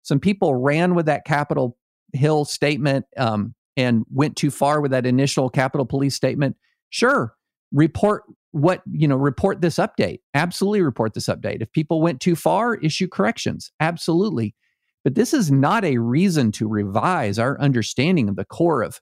some 0.03 0.19
people 0.19 0.55
ran 0.55 0.95
with 0.95 1.05
that 1.05 1.25
Capitol 1.25 1.77
Hill 2.13 2.45
statement 2.45 3.05
um, 3.17 3.53
and 3.77 4.05
went 4.11 4.35
too 4.35 4.51
far 4.51 4.81
with 4.81 4.91
that 4.91 5.05
initial 5.05 5.49
Capitol 5.49 5.85
Police 5.85 6.15
statement, 6.15 6.55
sure, 6.89 7.35
report 7.71 8.23
what 8.51 8.81
you 8.91 9.07
know 9.07 9.15
report 9.15 9.61
this 9.61 9.75
update. 9.75 10.19
Absolutely 10.33 10.81
report 10.81 11.13
this 11.13 11.27
update. 11.27 11.61
If 11.61 11.71
people 11.71 12.01
went 12.01 12.19
too 12.19 12.35
far 12.35 12.75
issue 12.75 13.07
corrections. 13.07 13.71
Absolutely. 13.79 14.55
But 15.03 15.15
this 15.15 15.33
is 15.33 15.49
not 15.49 15.85
a 15.85 15.97
reason 15.97 16.51
to 16.53 16.67
revise 16.67 17.39
our 17.39 17.59
understanding 17.61 18.27
of 18.27 18.35
the 18.35 18.43
core 18.45 18.81
of 18.81 18.99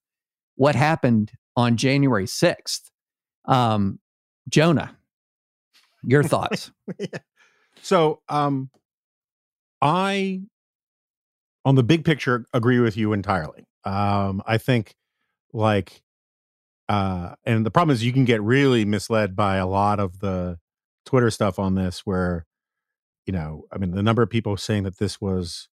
what 0.57 0.75
happened 0.75 1.31
on 1.55 1.77
january 1.77 2.25
6th 2.25 2.81
um, 3.45 3.99
jonah 4.49 4.95
your 6.03 6.23
thoughts 6.33 6.71
so 7.81 8.21
um, 8.29 8.69
I, 9.81 10.41
on 11.65 11.75
the 11.75 11.83
big 11.83 12.05
picture, 12.05 12.45
agree 12.53 12.79
with 12.79 12.97
you 12.97 13.13
entirely. 13.13 13.65
Um, 13.83 14.41
I 14.45 14.57
think, 14.57 14.95
like, 15.53 16.01
uh, 16.89 17.35
and 17.45 17.65
the 17.65 17.71
problem 17.71 17.93
is 17.93 18.03
you 18.03 18.13
can 18.13 18.25
get 18.25 18.41
really 18.41 18.85
misled 18.85 19.35
by 19.35 19.57
a 19.57 19.67
lot 19.67 19.99
of 19.99 20.19
the 20.19 20.57
Twitter 21.05 21.31
stuff 21.31 21.59
on 21.59 21.75
this, 21.75 22.01
where, 22.05 22.45
you 23.25 23.33
know, 23.33 23.65
I 23.71 23.77
mean, 23.77 23.91
the 23.91 24.03
number 24.03 24.21
of 24.21 24.29
people 24.29 24.55
saying 24.57 24.83
that 24.83 24.97
this 24.97 25.19
was 25.19 25.69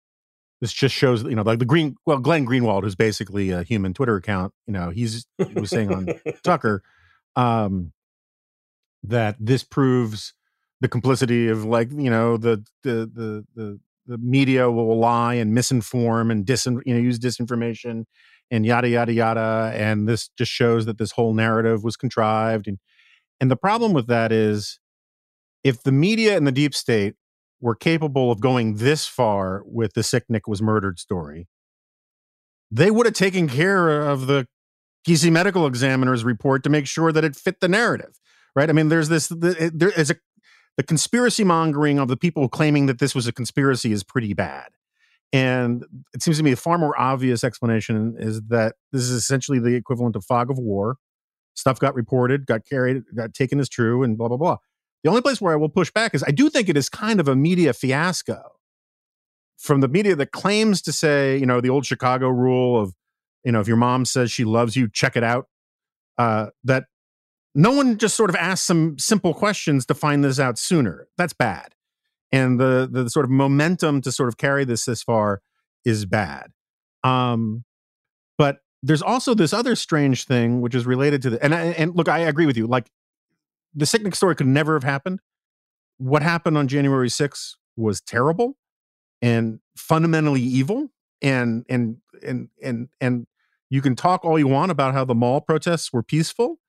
this 0.62 0.74
just 0.74 0.94
shows 0.94 1.24
you 1.24 1.36
know 1.36 1.42
like 1.42 1.60
the 1.60 1.66
green 1.66 1.96
well 2.06 2.20
Glenn 2.20 2.46
Greenwald 2.46 2.84
who's 2.84 2.96
basically 2.96 3.52
a 3.52 3.64
human 3.64 3.94
Twitter 3.94 4.16
account 4.16 4.54
you 4.68 4.74
know 4.74 4.90
he's 4.90 5.26
he 5.38 5.54
was 5.60 5.70
saying 5.70 5.94
on 5.94 6.08
Tucker 6.44 6.84
um, 7.36 7.94
that 9.04 9.36
this 9.40 9.64
proves 9.64 10.34
the 10.82 10.88
complicity 10.88 11.48
of 11.48 11.66
like 11.66 11.90
you 11.92 12.10
know 12.10 12.38
the 12.38 12.64
the 12.84 13.10
the 13.14 13.46
the, 13.56 13.80
the 14.06 14.18
media 14.18 14.70
will 14.72 14.98
lie 14.98 15.36
and 15.36 15.56
misinform 15.56 16.32
and 16.32 16.46
dis 16.46 16.66
you 16.66 16.82
know 16.94 17.00
use 17.00 17.20
disinformation 17.20 18.06
and 18.52 18.66
yada 18.66 18.90
yada 18.90 19.14
yada 19.14 19.72
and 19.76 20.08
this 20.08 20.30
just 20.38 20.52
shows 20.52 20.86
that 20.86 20.98
this 20.98 21.12
whole 21.12 21.34
narrative 21.34 21.84
was 21.84 21.96
contrived 21.96 22.68
and 22.68 22.80
and 23.40 23.50
the 23.50 23.56
problem 23.56 23.94
with 23.94 24.08
that 24.08 24.32
is 24.32 24.80
if 25.64 25.84
the 25.84 25.92
media 25.92 26.36
and 26.36 26.48
the 26.48 26.52
deep 26.52 26.74
state 26.74 27.16
were 27.62 27.76
capable 27.76 28.32
of 28.32 28.40
going 28.40 28.76
this 28.76 29.06
far 29.06 29.64
with 29.66 29.94
the 29.94 30.02
Sicknick 30.02 30.42
was 30.48 30.62
murdered 30.62 31.00
story, 31.00 31.48
they 32.72 32.92
would 32.92 33.06
have 33.06 33.16
taken 33.16 33.48
care 33.48 34.02
of 34.02 34.28
the 34.28 34.48
Giese 35.06 35.30
Medical 35.30 35.66
Examiner's 35.66 36.24
report 36.24 36.64
to 36.64 36.70
make 36.70 36.88
sure 36.88 37.12
that 37.12 37.24
it 37.24 37.36
fit 37.36 37.60
the 37.60 37.68
narrative, 37.68 38.20
right? 38.56 38.70
I 38.70 38.74
mean, 38.74 38.90
there's 38.90 39.10
this, 39.10 39.28
there 39.28 39.90
is 39.90 40.12
a, 40.12 40.16
the 40.80 40.84
conspiracy 40.84 41.44
mongering 41.44 42.00
of 42.00 42.08
the 42.08 42.16
people 42.16 42.48
claiming 42.48 42.86
that 42.86 43.00
this 43.00 43.14
was 43.14 43.28
a 43.28 43.34
conspiracy 43.34 43.92
is 43.92 44.02
pretty 44.02 44.34
bad. 44.34 44.70
And 45.34 45.84
it 46.14 46.24
seems 46.24 46.38
to 46.38 46.44
me 46.44 46.54
a 46.54 46.56
far 46.56 46.78
more 46.78 46.98
obvious 46.98 47.44
explanation 47.44 48.16
is 48.18 48.42
that 48.44 48.76
this 48.94 49.02
is 49.02 49.10
essentially 49.10 49.60
the 49.60 49.76
equivalent 49.76 50.16
of 50.16 50.24
fog 50.24 50.50
of 50.50 50.58
war. 50.58 50.96
Stuff 51.54 51.82
got 51.82 51.96
reported, 51.96 52.46
got 52.46 52.64
carried, 52.64 53.04
got 53.14 53.34
taken 53.34 53.60
as 53.60 53.68
true, 53.68 54.04
and 54.04 54.18
blah, 54.18 54.30
blah, 54.30 54.38
blah. 54.38 54.56
The 55.04 55.10
only 55.10 55.22
place 55.22 55.42
where 55.42 55.52
I 55.52 55.58
will 55.58 55.68
push 55.68 55.92
back 55.92 56.16
is 56.16 56.24
I 56.26 56.32
do 56.32 56.50
think 56.50 56.70
it 56.70 56.78
is 56.78 56.88
kind 56.88 57.20
of 57.20 57.28
a 57.28 57.36
media 57.36 57.74
fiasco 57.74 58.42
from 59.58 59.82
the 59.82 59.90
media 59.90 60.16
that 60.16 60.32
claims 60.32 60.82
to 60.84 60.94
say, 60.94 61.38
you 61.38 61.46
know, 61.46 61.60
the 61.60 61.70
old 61.70 61.86
Chicago 61.86 62.30
rule 62.30 62.82
of, 62.82 62.96
you 63.44 63.52
know, 63.52 63.60
if 63.60 63.68
your 63.68 63.76
mom 63.76 64.06
says 64.06 64.32
she 64.32 64.46
loves 64.46 64.78
you, 64.78 64.88
check 64.88 65.18
it 65.18 65.26
out. 65.26 65.50
Uh, 66.18 66.52
that 66.64 66.86
no 67.56 67.72
one 67.72 67.98
just 67.98 68.16
sort 68.16 68.30
of 68.30 68.36
asks 68.36 68.66
some 68.66 68.98
simple 69.00 69.34
questions 69.34 69.86
to 69.88 69.94
find 69.94 70.24
this 70.24 70.40
out 70.40 70.58
sooner. 70.58 71.08
That's 71.18 71.34
bad. 71.34 71.74
And 72.32 72.60
the 72.60 72.88
the 72.90 73.10
sort 73.10 73.26
of 73.26 73.32
momentum 73.32 74.02
to 74.02 74.12
sort 74.12 74.30
of 74.30 74.38
carry 74.38 74.66
this 74.66 74.86
this 74.86 75.02
far 75.02 75.42
is 75.84 76.06
bad. 76.06 76.52
Um, 77.04 77.64
but 78.38 78.60
there's 78.84 79.02
also 79.02 79.34
this 79.34 79.54
other 79.54 79.76
strange 79.76 80.26
thing 80.26 80.62
which 80.62 80.76
is 80.76 80.86
related 80.86 81.22
to 81.24 81.32
the 81.32 81.44
and 81.44 81.54
and 81.54 81.96
look, 81.96 82.08
I 82.08 82.20
agree 82.20 82.46
with 82.46 82.58
you. 82.58 82.68
Like 82.68 82.90
the 83.74 83.86
Sicknick 83.86 84.16
story 84.16 84.36
could 84.36 84.48
never 84.48 84.74
have 84.74 84.84
happened. 84.84 85.20
What 85.98 86.22
happened 86.22 86.58
on 86.58 86.68
January 86.68 87.10
6th 87.10 87.56
was 87.76 88.02
terrible 88.02 88.58
and 89.22 89.60
fundamentally 89.76 90.42
evil. 90.42 90.90
And 91.22 91.66
and 91.68 91.98
and 92.24 92.50
and 92.64 92.88
and 93.02 93.28
you 93.70 93.82
can 93.82 93.96
talk 93.96 94.24
all 94.24 94.40
you 94.40 94.48
want 94.48 94.72
about 94.72 94.94
how 94.94 95.04
the 95.04 95.16
mall 95.16 95.42
protests 95.42 95.92
were 95.92 96.04
peaceful. 96.04 96.60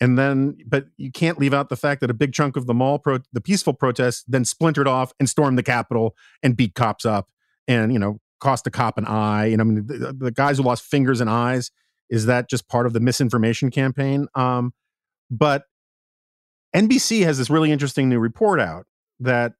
And 0.00 0.18
then, 0.18 0.56
but 0.66 0.86
you 0.96 1.12
can't 1.12 1.38
leave 1.38 1.54
out 1.54 1.68
the 1.68 1.76
fact 1.76 2.00
that 2.00 2.10
a 2.10 2.14
big 2.14 2.32
chunk 2.32 2.56
of 2.56 2.66
the 2.66 2.74
mall, 2.74 2.98
pro, 2.98 3.18
the 3.32 3.40
peaceful 3.40 3.72
protests, 3.72 4.24
then 4.26 4.44
splintered 4.44 4.88
off 4.88 5.12
and 5.20 5.28
stormed 5.28 5.56
the 5.56 5.62
Capitol 5.62 6.16
and 6.42 6.56
beat 6.56 6.74
cops 6.74 7.06
up, 7.06 7.30
and 7.68 7.92
you 7.92 7.98
know, 7.98 8.20
cost 8.40 8.66
a 8.66 8.70
cop 8.70 8.98
an 8.98 9.06
eye. 9.06 9.46
And 9.46 9.60
I 9.60 9.64
mean, 9.64 9.86
the, 9.86 10.12
the 10.12 10.30
guys 10.32 10.58
who 10.58 10.64
lost 10.64 10.84
fingers 10.84 11.20
and 11.20 11.30
eyes 11.30 11.70
is 12.10 12.26
that 12.26 12.48
just 12.48 12.68
part 12.68 12.86
of 12.86 12.92
the 12.92 13.00
misinformation 13.00 13.70
campaign? 13.70 14.28
Um, 14.34 14.72
but 15.30 15.64
NBC 16.74 17.24
has 17.24 17.38
this 17.38 17.50
really 17.50 17.72
interesting 17.72 18.08
new 18.08 18.18
report 18.18 18.60
out 18.60 18.86
that 19.20 19.54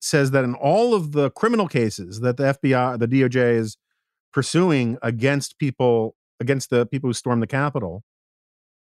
says 0.00 0.32
that 0.32 0.44
in 0.44 0.54
all 0.54 0.94
of 0.94 1.12
the 1.12 1.30
criminal 1.30 1.68
cases 1.68 2.20
that 2.20 2.36
the 2.36 2.44
FBI, 2.44 2.98
the 2.98 3.08
DOJ 3.08 3.56
is 3.56 3.76
pursuing 4.32 4.98
against 5.02 5.58
people, 5.58 6.16
against 6.40 6.70
the 6.70 6.84
people 6.86 7.08
who 7.08 7.14
stormed 7.14 7.42
the 7.42 7.46
Capitol, 7.46 8.02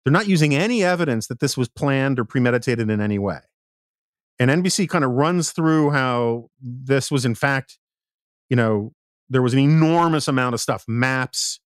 they're 0.05 0.13
not 0.13 0.27
using 0.27 0.55
any 0.55 0.83
evidence 0.83 1.27
that 1.27 1.39
this 1.39 1.57
was 1.57 1.67
planned 1.67 2.19
or 2.19 2.25
premeditated 2.25 2.89
in 2.91 3.01
any 3.01 3.17
way. 3.17 3.39
And 4.37 4.51
NBC 4.51 4.87
kind 4.87 5.03
of 5.03 5.11
runs 5.11 5.51
through 5.51 5.89
how 5.89 6.49
this 6.61 7.09
was, 7.09 7.25
in 7.25 7.33
fact, 7.33 7.79
you 8.49 8.55
know, 8.55 8.93
there 9.29 9.41
was 9.41 9.53
an 9.53 9.59
enormous 9.59 10.27
amount 10.27 10.53
of 10.53 10.61
stuff, 10.61 10.85
maps, 10.87 11.59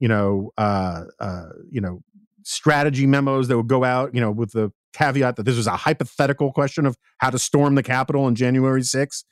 you 0.00 0.08
know, 0.08 0.52
uh, 0.56 1.04
uh, 1.20 1.48
you 1.70 1.80
know, 1.80 2.00
strategy 2.44 3.06
memos 3.06 3.48
that 3.48 3.56
would 3.56 3.68
go 3.68 3.84
out, 3.84 4.14
you 4.14 4.20
know, 4.20 4.30
with 4.30 4.52
the 4.52 4.72
caveat 4.94 5.36
that 5.36 5.42
this 5.42 5.56
was 5.56 5.66
a 5.66 5.76
hypothetical 5.76 6.52
question 6.52 6.86
of 6.86 6.96
how 7.18 7.28
to 7.28 7.38
storm 7.38 7.74
the 7.74 7.82
Capitol 7.82 8.24
on 8.24 8.34
January 8.34 8.80
6th. 8.80 9.24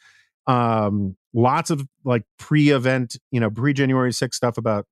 Um, 0.47 1.17
lots 1.33 1.71
of 1.71 1.87
like 2.05 2.25
pre-event, 2.39 3.17
you 3.31 3.41
know, 3.41 3.51
pre-January 3.51 4.11
6th 4.11 4.35
stuff 4.35 4.59
about 4.59 4.87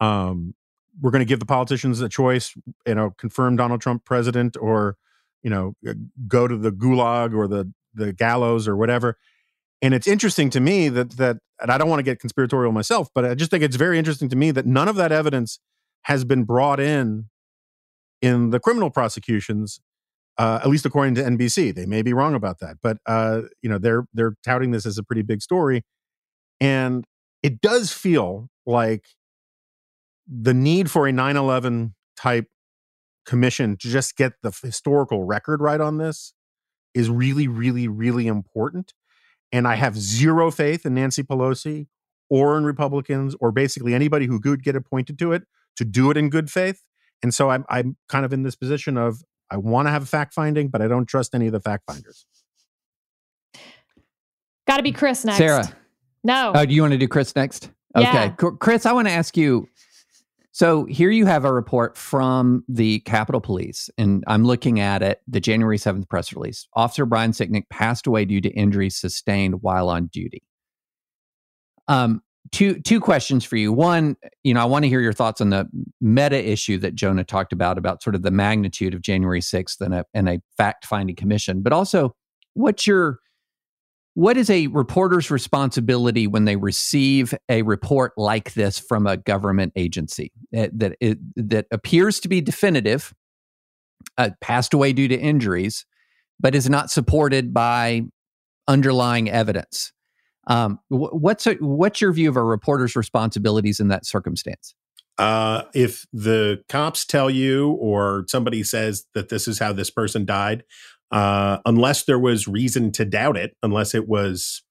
um 0.00 0.54
we're 1.00 1.10
going 1.10 1.20
to 1.20 1.26
give 1.26 1.40
the 1.40 1.46
politicians 1.46 2.00
a 2.00 2.08
choice, 2.08 2.54
you 2.86 2.94
know, 2.94 3.10
confirm 3.18 3.56
Donald 3.56 3.80
Trump 3.80 4.04
president 4.04 4.56
or, 4.60 4.96
you 5.42 5.50
know, 5.50 5.74
go 6.26 6.48
to 6.48 6.56
the 6.56 6.72
gulag 6.72 7.34
or 7.34 7.46
the 7.46 7.72
the 7.94 8.12
gallows 8.12 8.68
or 8.68 8.76
whatever. 8.76 9.16
And 9.80 9.94
it's 9.94 10.08
interesting 10.08 10.50
to 10.50 10.60
me 10.60 10.88
that 10.88 11.12
that 11.12 11.38
and 11.60 11.70
I 11.70 11.78
don't 11.78 11.88
want 11.88 12.00
to 12.00 12.04
get 12.04 12.20
conspiratorial 12.20 12.72
myself, 12.72 13.08
but 13.14 13.24
I 13.24 13.34
just 13.34 13.50
think 13.50 13.62
it's 13.62 13.76
very 13.76 13.98
interesting 13.98 14.28
to 14.28 14.36
me 14.36 14.50
that 14.52 14.66
none 14.66 14.88
of 14.88 14.96
that 14.96 15.12
evidence 15.12 15.58
has 16.02 16.24
been 16.24 16.44
brought 16.44 16.80
in 16.80 17.26
in 18.22 18.50
the 18.50 18.60
criminal 18.60 18.90
prosecutions, 18.90 19.80
uh, 20.38 20.60
at 20.62 20.68
least 20.68 20.86
according 20.86 21.14
to 21.16 21.22
NBC. 21.22 21.74
They 21.74 21.86
may 21.86 22.02
be 22.02 22.12
wrong 22.12 22.34
about 22.34 22.58
that, 22.60 22.76
but 22.82 22.98
uh, 23.06 23.42
you 23.62 23.68
know 23.68 23.78
they're 23.78 24.04
they're 24.14 24.34
touting 24.44 24.70
this 24.70 24.86
as 24.86 24.98
a 24.98 25.02
pretty 25.02 25.22
big 25.22 25.42
story, 25.42 25.82
and 26.60 27.04
it 27.42 27.60
does 27.60 27.92
feel 27.92 28.48
like 28.66 29.04
the 30.28 30.54
need 30.54 30.90
for 30.90 31.08
a 31.08 31.12
9/11 31.12 31.94
type 32.16 32.46
commission 33.24 33.76
to 33.76 33.88
just 33.88 34.16
get 34.16 34.34
the 34.42 34.52
historical 34.62 35.24
record 35.24 35.60
right 35.60 35.80
on 35.80 35.98
this 35.98 36.32
is 36.94 37.10
really, 37.10 37.46
really, 37.46 37.86
really 37.88 38.26
important. 38.26 38.94
And 39.52 39.66
I 39.66 39.76
have 39.76 39.96
zero 39.96 40.50
faith 40.50 40.84
in 40.84 40.94
Nancy 40.94 41.22
Pelosi 41.22 41.86
or 42.30 42.58
in 42.58 42.64
Republicans 42.64 43.34
or 43.40 43.52
basically 43.52 43.94
anybody 43.94 44.26
who 44.26 44.40
could 44.40 44.62
get 44.62 44.76
appointed 44.76 45.18
to 45.20 45.32
it 45.32 45.44
to 45.76 45.84
do 45.84 46.10
it 46.10 46.16
in 46.16 46.28
good 46.28 46.50
faith. 46.50 46.82
And 47.22 47.34
so 47.34 47.50
I'm 47.50 47.64
I'm 47.68 47.96
kind 48.08 48.24
of 48.24 48.32
in 48.32 48.42
this 48.42 48.56
position 48.56 48.96
of 48.96 49.22
I 49.50 49.56
want 49.56 49.88
to 49.88 49.92
have 49.92 50.02
a 50.02 50.06
fact 50.06 50.34
finding, 50.34 50.68
but 50.68 50.82
I 50.82 50.88
don't 50.88 51.06
trust 51.06 51.34
any 51.34 51.46
of 51.46 51.52
the 51.52 51.60
fact 51.60 51.84
finders. 51.86 52.26
Got 54.66 54.76
to 54.78 54.82
be 54.82 54.92
Chris 54.92 55.24
next. 55.24 55.38
Sarah. 55.38 55.76
No. 56.22 56.52
Oh, 56.54 56.66
do 56.66 56.74
you 56.74 56.82
want 56.82 56.92
to 56.92 56.98
do 56.98 57.08
Chris 57.08 57.34
next? 57.34 57.70
Okay. 57.96 58.04
Yeah. 58.04 58.28
Chris, 58.60 58.84
I 58.84 58.92
want 58.92 59.08
to 59.08 59.14
ask 59.14 59.36
you. 59.36 59.68
So 60.58 60.86
here 60.86 61.12
you 61.12 61.24
have 61.24 61.44
a 61.44 61.52
report 61.52 61.96
from 61.96 62.64
the 62.66 62.98
Capitol 63.00 63.40
Police, 63.40 63.88
and 63.96 64.24
I'm 64.26 64.42
looking 64.42 64.80
at 64.80 65.04
it, 65.04 65.20
the 65.28 65.38
January 65.38 65.78
7th 65.78 66.08
press 66.08 66.32
release. 66.32 66.66
Officer 66.74 67.06
Brian 67.06 67.30
Sicknick 67.30 67.70
passed 67.70 68.08
away 68.08 68.24
due 68.24 68.40
to 68.40 68.48
injuries 68.48 68.96
sustained 68.96 69.62
while 69.62 69.88
on 69.88 70.08
duty. 70.08 70.42
Um, 71.86 72.22
two 72.50 72.80
two 72.80 72.98
questions 72.98 73.44
for 73.44 73.54
you. 73.54 73.72
One, 73.72 74.16
you 74.42 74.52
know, 74.52 74.60
I 74.60 74.64
want 74.64 74.82
to 74.82 74.88
hear 74.88 75.00
your 75.00 75.12
thoughts 75.12 75.40
on 75.40 75.50
the 75.50 75.68
meta 76.00 76.44
issue 76.44 76.76
that 76.78 76.96
Jonah 76.96 77.22
talked 77.22 77.52
about 77.52 77.78
about 77.78 78.02
sort 78.02 78.16
of 78.16 78.22
the 78.22 78.32
magnitude 78.32 78.94
of 78.94 79.00
January 79.00 79.40
6th 79.40 79.80
and 79.80 79.94
a 79.94 80.04
and 80.12 80.28
a 80.28 80.40
fact-finding 80.56 81.14
commission, 81.14 81.62
but 81.62 81.72
also 81.72 82.16
what's 82.54 82.84
your 82.84 83.20
what 84.18 84.36
is 84.36 84.50
a 84.50 84.66
reporter's 84.66 85.30
responsibility 85.30 86.26
when 86.26 86.44
they 86.44 86.56
receive 86.56 87.32
a 87.48 87.62
report 87.62 88.12
like 88.16 88.52
this 88.54 88.76
from 88.76 89.06
a 89.06 89.16
government 89.16 89.72
agency 89.76 90.32
that 90.50 90.76
that, 90.76 90.96
it, 91.00 91.18
that 91.36 91.66
appears 91.70 92.18
to 92.18 92.26
be 92.28 92.40
definitive, 92.40 93.14
uh, 94.16 94.30
passed 94.40 94.74
away 94.74 94.92
due 94.92 95.06
to 95.06 95.16
injuries, 95.16 95.86
but 96.40 96.56
is 96.56 96.68
not 96.68 96.90
supported 96.90 97.54
by 97.54 98.02
underlying 98.66 99.30
evidence? 99.30 99.92
Um, 100.48 100.80
what's 100.88 101.46
a, 101.46 101.54
what's 101.60 102.00
your 102.00 102.12
view 102.12 102.28
of 102.28 102.36
a 102.36 102.42
reporter's 102.42 102.96
responsibilities 102.96 103.78
in 103.78 103.86
that 103.86 104.04
circumstance? 104.04 104.74
Uh, 105.16 105.62
if 105.74 106.06
the 106.12 106.60
cops 106.68 107.04
tell 107.04 107.30
you 107.30 107.70
or 107.70 108.24
somebody 108.26 108.64
says 108.64 109.06
that 109.14 109.28
this 109.28 109.46
is 109.46 109.60
how 109.60 109.72
this 109.72 109.90
person 109.90 110.24
died, 110.24 110.64
uh, 111.10 111.58
unless 111.64 112.04
there 112.04 112.18
was 112.18 112.48
reason 112.48 112.92
to 112.92 113.04
doubt 113.04 113.36
it, 113.36 113.56
unless 113.62 113.94
it 113.94 114.08
was 114.08 114.62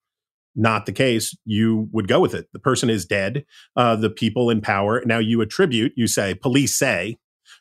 not 0.56 0.86
the 0.86 0.92
case, 0.92 1.36
you 1.46 1.88
would 1.92 2.08
go 2.08 2.20
with 2.20 2.34
it. 2.34 2.48
The 2.52 2.60
person 2.60 2.90
is 2.90 3.06
dead. 3.06 3.46
Uh, 3.76 3.96
the 3.96 4.10
people 4.10 4.50
in 4.50 4.60
power. 4.60 5.04
Now 5.06 5.20
you 5.20 5.42
attribute, 5.42 5.94
you 5.96 6.08
say, 6.08 6.34
police 6.34 6.78
say. 6.78 7.18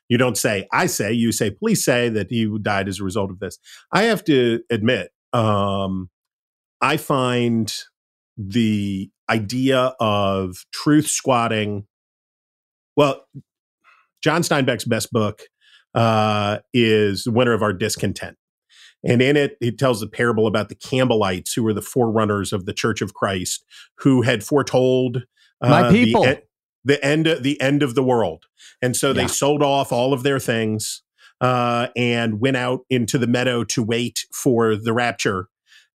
You 0.09 0.19
don't 0.19 0.39
say, 0.39 0.67
I 0.73 0.87
say, 0.87 1.13
you 1.13 1.33
say, 1.33 1.51
police 1.51 1.85
say 1.85 2.09
that 2.09 2.29
he 2.31 2.49
died 2.63 2.89
as 2.89 3.01
a 3.01 3.05
result 3.05 3.31
of 3.31 3.39
this. 3.39 3.59
I 3.93 4.05
have 4.05 4.25
to 4.25 4.61
admit, 4.71 5.11
um, 5.33 6.11
I 6.81 6.97
find 6.97 7.73
the 8.37 9.11
idea 9.29 9.95
of 10.01 10.65
truth 10.73 11.09
squatting. 11.09 11.87
Well, 12.97 13.27
John 14.23 14.43
Steinbeck's 14.43 14.85
best 14.85 15.13
book 15.13 15.43
uh, 15.95 16.59
is 16.73 17.25
The 17.25 17.33
Winter 17.33 17.53
of 17.53 17.63
Our 17.63 17.73
Discontent. 17.73 18.37
And 19.05 19.23
in 19.23 19.37
it, 19.37 19.57
it 19.61 19.79
tells 19.79 20.01
the 20.01 20.09
parable 20.09 20.47
about 20.47 20.69
the 20.69 20.75
Campbellites, 20.75 21.55
who 21.55 21.63
were 21.63 21.75
the 21.75 21.83
forerunners 21.83 22.53
of 22.53 22.67
the 22.67 22.73
Church 22.73 23.01
of 23.01 23.15
Christ, 23.15 23.65
who 23.99 24.23
had 24.23 24.43
foretold 24.43 25.25
uh, 25.61 25.69
my 25.69 25.91
people. 25.91 26.23
The, 26.23 26.43
the, 26.85 27.05
end, 27.05 27.27
the 27.41 27.61
end 27.61 27.83
of 27.83 27.95
the 27.95 28.03
world. 28.03 28.45
And 28.81 28.97
so 28.97 29.13
they 29.13 29.23
yeah. 29.23 29.27
sold 29.27 29.63
off 29.63 29.93
all 29.93 30.13
of 30.13 30.23
their 30.23 30.39
things 30.39 31.03
uh, 31.41 31.89
and 31.97 32.41
went 32.41 32.57
out 32.57 32.81
into 32.89 33.19
the 33.19 33.27
meadow 33.27 33.65
to 33.65 33.83
wait 33.83 34.25
for 34.33 34.77
the 34.77 34.93
rapture. 34.93 35.49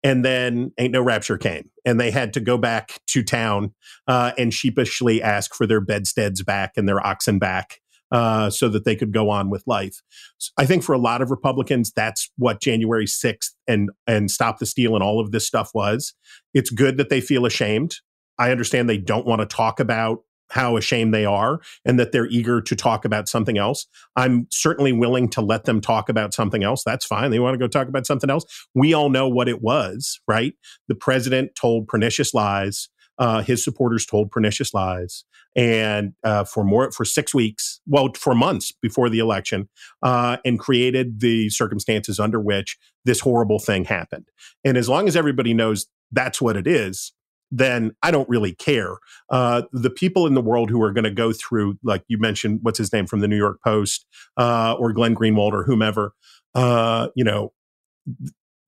And 0.01 0.23
then 0.23 0.71
ain't 0.77 0.93
no 0.93 1.01
rapture 1.01 1.37
came, 1.37 1.71
and 1.83 1.99
they 1.99 2.09
had 2.09 2.33
to 2.35 2.39
go 2.39 2.57
back 2.57 3.01
to 3.07 3.21
town 3.21 3.73
uh, 4.07 4.31
and 4.37 4.53
sheepishly 4.53 5.21
ask 5.21 5.53
for 5.53 5.67
their 5.67 5.81
bedsteads 5.81 6.41
back 6.41 6.71
and 6.77 6.87
their 6.87 7.05
oxen 7.05 7.37
back 7.37 7.81
uh, 8.11 8.49
so 8.49 8.69
that 8.69 8.85
they 8.85 8.95
could 8.95 9.13
go 9.13 9.29
on 9.29 9.49
with 9.49 9.63
life. 9.67 10.01
So 10.37 10.51
I 10.57 10.65
think 10.65 10.83
for 10.83 10.93
a 10.93 10.99
lot 10.99 11.21
of 11.21 11.31
Republicans, 11.31 11.91
that's 11.95 12.29
what 12.37 12.61
January 12.61 13.05
6th 13.05 13.51
and 13.67 13.89
and 14.07 14.31
Stop 14.31 14.59
the 14.59 14.65
Steal 14.65 14.95
and 14.95 15.03
all 15.03 15.19
of 15.19 15.31
this 15.31 15.45
stuff 15.45 15.71
was. 15.73 16.13
It's 16.53 16.69
good 16.69 16.97
that 16.97 17.09
they 17.09 17.21
feel 17.21 17.45
ashamed. 17.45 17.95
I 18.37 18.51
understand 18.51 18.89
they 18.89 18.97
don't 18.97 19.25
want 19.25 19.41
to 19.41 19.45
talk 19.45 19.79
about 19.79 20.19
how 20.51 20.77
ashamed 20.77 21.13
they 21.13 21.25
are 21.25 21.59
and 21.85 21.99
that 21.99 22.11
they're 22.11 22.27
eager 22.27 22.61
to 22.61 22.75
talk 22.75 23.05
about 23.05 23.29
something 23.29 23.57
else. 23.57 23.85
I'm 24.15 24.47
certainly 24.51 24.91
willing 24.91 25.29
to 25.29 25.41
let 25.41 25.65
them 25.65 25.79
talk 25.79 26.09
about 26.09 26.33
something 26.33 26.63
else. 26.63 26.83
That's 26.83 27.05
fine. 27.05 27.31
They 27.31 27.39
want 27.39 27.53
to 27.53 27.59
go 27.59 27.67
talk 27.67 27.87
about 27.87 28.05
something 28.05 28.29
else. 28.29 28.45
We 28.73 28.93
all 28.93 29.09
know 29.09 29.27
what 29.27 29.47
it 29.47 29.61
was, 29.61 30.19
right? 30.27 30.53
The 30.87 30.95
president 30.95 31.51
told 31.55 31.87
pernicious 31.87 32.33
lies. 32.33 32.89
Uh, 33.17 33.41
his 33.41 33.63
supporters 33.63 34.05
told 34.05 34.31
pernicious 34.31 34.73
lies, 34.73 35.25
and 35.55 36.13
uh, 36.23 36.43
for 36.43 36.63
more 36.63 36.91
for 36.91 37.05
six 37.05 37.33
weeks, 37.33 37.81
well, 37.87 38.09
for 38.15 38.35
months 38.35 38.71
before 38.81 39.09
the 39.09 39.19
election, 39.19 39.69
uh, 40.03 40.37
and 40.45 40.59
created 40.59 41.19
the 41.19 41.49
circumstances 41.49 42.19
under 42.19 42.39
which 42.39 42.77
this 43.05 43.19
horrible 43.19 43.59
thing 43.59 43.85
happened. 43.85 44.27
And 44.63 44.77
as 44.77 44.87
long 44.87 45.07
as 45.07 45.15
everybody 45.15 45.53
knows 45.53 45.87
that's 46.11 46.41
what 46.41 46.55
it 46.55 46.67
is, 46.67 47.13
then 47.51 47.91
I 48.03 48.11
don't 48.11 48.29
really 48.29 48.53
care. 48.53 48.97
Uh, 49.29 49.63
the 49.71 49.89
people 49.89 50.27
in 50.27 50.35
the 50.35 50.41
world 50.41 50.69
who 50.69 50.81
are 50.83 50.91
going 50.91 51.03
to 51.03 51.11
go 51.11 51.33
through, 51.33 51.79
like 51.83 52.03
you 52.07 52.17
mentioned, 52.19 52.59
what's 52.61 52.77
his 52.77 52.93
name 52.93 53.07
from 53.07 53.21
the 53.21 53.27
New 53.27 53.37
York 53.37 53.59
Post, 53.63 54.05
uh, 54.37 54.75
or 54.77 54.93
Glenn 54.93 55.15
Greenwald 55.15 55.53
or 55.53 55.63
whomever, 55.63 56.13
uh, 56.53 57.07
you 57.15 57.23
know, 57.23 57.53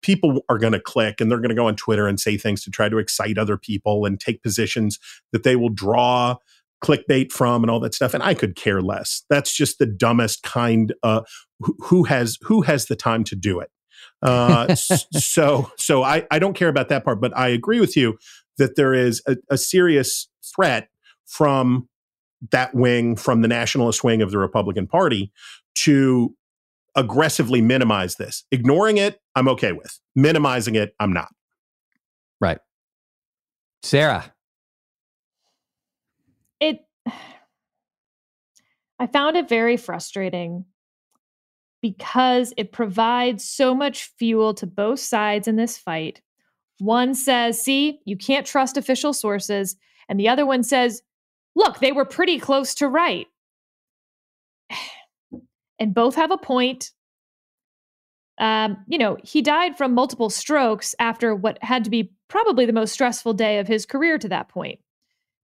people 0.03 0.45
are 0.49 0.59
going 0.59 0.73
to 0.73 0.81
click 0.81 1.21
and 1.21 1.31
they're 1.31 1.39
going 1.39 1.51
to 1.51 1.55
go 1.55 1.67
on 1.67 1.77
Twitter 1.77 2.07
and 2.07 2.19
say 2.19 2.37
things 2.37 2.65
to 2.65 2.71
try 2.71 2.89
to 2.89 2.99
excite 2.99 3.37
other 3.37 3.59
people 3.59 4.07
and 4.07 4.19
take 4.19 4.43
positions 4.43 4.99
that 5.33 5.43
they 5.43 5.57
will 5.57 5.69
draw 5.69 6.37
clickbait 6.83 7.31
from 7.31 7.63
and 7.63 7.71
all 7.71 7.81
that 7.81 7.95
stuff 7.95 8.15
and 8.15 8.23
i 8.23 8.35
could 8.35 8.57
care 8.57 8.81
less 8.81 9.23
that's 9.29 9.53
just 9.53 9.79
the 9.79 9.87
dumbest 9.87 10.43
kind 10.43 10.95
uh 11.03 11.21
who 11.81 12.05
has 12.05 12.39
who 12.43 12.63
has 12.63 12.87
the 12.87 12.97
time 12.97 13.23
to 13.23 13.37
do 13.37 13.61
it 13.61 13.71
uh 14.23 14.75
so 14.75 15.71
so 15.77 16.03
i 16.03 16.27
i 16.31 16.39
don't 16.39 16.55
care 16.55 16.69
about 16.69 16.89
that 16.89 17.05
part 17.05 17.21
but 17.21 17.37
i 17.37 17.49
agree 17.49 17.81
with 17.81 17.97
you 17.97 18.17
that 18.59 18.77
there 18.77 18.95
is 18.95 19.23
a, 19.27 19.37
a 19.51 19.59
serious 19.59 20.29
threat 20.43 20.89
from 21.27 21.89
that 22.51 22.75
wing, 22.75 23.17
from 23.17 23.43
the 23.43 23.49
nationalist 23.49 24.03
wing 24.03 24.23
of 24.23 24.31
the 24.31 24.39
Republican 24.39 24.87
Party, 24.87 25.33
to 25.77 26.35
aggressively 26.97 27.61
minimize 27.61 28.17
this. 28.17 28.45
Ignoring 28.51 28.99
it, 28.99 29.21
I'm 29.35 29.49
okay 29.49 29.73
with. 29.73 29.99
Minimizing 30.15 30.75
it, 30.75 30.95
I'm 30.99 31.13
not. 31.13 31.33
Right. 32.41 32.59
Sarah. 33.83 34.33
I 38.99 39.07
found 39.07 39.37
it 39.37 39.49
very 39.49 39.77
frustrating 39.77 40.65
because 41.81 42.53
it 42.57 42.73
provides 42.73 43.45
so 43.45 43.75
much 43.75 44.11
fuel 44.19 44.53
to 44.55 44.67
both 44.67 45.01
sides 45.01 45.49
in 45.49 45.57
this 45.57 45.79
fight 45.79 46.21
one 46.81 47.15
says, 47.15 47.61
see, 47.61 48.01
you 48.05 48.17
can't 48.17 48.47
trust 48.47 48.77
official 48.77 49.13
sources. 49.13 49.77
And 50.09 50.19
the 50.19 50.29
other 50.29 50.47
one 50.47 50.63
says, 50.63 51.03
look, 51.55 51.79
they 51.79 51.93
were 51.93 52.05
pretty 52.05 52.39
close 52.39 52.75
to 52.77 52.89
right. 52.89 53.27
And 55.79 55.95
both 55.95 56.15
have 56.17 56.31
a 56.31 56.39
point. 56.39 56.91
Um, 58.39 58.85
you 58.87 58.99
know, 58.99 59.19
he 59.23 59.43
died 59.43 59.77
from 59.77 59.95
multiple 59.95 60.31
strokes 60.31 60.95
after 60.99 61.35
what 61.35 61.63
had 61.63 61.85
to 61.85 61.91
be 61.91 62.13
probably 62.29 62.67
the 62.67 62.73
most 62.73 62.93
stressful 62.93 63.35
day 63.35 63.59
of 63.59 63.69
his 63.69 63.87
career 63.87 64.19
to 64.19 64.29
that 64.29 64.49
point. 64.49 64.79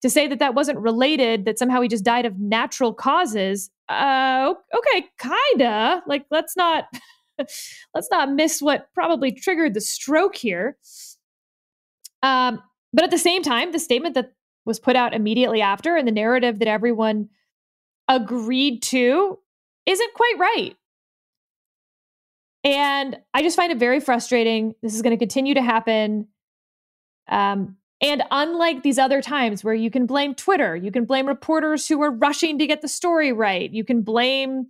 To 0.05 0.09
say 0.11 0.27
that 0.27 0.37
that 0.37 0.53
wasn't 0.53 0.77
related, 0.77 1.45
that 1.45 1.57
somehow 1.57 1.81
he 1.81 1.87
just 1.87 2.03
died 2.03 2.27
of 2.27 2.37
natural 2.37 2.93
causes, 2.93 3.71
uh, 3.89 4.53
okay, 4.77 5.07
kinda. 5.17 6.03
Like, 6.05 6.27
let's 6.29 6.55
not 6.55 6.85
let's 7.39 8.11
not 8.11 8.31
miss 8.31 8.61
what 8.61 8.87
probably 8.93 9.31
triggered 9.31 9.73
the 9.73 9.81
stroke 9.81 10.35
here. 10.35 10.77
Um, 12.21 12.61
but 12.93 13.03
at 13.03 13.09
the 13.09 13.17
same 13.17 13.41
time, 13.41 13.71
the 13.71 13.79
statement 13.79 14.13
that 14.13 14.33
was 14.63 14.79
put 14.79 14.95
out 14.95 15.15
immediately 15.15 15.59
after 15.59 15.95
and 15.95 16.07
the 16.07 16.11
narrative 16.11 16.59
that 16.59 16.67
everyone 16.67 17.29
agreed 18.07 18.83
to 18.83 19.39
isn't 19.87 20.13
quite 20.13 20.35
right. 20.37 20.75
And 22.63 23.17
I 23.33 23.41
just 23.41 23.55
find 23.55 23.71
it 23.71 23.79
very 23.79 23.99
frustrating. 23.99 24.75
This 24.83 24.93
is 24.93 25.01
going 25.01 25.17
to 25.17 25.19
continue 25.19 25.55
to 25.55 25.63
happen. 25.63 26.27
Um, 27.27 27.77
and 28.01 28.23
unlike 28.31 28.83
these 28.83 28.99
other 28.99 29.21
times 29.21 29.63
where 29.63 29.73
you 29.73 29.89
can 29.89 30.05
blame 30.05 30.35
Twitter, 30.35 30.75
you 30.75 30.91
can 30.91 31.05
blame 31.05 31.27
reporters 31.27 31.87
who 31.87 32.01
are 32.01 32.11
rushing 32.11 32.59
to 32.59 32.67
get 32.67 32.81
the 32.81 32.87
story 32.87 33.31
right, 33.31 33.71
you 33.71 33.83
can 33.83 34.01
blame 34.01 34.67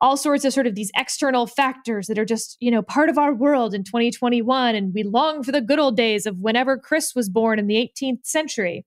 all 0.00 0.16
sorts 0.16 0.44
of 0.44 0.52
sort 0.52 0.66
of 0.66 0.74
these 0.74 0.90
external 0.96 1.46
factors 1.46 2.08
that 2.08 2.18
are 2.18 2.24
just, 2.24 2.56
you 2.60 2.70
know, 2.70 2.82
part 2.82 3.08
of 3.08 3.16
our 3.16 3.32
world 3.32 3.74
in 3.74 3.84
2021. 3.84 4.74
And 4.74 4.92
we 4.92 5.02
long 5.02 5.42
for 5.42 5.52
the 5.52 5.60
good 5.60 5.78
old 5.78 5.96
days 5.96 6.26
of 6.26 6.38
whenever 6.38 6.76
Chris 6.76 7.14
was 7.14 7.28
born 7.28 7.58
in 7.58 7.68
the 7.68 7.76
18th 7.76 8.24
century. 8.26 8.84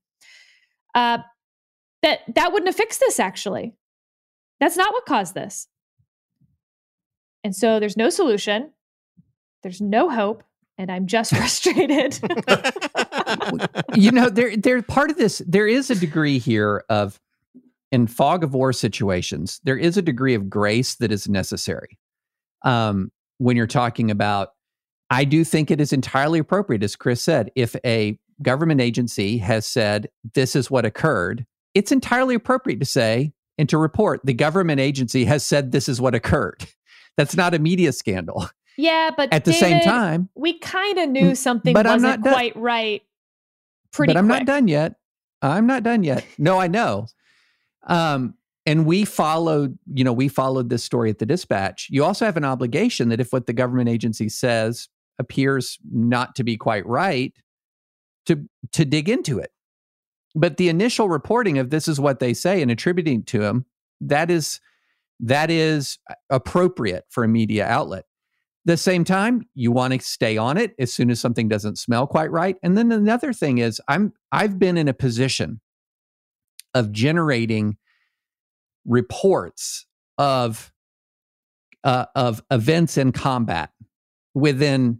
Uh, 0.93 1.19
that 2.03 2.19
that 2.35 2.53
wouldn't 2.53 2.67
have 2.67 2.75
fixed 2.75 2.99
this 2.99 3.19
actually. 3.19 3.73
That's 4.59 4.77
not 4.77 4.93
what 4.93 5.05
caused 5.05 5.33
this. 5.33 5.67
And 7.43 7.55
so 7.55 7.79
there's 7.79 7.97
no 7.97 8.09
solution. 8.09 8.71
There's 9.63 9.81
no 9.81 10.09
hope. 10.09 10.43
And 10.77 10.91
I'm 10.91 11.07
just 11.07 11.31
frustrated. 11.35 12.19
you 13.95 14.11
know, 14.11 14.29
there 14.29 14.55
there 14.55 14.81
part 14.81 15.09
of 15.09 15.17
this, 15.17 15.41
there 15.47 15.67
is 15.67 15.89
a 15.89 15.95
degree 15.95 16.39
here 16.39 16.83
of 16.89 17.19
in 17.91 18.07
fog 18.07 18.43
of 18.43 18.53
war 18.53 18.73
situations, 18.73 19.61
there 19.63 19.77
is 19.77 19.97
a 19.97 20.01
degree 20.01 20.33
of 20.33 20.49
grace 20.49 20.95
that 20.95 21.11
is 21.11 21.29
necessary. 21.29 21.97
Um, 22.63 23.11
when 23.37 23.55
you're 23.55 23.67
talking 23.67 24.11
about, 24.11 24.49
I 25.09 25.23
do 25.23 25.43
think 25.43 25.71
it 25.71 25.79
is 25.79 25.93
entirely 25.93 26.39
appropriate, 26.39 26.83
as 26.83 26.95
Chris 26.95 27.21
said, 27.21 27.51
if 27.55 27.75
a 27.85 28.19
government 28.41 28.81
agency 28.81 29.37
has 29.37 29.65
said 29.65 30.09
this 30.33 30.55
is 30.55 30.69
what 30.69 30.85
occurred, 30.85 31.45
it's 31.73 31.91
entirely 31.91 32.35
appropriate 32.35 32.79
to 32.79 32.85
say 32.85 33.31
and 33.57 33.69
to 33.69 33.77
report 33.77 34.21
the 34.23 34.33
government 34.33 34.79
agency 34.79 35.25
has 35.25 35.45
said 35.45 35.71
this 35.71 35.87
is 35.87 36.01
what 36.01 36.13
occurred. 36.13 36.65
That's 37.17 37.35
not 37.35 37.53
a 37.53 37.59
media 37.59 37.93
scandal. 37.93 38.49
Yeah, 38.77 39.09
but 39.15 39.33
at 39.33 39.43
the 39.43 39.53
David, 39.53 39.59
same 39.59 39.81
time, 39.81 40.29
we 40.35 40.59
kind 40.59 40.99
of 40.99 41.09
knew 41.09 41.33
something 41.33 41.73
but 41.73 41.87
wasn't 41.87 42.21
quite 42.21 42.55
right. 42.55 43.01
Pretty, 43.97 44.13
but 44.13 44.19
I'm 44.19 44.27
quick. 44.27 44.39
not 44.39 44.45
done 44.45 44.67
yet. 44.67 44.95
I'm 45.41 45.67
not 45.67 45.83
done 45.83 46.03
yet. 46.03 46.25
No, 46.37 46.59
I 46.59 46.67
know. 46.67 47.07
Um, 47.85 48.35
and 48.65 48.85
we 48.85 49.05
followed, 49.05 49.77
you 49.93 50.03
know, 50.03 50.13
we 50.13 50.27
followed 50.27 50.69
this 50.69 50.83
story 50.83 51.09
at 51.09 51.19
the 51.19 51.25
dispatch. 51.25 51.87
You 51.89 52.03
also 52.03 52.25
have 52.25 52.37
an 52.37 52.43
obligation 52.43 53.09
that 53.09 53.21
if 53.21 53.31
what 53.31 53.45
the 53.47 53.53
government 53.53 53.89
agency 53.89 54.29
says 54.29 54.89
appears 55.19 55.79
not 55.91 56.35
to 56.35 56.43
be 56.43 56.57
quite 56.57 56.85
right, 56.85 57.33
to 58.25 58.47
to 58.73 58.85
dig 58.85 59.09
into 59.09 59.39
it. 59.39 59.51
But 60.35 60.57
the 60.57 60.69
initial 60.69 61.09
reporting 61.09 61.57
of 61.57 61.69
this 61.69 61.87
is 61.87 61.99
what 61.99 62.19
they 62.19 62.33
say 62.33 62.61
and 62.61 62.69
attributing 62.69 63.23
to 63.23 63.39
them, 63.39 63.65
that 64.01 64.29
is 64.29 64.59
that 65.19 65.49
is 65.49 65.97
appropriate 66.29 67.05
for 67.09 67.23
a 67.23 67.27
media 67.27 67.65
outlet. 67.65 68.05
The 68.67 68.75
same 68.75 69.05
time, 69.05 69.47
you 69.55 69.71
want 69.71 69.93
to 69.93 70.01
stay 70.01 70.35
on 70.35 70.57
it 70.57 70.75
as 70.77 70.93
soon 70.93 71.09
as 71.09 71.21
something 71.21 71.47
doesn't 71.47 71.77
smell 71.77 72.05
quite 72.05 72.29
right. 72.31 72.57
And 72.61 72.77
then 72.77 72.91
another 72.91 73.31
thing 73.31 73.59
is 73.59 73.79
I'm 73.87 74.11
I've 74.29 74.59
been 74.59 74.77
in 74.77 74.89
a 74.89 74.93
position 74.93 75.61
of 76.73 76.91
generating 76.91 77.77
reports 78.85 79.85
of 80.17 80.73
uh, 81.85 82.07
of 82.13 82.43
events 82.51 82.97
in 82.97 83.13
combat 83.13 83.69
within 84.33 84.99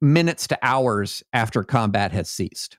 minutes 0.00 0.46
to 0.46 0.58
hours 0.62 1.22
after 1.34 1.62
combat 1.62 2.12
has 2.12 2.30
ceased. 2.30 2.78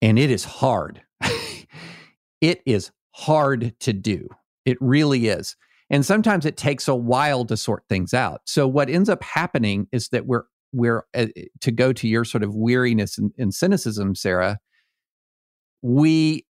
And 0.00 0.16
it 0.16 0.30
is 0.30 0.44
hard. 0.44 1.02
it 2.40 2.62
is 2.64 2.92
hard 3.10 3.74
to 3.80 3.92
do. 3.92 4.28
It 4.64 4.78
really 4.80 5.26
is. 5.26 5.56
And 5.92 6.04
sometimes 6.06 6.46
it 6.46 6.56
takes 6.56 6.88
a 6.88 6.94
while 6.94 7.44
to 7.44 7.56
sort 7.56 7.84
things 7.88 8.14
out. 8.14 8.40
So 8.46 8.66
what 8.66 8.88
ends 8.88 9.10
up 9.10 9.22
happening 9.22 9.86
is 9.92 10.08
that 10.08 10.26
we're 10.26 10.44
we're 10.72 11.04
uh, 11.14 11.26
to 11.60 11.70
go 11.70 11.92
to 11.92 12.08
your 12.08 12.24
sort 12.24 12.42
of 12.42 12.54
weariness 12.54 13.18
and, 13.18 13.30
and 13.36 13.54
cynicism, 13.54 14.14
Sarah. 14.14 14.58
We 15.82 16.46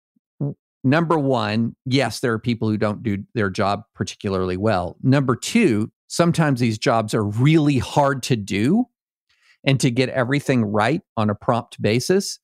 number 0.84 1.18
one, 1.18 1.74
yes, 1.84 2.20
there 2.20 2.32
are 2.32 2.38
people 2.38 2.68
who 2.68 2.76
don't 2.76 3.02
do 3.02 3.24
their 3.34 3.50
job 3.50 3.82
particularly 3.96 4.56
well. 4.56 4.96
Number 5.02 5.34
two, 5.34 5.90
sometimes 6.06 6.60
these 6.60 6.78
jobs 6.78 7.12
are 7.12 7.24
really 7.24 7.78
hard 7.78 8.22
to 8.24 8.36
do 8.36 8.86
and 9.64 9.80
to 9.80 9.90
get 9.90 10.08
everything 10.08 10.64
right 10.64 11.02
on 11.16 11.30
a 11.30 11.34
prompt 11.34 11.82
basis. 11.82 12.38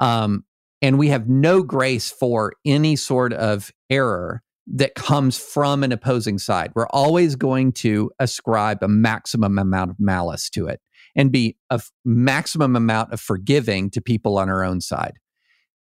Um, 0.00 0.44
and 0.82 0.98
we 0.98 1.08
have 1.08 1.26
no 1.26 1.62
grace 1.62 2.10
for 2.10 2.52
any 2.66 2.96
sort 2.96 3.32
of 3.32 3.72
error 3.88 4.43
that 4.66 4.94
comes 4.94 5.38
from 5.38 5.84
an 5.84 5.92
opposing 5.92 6.38
side. 6.38 6.72
We're 6.74 6.88
always 6.88 7.36
going 7.36 7.72
to 7.72 8.10
ascribe 8.18 8.82
a 8.82 8.88
maximum 8.88 9.58
amount 9.58 9.90
of 9.90 10.00
malice 10.00 10.48
to 10.50 10.66
it 10.66 10.80
and 11.14 11.30
be 11.30 11.56
a 11.70 11.74
f- 11.74 11.90
maximum 12.04 12.74
amount 12.74 13.12
of 13.12 13.20
forgiving 13.20 13.90
to 13.90 14.00
people 14.00 14.38
on 14.38 14.48
our 14.48 14.64
own 14.64 14.80
side. 14.80 15.18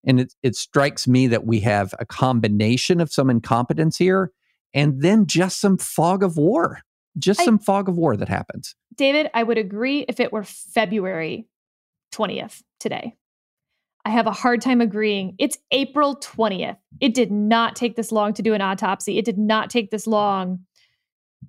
And 0.05 0.21
it, 0.21 0.35
it 0.43 0.57
strikes 0.57 1.07
me 1.07 1.29
that 1.29 1.47
we 1.47 1.61
have 1.61 1.95
a 1.99 2.05
combination 2.05 3.01
of 3.01 3.13
some 3.13 3.31
incompetence 3.31 3.97
here 3.97 4.33
and 4.75 5.01
then 5.01 5.27
just 5.27 5.61
some 5.61 5.79
fog 5.79 6.23
of 6.23 6.37
war, 6.37 6.81
just 7.19 7.41
I, 7.41 7.45
some 7.45 7.59
fog 7.59 7.89
of 7.89 7.97
war 7.97 8.17
that 8.17 8.29
happens. 8.29 8.75
David, 8.97 9.31
I 9.33 9.43
would 9.43 9.59
agree 9.59 10.05
if 10.09 10.19
it 10.19 10.33
were 10.33 10.45
February 10.45 11.47
20th 12.13 12.63
today. 12.81 13.17
I 14.05 14.11
have 14.11 14.27
a 14.27 14.33
hard 14.33 14.61
time 14.61 14.81
agreeing. 14.81 15.35
It's 15.39 15.59
April 15.71 16.17
20th. 16.17 16.77
It 17.01 17.15
did 17.15 17.31
not 17.31 17.77
take 17.77 17.97
this 17.97 18.11
long 18.11 18.35
to 18.35 18.43
do 18.43 18.55
an 18.55 18.61
autopsy. 18.61 19.19
It 19.19 19.25
did 19.25 19.39
not 19.39 19.71
take 19.71 19.91
this 19.91 20.07
long 20.07 20.61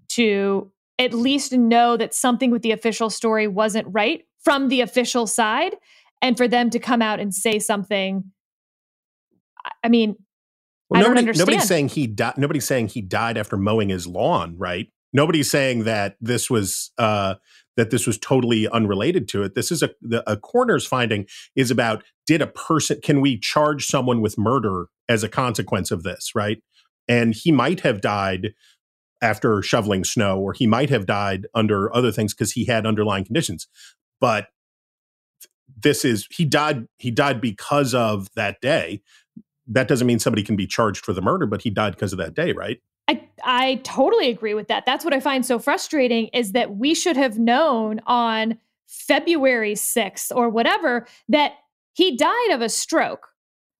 to 0.10 0.72
at 1.00 1.14
least 1.14 1.54
know 1.54 1.98
that 1.98 2.14
something 2.14 2.52
with 2.52 2.62
the 2.62 2.72
official 2.72 3.10
story 3.10 3.48
wasn't 3.48 3.88
right 3.90 4.26
from 4.44 4.70
the 4.70 4.82
official 4.82 5.26
side 5.26 5.76
and 6.22 6.38
for 6.38 6.48
them 6.48 6.70
to 6.70 6.80
come 6.80 7.02
out 7.02 7.20
and 7.20 7.34
say 7.34 7.58
something 7.58 8.32
I 9.84 9.90
mean, 9.90 10.16
well, 10.90 11.00
I 11.00 11.04
nobody, 11.04 11.16
don't 11.16 11.18
understand. 11.30 11.48
Nobody's 11.48 11.68
saying 11.68 11.88
he 11.90 12.08
died. 12.08 12.38
Nobody's 12.38 12.66
saying 12.66 12.90
he 12.90 13.02
died 13.02 13.38
after 13.38 13.58
mowing 13.58 13.90
his 13.90 14.08
lawn, 14.08 14.56
right? 14.58 14.88
Nobody's 15.12 15.50
saying 15.50 15.84
that 15.84 16.16
this 16.22 16.50
was 16.50 16.92
uh, 16.98 17.36
that 17.76 17.90
this 17.90 18.06
was 18.06 18.18
totally 18.18 18.68
unrelated 18.70 19.28
to 19.30 19.44
it. 19.44 19.56
This 19.56 19.72
is 19.72 19.82
a 19.82 19.90
the, 20.02 20.30
a 20.30 20.38
coroner's 20.38 20.86
finding 20.86 21.26
is 21.56 21.72
about 21.72 22.04
did 22.26 22.42
a 22.42 22.48
person 22.48 23.00
can 23.04 23.22
we 23.22 23.40
charge 23.40 23.86
someone 23.86 24.22
with 24.22 24.38
murder 24.38 24.88
as 25.10 25.24
a 25.24 25.30
consequence 25.30 25.92
of 25.92 26.04
this, 26.04 26.32
right? 26.36 26.62
And 27.08 27.34
he 27.36 27.52
might 27.52 27.82
have 27.82 28.02
died 28.02 28.54
after 29.22 29.62
shoveling 29.62 30.04
snow, 30.04 30.40
or 30.40 30.54
he 30.54 30.68
might 30.68 30.90
have 30.90 31.06
died 31.06 31.48
under 31.54 31.94
other 31.96 32.12
things 32.12 32.34
because 32.34 32.52
he 32.52 32.66
had 32.66 32.86
underlying 32.86 33.26
conditions. 33.26 33.68
But 34.20 34.48
this 35.82 36.06
is 36.06 36.28
he 36.30 36.46
died 36.46 36.88
he 36.98 37.12
died 37.12 37.42
because 37.42 37.94
of 37.94 38.30
that 38.36 38.62
day 38.62 39.02
that 39.68 39.88
doesn't 39.88 40.08
mean 40.08 40.20
somebody 40.20 40.44
can 40.44 40.56
be 40.56 40.68
charged 40.68 41.06
for 41.06 41.14
the 41.14 41.22
murder, 41.22 41.46
but 41.46 41.62
he 41.62 41.70
died 41.70 41.94
because 41.94 42.12
of 42.14 42.20
that 42.20 42.34
day, 42.34 42.52
right? 42.52 42.80
I, 43.08 43.28
I 43.44 43.76
totally 43.84 44.30
agree 44.30 44.54
with 44.54 44.68
that. 44.70 44.86
That's 44.86 45.04
what 45.04 45.14
I 45.14 45.20
find 45.20 45.46
so 45.46 45.60
frustrating 45.60 46.28
is 46.28 46.54
that 46.54 46.78
we 46.78 46.96
should 46.96 47.18
have 47.18 47.38
known 47.38 48.00
on 48.06 48.58
February 48.88 49.74
6th 49.74 50.36
or 50.36 50.50
whatever 50.50 51.08
that 51.28 51.54
he 51.94 52.16
died 52.16 52.52
of 52.52 52.62
a 52.62 52.70
stroke. 52.70 53.28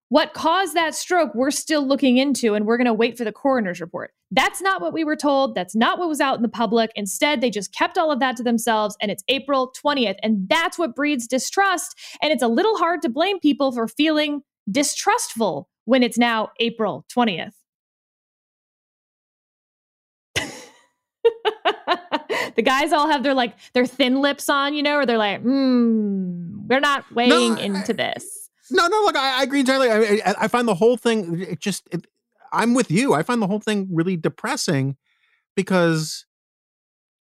What 0.10 0.34
caused 0.34 0.76
that 0.76 0.94
stroke, 0.94 1.34
we're 1.34 1.50
still 1.50 1.88
looking 1.88 2.18
into, 2.18 2.54
and 2.54 2.68
we're 2.68 2.78
going 2.78 2.86
to 2.86 2.94
wait 2.94 3.18
for 3.18 3.24
the 3.24 3.32
coroner's 3.32 3.82
report. 3.82 4.14
That's 4.30 4.62
not 4.62 4.80
what 4.80 4.94
we 4.94 5.04
were 5.04 5.16
told. 5.16 5.56
That's 5.56 5.76
not 5.76 5.98
what 5.98 6.08
was 6.08 6.22
out 6.22 6.36
in 6.36 6.44
the 6.44 6.50
public. 6.50 6.92
Instead, 6.96 7.42
they 7.42 7.50
just 7.50 7.74
kept 7.74 7.98
all 7.98 8.12
of 8.12 8.20
that 8.20 8.36
to 8.38 8.44
themselves, 8.44 8.96
and 9.02 9.10
it's 9.10 9.24
April 9.28 9.74
20th. 9.84 10.18
And 10.22 10.48
that's 10.48 10.78
what 10.78 10.96
breeds 10.96 11.26
distrust. 11.26 11.98
And 12.22 12.32
it's 12.32 12.44
a 12.44 12.48
little 12.48 12.78
hard 12.78 13.02
to 13.04 13.10
blame 13.10 13.40
people 13.40 13.72
for 13.72 13.88
feeling 13.88 14.42
distrustful 14.70 15.68
when 15.86 16.04
it's 16.04 16.18
now 16.18 16.50
April 16.60 17.06
20th. 17.16 17.54
The 22.56 22.62
guys 22.62 22.92
all 22.92 23.10
have 23.10 23.24
their 23.24 23.34
like 23.34 23.56
their 23.74 23.86
thin 23.86 24.22
lips 24.22 24.50
on, 24.50 24.74
you 24.74 24.84
know, 24.84 24.98
or 24.98 25.06
they're 25.06 25.18
like, 25.18 25.42
hmm, 25.42 26.68
we're 26.68 26.80
not 26.80 27.06
weighing 27.14 27.56
no, 27.56 27.62
into 27.62 27.94
this. 27.94 28.50
No, 28.72 28.88
no, 28.88 29.02
look, 29.02 29.16
I, 29.16 29.40
I 29.40 29.44
agree 29.44 29.62
entirely. 29.62 30.22
I, 30.22 30.36
I, 30.40 30.48
find 30.48 30.68
the 30.68 30.76
whole 30.76 30.98
thing 30.98 31.42
it 31.42 31.60
just 31.60 31.88
it, 31.92 32.08
I'm 32.52 32.74
with 32.74 32.90
you. 32.90 33.14
I 33.14 33.24
find 33.24 33.42
the 33.42 33.48
whole 33.48 33.60
thing 33.60 33.88
really 33.92 34.16
depressing 34.16 34.98
because, 35.56 36.26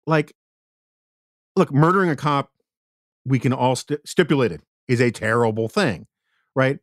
like, 0.07 0.35
look, 1.57 1.73
murdering 1.73 2.11
a 2.11 2.17
cop, 2.17 2.51
we 3.25 3.39
can 3.39 3.53
all 3.53 3.77
st- 3.77 4.07
stipulate 4.07 4.53
it 4.53 4.61
is 4.87 5.01
a 5.01 5.11
terrible 5.11 5.69
thing, 5.69 6.07
right? 6.55 6.79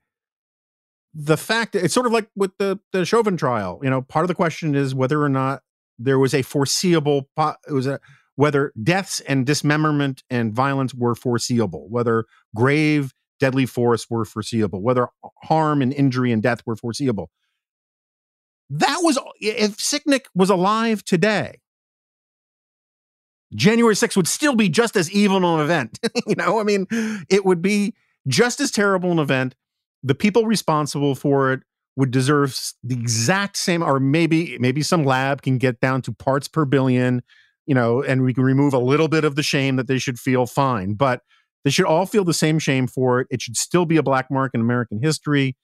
the 1.13 1.37
fact 1.37 1.75
it's 1.75 1.93
sort 1.93 2.05
of 2.05 2.11
like 2.11 2.29
with 2.35 2.57
the 2.57 2.79
the 2.93 3.05
Chauvin 3.05 3.37
trial. 3.37 3.79
You 3.83 3.89
know, 3.89 4.01
part 4.01 4.23
of 4.23 4.27
the 4.27 4.35
question 4.35 4.75
is 4.75 4.95
whether 4.95 5.21
or 5.21 5.29
not 5.29 5.63
there 5.99 6.19
was 6.19 6.33
a 6.33 6.41
foreseeable. 6.41 7.29
It 7.67 7.73
was 7.73 7.87
a 7.87 7.99
whether 8.35 8.71
deaths 8.81 9.19
and 9.21 9.45
dismemberment 9.45 10.23
and 10.29 10.53
violence 10.53 10.93
were 10.93 11.15
foreseeable, 11.15 11.87
whether 11.89 12.25
grave 12.55 13.13
deadly 13.39 13.65
force 13.65 14.09
were 14.09 14.25
foreseeable, 14.25 14.81
whether 14.81 15.07
harm 15.43 15.81
and 15.81 15.93
injury 15.93 16.31
and 16.31 16.43
death 16.43 16.61
were 16.65 16.75
foreseeable. 16.75 17.29
That 18.69 18.99
was 19.01 19.17
if 19.39 19.77
Sicknick 19.77 20.25
was 20.33 20.49
alive 20.49 21.03
today. 21.03 21.59
January 23.53 23.95
6th 23.95 24.15
would 24.15 24.29
still 24.29 24.55
be 24.55 24.69
just 24.69 24.95
as 24.95 25.11
evil 25.11 25.37
an 25.37 25.59
event. 25.59 25.99
you 26.25 26.35
know, 26.35 26.61
I 26.61 26.63
mean, 26.63 26.87
it 27.29 27.43
would 27.43 27.61
be 27.61 27.93
just 28.27 28.61
as 28.61 28.71
terrible 28.71 29.11
an 29.11 29.19
event 29.19 29.55
the 30.03 30.15
people 30.15 30.45
responsible 30.45 31.15
for 31.15 31.53
it 31.53 31.61
would 31.95 32.11
deserve 32.11 32.57
the 32.83 32.95
exact 32.95 33.57
same 33.57 33.83
or 33.83 33.99
maybe 33.99 34.57
maybe 34.59 34.81
some 34.81 35.03
lab 35.03 35.41
can 35.41 35.57
get 35.57 35.79
down 35.79 36.01
to 36.01 36.11
parts 36.13 36.47
per 36.47 36.65
billion 36.65 37.21
you 37.71 37.75
know 37.75 38.03
and 38.03 38.21
we 38.23 38.33
can 38.33 38.43
remove 38.43 38.73
a 38.73 38.79
little 38.79 39.07
bit 39.07 39.23
of 39.23 39.35
the 39.35 39.43
shame 39.43 39.77
that 39.77 39.87
they 39.87 39.97
should 39.97 40.19
feel 40.19 40.45
fine 40.45 40.93
but 40.93 41.21
they 41.63 41.69
should 41.69 41.85
all 41.85 42.05
feel 42.05 42.25
the 42.25 42.33
same 42.33 42.59
shame 42.59 42.85
for 42.85 43.21
it 43.21 43.27
it 43.31 43.41
should 43.41 43.55
still 43.55 43.85
be 43.85 43.95
a 43.95 44.03
black 44.03 44.25
mark 44.29 44.51
in 44.53 44.59
american 44.59 45.01
history 45.01 45.55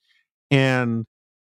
and 0.49 1.05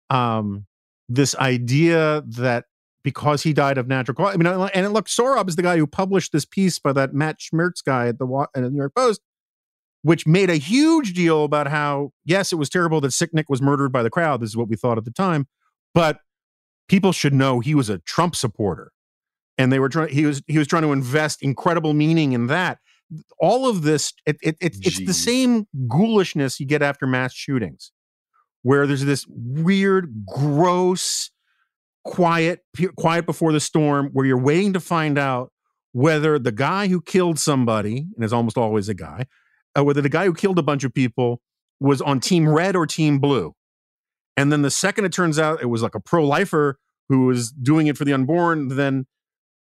um 0.09 0.65
this 1.07 1.35
idea 1.35 2.23
that 2.25 2.65
because 3.03 3.43
he 3.43 3.53
died 3.53 3.77
of 3.77 3.87
natural 3.87 4.15
cause. 4.15 4.33
I 4.33 4.37
mean, 4.37 4.47
and 4.47 4.91
look, 4.91 5.07
Sohrab 5.07 5.47
is 5.47 5.55
the 5.55 5.61
guy 5.61 5.77
who 5.77 5.87
published 5.87 6.33
this 6.33 6.43
piece 6.43 6.77
by 6.77 6.91
that 6.91 7.13
Matt 7.13 7.39
Schmerz 7.39 7.81
guy 7.85 8.07
at 8.07 8.19
the, 8.19 8.47
at 8.53 8.63
the 8.63 8.69
New 8.69 8.75
York 8.75 8.93
Post, 8.95 9.21
which 10.01 10.27
made 10.27 10.49
a 10.49 10.57
huge 10.57 11.13
deal 11.13 11.45
about 11.45 11.67
how, 11.67 12.11
yes, 12.25 12.51
it 12.51 12.57
was 12.57 12.67
terrible 12.67 12.99
that 12.99 13.11
Sicknick 13.11 13.45
was 13.47 13.61
murdered 13.61 13.93
by 13.93 14.03
the 14.03 14.09
crowd. 14.09 14.41
This 14.41 14.49
is 14.49 14.57
what 14.57 14.67
we 14.67 14.75
thought 14.75 14.97
at 14.97 15.05
the 15.05 15.11
time. 15.11 15.47
But 15.93 16.19
people 16.89 17.13
should 17.13 17.33
know 17.33 17.61
he 17.61 17.75
was 17.75 17.89
a 17.89 17.99
Trump 17.99 18.35
supporter. 18.35 18.91
And 19.57 19.71
they 19.71 19.79
were 19.79 19.89
trying, 19.89 20.09
he 20.09 20.25
was, 20.25 20.41
he 20.47 20.57
was 20.57 20.67
trying 20.67 20.83
to 20.83 20.91
invest 20.91 21.41
incredible 21.41 21.93
meaning 21.93 22.33
in 22.33 22.47
that. 22.47 22.79
All 23.39 23.67
of 23.67 23.83
this, 23.83 24.13
it, 24.25 24.37
it, 24.41 24.57
it 24.59 24.75
it's 24.81 25.05
the 25.05 25.13
same 25.13 25.65
ghoulishness 25.87 26.59
you 26.59 26.65
get 26.65 26.81
after 26.81 27.07
mass 27.07 27.33
shootings, 27.33 27.91
where 28.63 28.85
there's 28.85 29.05
this 29.05 29.25
weird, 29.29 30.25
gross, 30.25 31.31
quiet, 32.03 32.59
quiet 32.97 33.25
before 33.25 33.51
the 33.51 33.59
storm, 33.59 34.09
where 34.13 34.25
you're 34.25 34.37
waiting 34.41 34.73
to 34.73 34.79
find 34.79 35.17
out 35.17 35.51
whether 35.93 36.37
the 36.37 36.51
guy 36.51 36.87
who 36.87 37.01
killed 37.01 37.39
somebody, 37.39 38.05
and 38.15 38.23
it's 38.23 38.33
almost 38.33 38.57
always 38.57 38.89
a 38.89 38.93
guy, 38.93 39.25
uh, 39.77 39.83
whether 39.83 40.01
the 40.01 40.09
guy 40.09 40.25
who 40.25 40.33
killed 40.33 40.59
a 40.59 40.63
bunch 40.63 40.83
of 40.83 40.93
people 40.93 41.41
was 41.79 42.01
on 42.01 42.19
team 42.19 42.47
red 42.47 42.75
or 42.75 42.85
team 42.85 43.19
blue. 43.19 43.53
And 44.35 44.51
then 44.51 44.61
the 44.61 44.69
second 44.69 45.05
it 45.05 45.13
turns 45.13 45.39
out 45.39 45.61
it 45.61 45.67
was 45.67 45.81
like 45.81 45.95
a 45.95 45.99
pro 45.99 46.25
lifer 46.25 46.77
who 47.09 47.25
was 47.25 47.51
doing 47.51 47.87
it 47.87 47.97
for 47.97 48.05
the 48.05 48.13
unborn, 48.13 48.67
then 48.67 49.07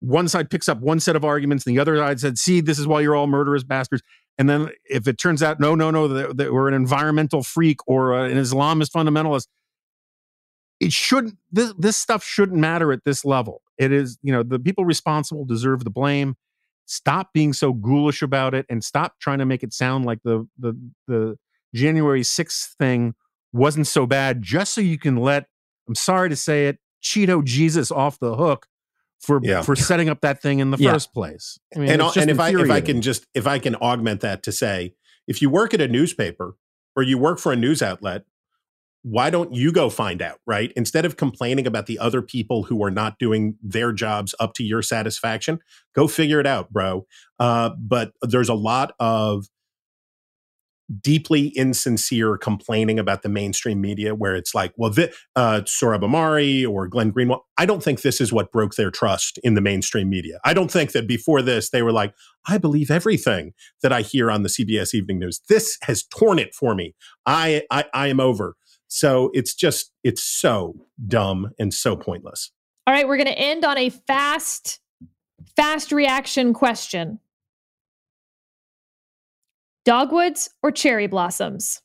one 0.00 0.28
side 0.28 0.50
picks 0.50 0.68
up 0.68 0.80
one 0.80 1.00
set 1.00 1.16
of 1.16 1.24
arguments, 1.24 1.66
and 1.66 1.76
the 1.76 1.80
other 1.80 1.96
side 1.96 2.20
said, 2.20 2.38
see, 2.38 2.60
this 2.60 2.78
is 2.78 2.86
why 2.86 3.00
you're 3.00 3.16
all 3.16 3.26
murderous 3.26 3.64
bastards. 3.64 4.02
And 4.38 4.48
then 4.48 4.70
if 4.88 5.08
it 5.08 5.18
turns 5.18 5.42
out, 5.42 5.58
no, 5.58 5.74
no, 5.74 5.90
no, 5.90 6.08
that, 6.08 6.36
that 6.36 6.52
we're 6.52 6.68
an 6.68 6.74
environmental 6.74 7.42
freak 7.42 7.78
or 7.86 8.14
uh, 8.14 8.28
an 8.28 8.36
Islamist 8.36 8.92
fundamentalist, 8.92 9.48
it 10.78 10.92
shouldn't, 10.92 11.36
this, 11.50 11.74
this 11.76 11.96
stuff 11.96 12.22
shouldn't 12.22 12.58
matter 12.58 12.92
at 12.92 13.04
this 13.04 13.24
level. 13.24 13.62
It 13.78 13.90
is, 13.90 14.18
you 14.22 14.32
know, 14.32 14.44
the 14.44 14.60
people 14.60 14.84
responsible 14.84 15.44
deserve 15.44 15.82
the 15.82 15.90
blame 15.90 16.36
stop 16.88 17.34
being 17.34 17.52
so 17.52 17.72
ghoulish 17.72 18.22
about 18.22 18.54
it 18.54 18.64
and 18.68 18.82
stop 18.82 19.20
trying 19.20 19.38
to 19.38 19.44
make 19.44 19.62
it 19.62 19.72
sound 19.72 20.06
like 20.06 20.20
the 20.24 20.48
the 20.58 20.74
the 21.06 21.38
January 21.74 22.22
6th 22.22 22.74
thing 22.78 23.14
wasn't 23.52 23.86
so 23.86 24.06
bad 24.06 24.42
just 24.42 24.74
so 24.74 24.80
you 24.80 24.98
can 24.98 25.16
let 25.16 25.46
I'm 25.86 25.94
sorry 25.94 26.30
to 26.30 26.36
say 26.36 26.66
it 26.66 26.78
Cheeto 27.02 27.44
Jesus 27.44 27.90
off 27.90 28.18
the 28.18 28.36
hook 28.36 28.66
for 29.20 29.40
yeah. 29.42 29.62
for 29.62 29.76
setting 29.76 30.08
up 30.08 30.20
that 30.20 30.40
thing 30.40 30.60
in 30.60 30.70
the 30.70 30.78
yeah. 30.78 30.92
first 30.92 31.12
place. 31.12 31.58
I 31.74 31.78
mean, 31.80 31.90
and, 31.90 32.02
and 32.02 32.30
if 32.30 32.40
I 32.40 32.50
if 32.50 32.70
I 32.70 32.80
can 32.80 33.02
just 33.02 33.26
if 33.34 33.46
I 33.46 33.58
can 33.58 33.74
augment 33.76 34.20
that 34.22 34.42
to 34.44 34.52
say 34.52 34.94
if 35.26 35.42
you 35.42 35.50
work 35.50 35.74
at 35.74 35.80
a 35.80 35.88
newspaper 35.88 36.56
or 36.96 37.02
you 37.02 37.18
work 37.18 37.38
for 37.38 37.52
a 37.52 37.56
news 37.56 37.82
outlet 37.82 38.24
why 39.02 39.30
don't 39.30 39.54
you 39.54 39.72
go 39.72 39.88
find 39.88 40.20
out, 40.20 40.38
right? 40.46 40.72
Instead 40.76 41.04
of 41.04 41.16
complaining 41.16 41.66
about 41.66 41.86
the 41.86 41.98
other 41.98 42.20
people 42.20 42.64
who 42.64 42.82
are 42.82 42.90
not 42.90 43.18
doing 43.18 43.56
their 43.62 43.92
jobs 43.92 44.34
up 44.40 44.54
to 44.54 44.64
your 44.64 44.82
satisfaction, 44.82 45.60
go 45.94 46.08
figure 46.08 46.40
it 46.40 46.46
out, 46.46 46.70
bro. 46.70 47.06
Uh, 47.38 47.70
but 47.78 48.12
there's 48.22 48.48
a 48.48 48.54
lot 48.54 48.92
of 48.98 49.46
deeply 51.00 51.48
insincere 51.48 52.38
complaining 52.38 52.98
about 52.98 53.22
the 53.22 53.28
mainstream 53.28 53.80
media 53.80 54.14
where 54.14 54.34
it's 54.34 54.54
like, 54.54 54.72
well, 54.76 54.90
the, 54.90 55.12
uh, 55.36 55.60
Sohrab 55.64 56.00
Ahmari 56.00 56.68
or 56.68 56.88
Glenn 56.88 57.12
Greenwald, 57.12 57.40
I 57.58 57.66
don't 57.66 57.82
think 57.82 58.00
this 58.00 58.20
is 58.20 58.32
what 58.32 58.50
broke 58.50 58.74
their 58.74 58.90
trust 58.90 59.38
in 59.42 59.54
the 59.54 59.60
mainstream 59.60 60.08
media. 60.08 60.40
I 60.44 60.54
don't 60.54 60.70
think 60.70 60.92
that 60.92 61.06
before 61.06 61.42
this, 61.42 61.70
they 61.70 61.82
were 61.82 61.92
like, 61.92 62.14
I 62.46 62.58
believe 62.58 62.90
everything 62.90 63.52
that 63.82 63.92
I 63.92 64.02
hear 64.02 64.30
on 64.30 64.42
the 64.42 64.48
CBS 64.48 64.94
Evening 64.94 65.18
News. 65.18 65.40
This 65.48 65.76
has 65.82 66.04
torn 66.04 66.38
it 66.38 66.54
for 66.54 66.74
me. 66.74 66.94
I, 67.26 67.62
I, 67.70 67.84
I 67.92 68.08
am 68.08 68.20
over. 68.20 68.56
So 68.88 69.30
it's 69.34 69.54
just, 69.54 69.92
it's 70.02 70.22
so 70.22 70.74
dumb 71.06 71.50
and 71.58 71.74
so 71.74 71.96
pointless. 71.96 72.50
All 72.86 72.94
right, 72.94 73.06
we're 73.06 73.18
going 73.18 73.26
to 73.26 73.38
end 73.38 73.66
on 73.66 73.76
a 73.76 73.90
fast, 73.90 74.80
fast 75.56 75.92
reaction 75.92 76.54
question. 76.54 77.20
Dogwoods 79.88 80.50
or 80.62 80.70
cherry 80.70 81.06
blossoms? 81.06 81.80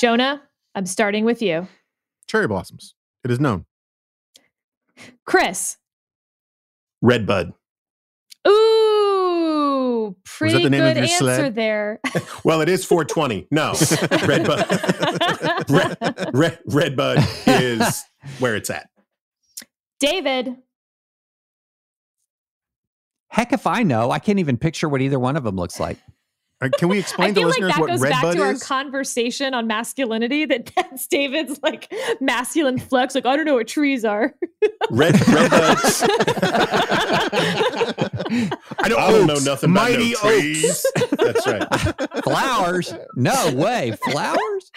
Jonah, 0.00 0.42
I'm 0.76 0.86
starting 0.86 1.24
with 1.24 1.42
you. 1.42 1.66
Cherry 2.28 2.46
blossoms. 2.46 2.94
It 3.24 3.32
is 3.32 3.40
known. 3.40 3.64
Chris. 5.26 5.76
Redbud. 7.02 7.52
Ooh, 8.46 10.14
pretty 10.24 10.62
the 10.62 10.70
good 10.70 10.98
answer 10.98 11.16
sled? 11.16 11.56
there. 11.56 11.98
Well, 12.44 12.60
it 12.60 12.68
is 12.68 12.84
420. 12.84 13.48
No, 13.50 13.74
Redbud. 14.24 15.68
Red, 15.68 16.30
Red, 16.32 16.58
Redbud 16.66 17.18
is 17.48 18.04
where 18.38 18.54
it's 18.54 18.70
at. 18.70 18.88
David. 19.98 20.58
Heck 23.34 23.52
if 23.52 23.66
I 23.66 23.82
know. 23.82 24.12
I 24.12 24.20
can't 24.20 24.38
even 24.38 24.56
picture 24.56 24.88
what 24.88 25.00
either 25.00 25.18
one 25.18 25.36
of 25.36 25.42
them 25.42 25.56
looks 25.56 25.80
like. 25.80 25.98
Uh, 26.60 26.68
Can 26.78 26.88
we 26.88 26.98
I 26.98 27.00
explain 27.00 27.34
to 27.34 27.40
feel 27.40 27.48
like 27.48 27.58
listeners 27.58 27.72
that 27.72 27.80
what 27.80 27.88
goes 27.88 28.00
back 28.00 28.22
redbud 28.22 28.36
to 28.36 28.42
our 28.44 28.54
conversation 28.54 29.54
on 29.54 29.66
masculinity. 29.66 30.44
That 30.44 30.70
that's 30.76 31.08
David's 31.08 31.58
like 31.60 31.92
masculine 32.20 32.78
flex. 32.78 33.16
Like 33.16 33.26
I 33.26 33.34
don't 33.34 33.44
know 33.44 33.56
what 33.56 33.66
trees 33.66 34.04
are. 34.04 34.32
Red, 34.92 35.14
Redbuds. 35.14 36.08
I 38.78 38.88
don't, 38.88 39.00
I 39.00 39.10
don't 39.10 39.26
know 39.26 39.32
Oaks, 39.32 39.44
nothing 39.44 39.72
about 39.72 39.90
mighty 39.90 40.10
no 40.10 40.16
trees. 40.20 40.86
That's 41.18 41.44
right. 41.44 42.22
Flowers? 42.22 42.94
No 43.16 43.52
way. 43.52 43.96
Flowers? 44.04 44.70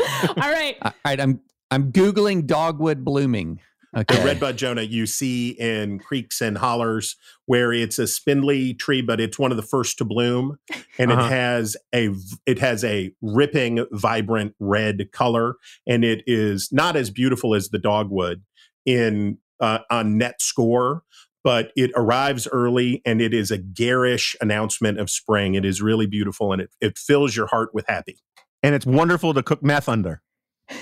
All 0.00 0.52
right. 0.52 0.76
All 0.82 0.92
right, 1.04 1.20
I'm 1.20 1.40
I'm 1.72 1.90
googling 1.90 2.46
dogwood 2.46 3.04
blooming. 3.04 3.58
The 3.94 4.00
Okay. 4.00 4.24
redbud 4.24 4.56
Jonah 4.56 4.82
you 4.82 5.06
see 5.06 5.50
in 5.50 5.98
creeks 6.00 6.40
and 6.40 6.58
hollers 6.58 7.16
where 7.46 7.72
it's 7.72 7.98
a 7.98 8.06
spindly 8.06 8.74
tree, 8.74 9.02
but 9.02 9.20
it's 9.20 9.38
one 9.38 9.50
of 9.52 9.56
the 9.56 9.62
first 9.62 9.98
to 9.98 10.04
bloom, 10.04 10.56
and 10.98 11.12
Uh-huh. 11.12 11.26
it 11.26 11.30
has 11.30 11.76
a 11.94 12.10
it 12.46 12.58
has 12.58 12.82
a 12.84 13.12
ripping, 13.22 13.86
vibrant 13.92 14.54
red 14.58 15.12
color, 15.12 15.56
and 15.86 16.04
it 16.04 16.22
is 16.26 16.70
not 16.72 16.96
as 16.96 17.10
beautiful 17.10 17.54
as 17.54 17.68
the 17.68 17.78
dogwood 17.78 18.42
in 18.84 19.38
uh, 19.60 19.78
on 19.90 20.18
net 20.18 20.42
score. 20.42 21.02
But 21.44 21.72
it 21.76 21.90
arrives 21.94 22.48
early 22.50 23.02
and 23.04 23.20
it 23.20 23.34
is 23.34 23.50
a 23.50 23.58
garish 23.58 24.34
announcement 24.40 24.98
of 24.98 25.10
spring. 25.10 25.54
It 25.54 25.64
is 25.66 25.82
really 25.82 26.06
beautiful 26.06 26.52
and 26.54 26.62
it, 26.62 26.70
it 26.80 26.96
fills 26.96 27.36
your 27.36 27.46
heart 27.48 27.68
with 27.74 27.84
happy. 27.86 28.18
and 28.62 28.74
it's 28.74 28.86
wonderful 28.86 29.34
to 29.34 29.42
cook 29.42 29.62
meth 29.62 29.86
under. 29.86 30.22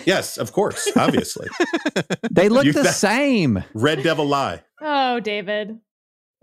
Yes, 0.04 0.36
of 0.38 0.52
course, 0.52 0.90
obviously. 0.96 1.48
They 2.30 2.48
look 2.48 2.64
You- 2.64 2.72
the 2.72 2.82
that- 2.82 2.94
same. 2.94 3.64
Red 3.74 4.02
Devil 4.02 4.26
Lie. 4.26 4.62
Oh, 4.80 5.20
David. 5.20 5.78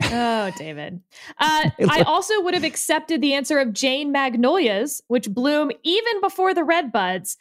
Oh, 0.04 0.52
David. 0.58 1.02
Uh, 1.40 1.70
I 1.90 2.04
also 2.06 2.42
would 2.42 2.54
have 2.54 2.64
accepted 2.64 3.22
the 3.22 3.34
answer 3.34 3.60
of 3.60 3.74
Jane 3.74 4.12
Magnolias, 4.12 5.02
which 5.08 5.30
bloom 5.30 5.72
even 5.84 6.22
before 6.22 6.54
the 6.54 6.64
red 6.64 6.92
buds, 6.92 7.38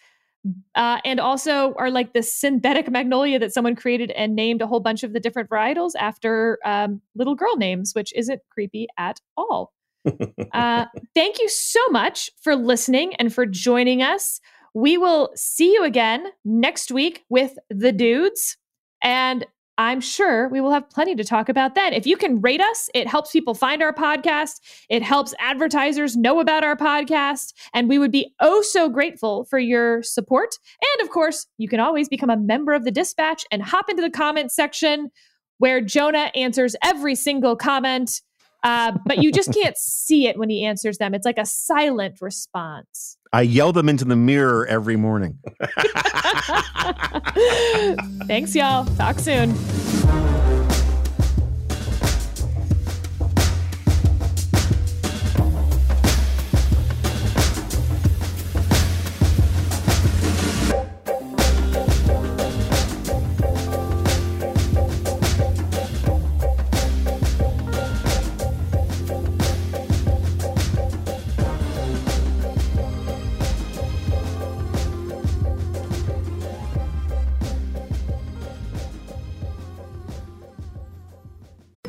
uh, 0.75 0.99
and 1.05 1.20
also 1.20 1.75
are 1.75 1.91
like 1.91 2.15
the 2.15 2.23
synthetic 2.23 2.91
magnolia 2.91 3.39
that 3.39 3.53
someone 3.53 3.77
created 3.77 4.11
and 4.12 4.35
named 4.35 4.62
a 4.62 4.66
whole 4.66 4.81
bunch 4.81 5.03
of 5.03 5.12
the 5.12 5.20
different 5.20 5.51
varietals 5.51 5.93
after 5.99 6.59
um, 6.65 7.01
little 7.15 7.35
girl 7.35 7.57
names, 7.57 7.93
which 7.95 8.12
isn't 8.16 8.41
creepy 8.51 8.87
at 8.97 9.20
all. 9.37 9.73
Uh, 10.55 10.87
thank 11.15 11.39
you 11.39 11.49
so 11.49 11.81
much 11.91 12.31
for 12.41 12.57
listening 12.57 13.15
and 13.16 13.33
for 13.35 13.45
joining 13.45 14.01
us. 14.03 14.41
We 14.74 14.99
will 14.99 15.31
see 15.35 15.73
you 15.73 15.85
again 15.85 16.27
next 16.45 16.90
week 16.90 17.24
with 17.28 17.59
the 17.70 17.93
dudes. 17.93 18.57
And 19.03 19.47
I'm 19.78 20.01
sure 20.01 20.49
we 20.49 20.61
will 20.61 20.73
have 20.73 20.90
plenty 20.90 21.15
to 21.15 21.23
talk 21.23 21.49
about 21.49 21.77
then. 21.77 21.93
If 21.93 22.05
you 22.05 22.16
can 22.16 22.40
rate 22.40 22.61
us, 22.61 22.90
it 22.95 23.07
helps 23.07 23.31
people 23.31 23.55
find 23.55 23.81
our 23.81 23.93
podcast. 23.93 24.61
It 24.90 25.05
helps 25.05 25.35
advertisers 25.39 26.16
know 26.16 26.40
about 26.40 26.65
our 26.65 26.77
podcast. 26.77 27.53
And 27.73 27.89
we 27.89 28.01
would 28.01 28.11
be 28.11 28.35
oh 28.40 28.61
so 28.61 28.89
grateful 28.89 29.45
for 29.45 29.61
your 29.61 30.03
support. 30.03 30.57
And 30.82 31.07
of 31.07 31.12
course, 31.12 31.47
you 31.59 31.69
can 31.69 31.78
always 31.78 32.09
become 32.09 32.28
a 32.28 32.36
member 32.36 32.74
of 32.74 32.85
the 32.85 32.90
dispatch 32.90 33.45
and 33.53 33.62
hop 33.62 33.89
into 33.89 34.03
the 34.03 34.11
comment 34.11 34.51
section 34.51 35.11
where 35.59 35.81
Jonah 35.81 36.32
answers 36.35 36.74
every 36.82 37.15
single 37.15 37.55
comment. 37.55 38.20
Uh, 38.63 38.93
but 39.07 39.23
you 39.23 39.31
just 39.31 39.55
can't 39.55 39.77
see 39.77 40.27
it 40.27 40.37
when 40.37 40.51
he 40.51 40.65
answers 40.65 40.99
them. 40.99 41.15
It's 41.15 41.25
like 41.25 41.39
a 41.39 41.47
silent 41.47 42.21
response. 42.21 43.17
I 43.33 43.43
yell 43.43 43.73
them 43.73 43.89
into 43.89 44.05
the 44.05 44.17
mirror 44.17 44.67
every 44.67 44.97
morning. 44.97 45.39
Thanks, 48.27 48.55
y'all. 48.55 48.85
Talk 48.97 49.19
soon. 49.19 49.55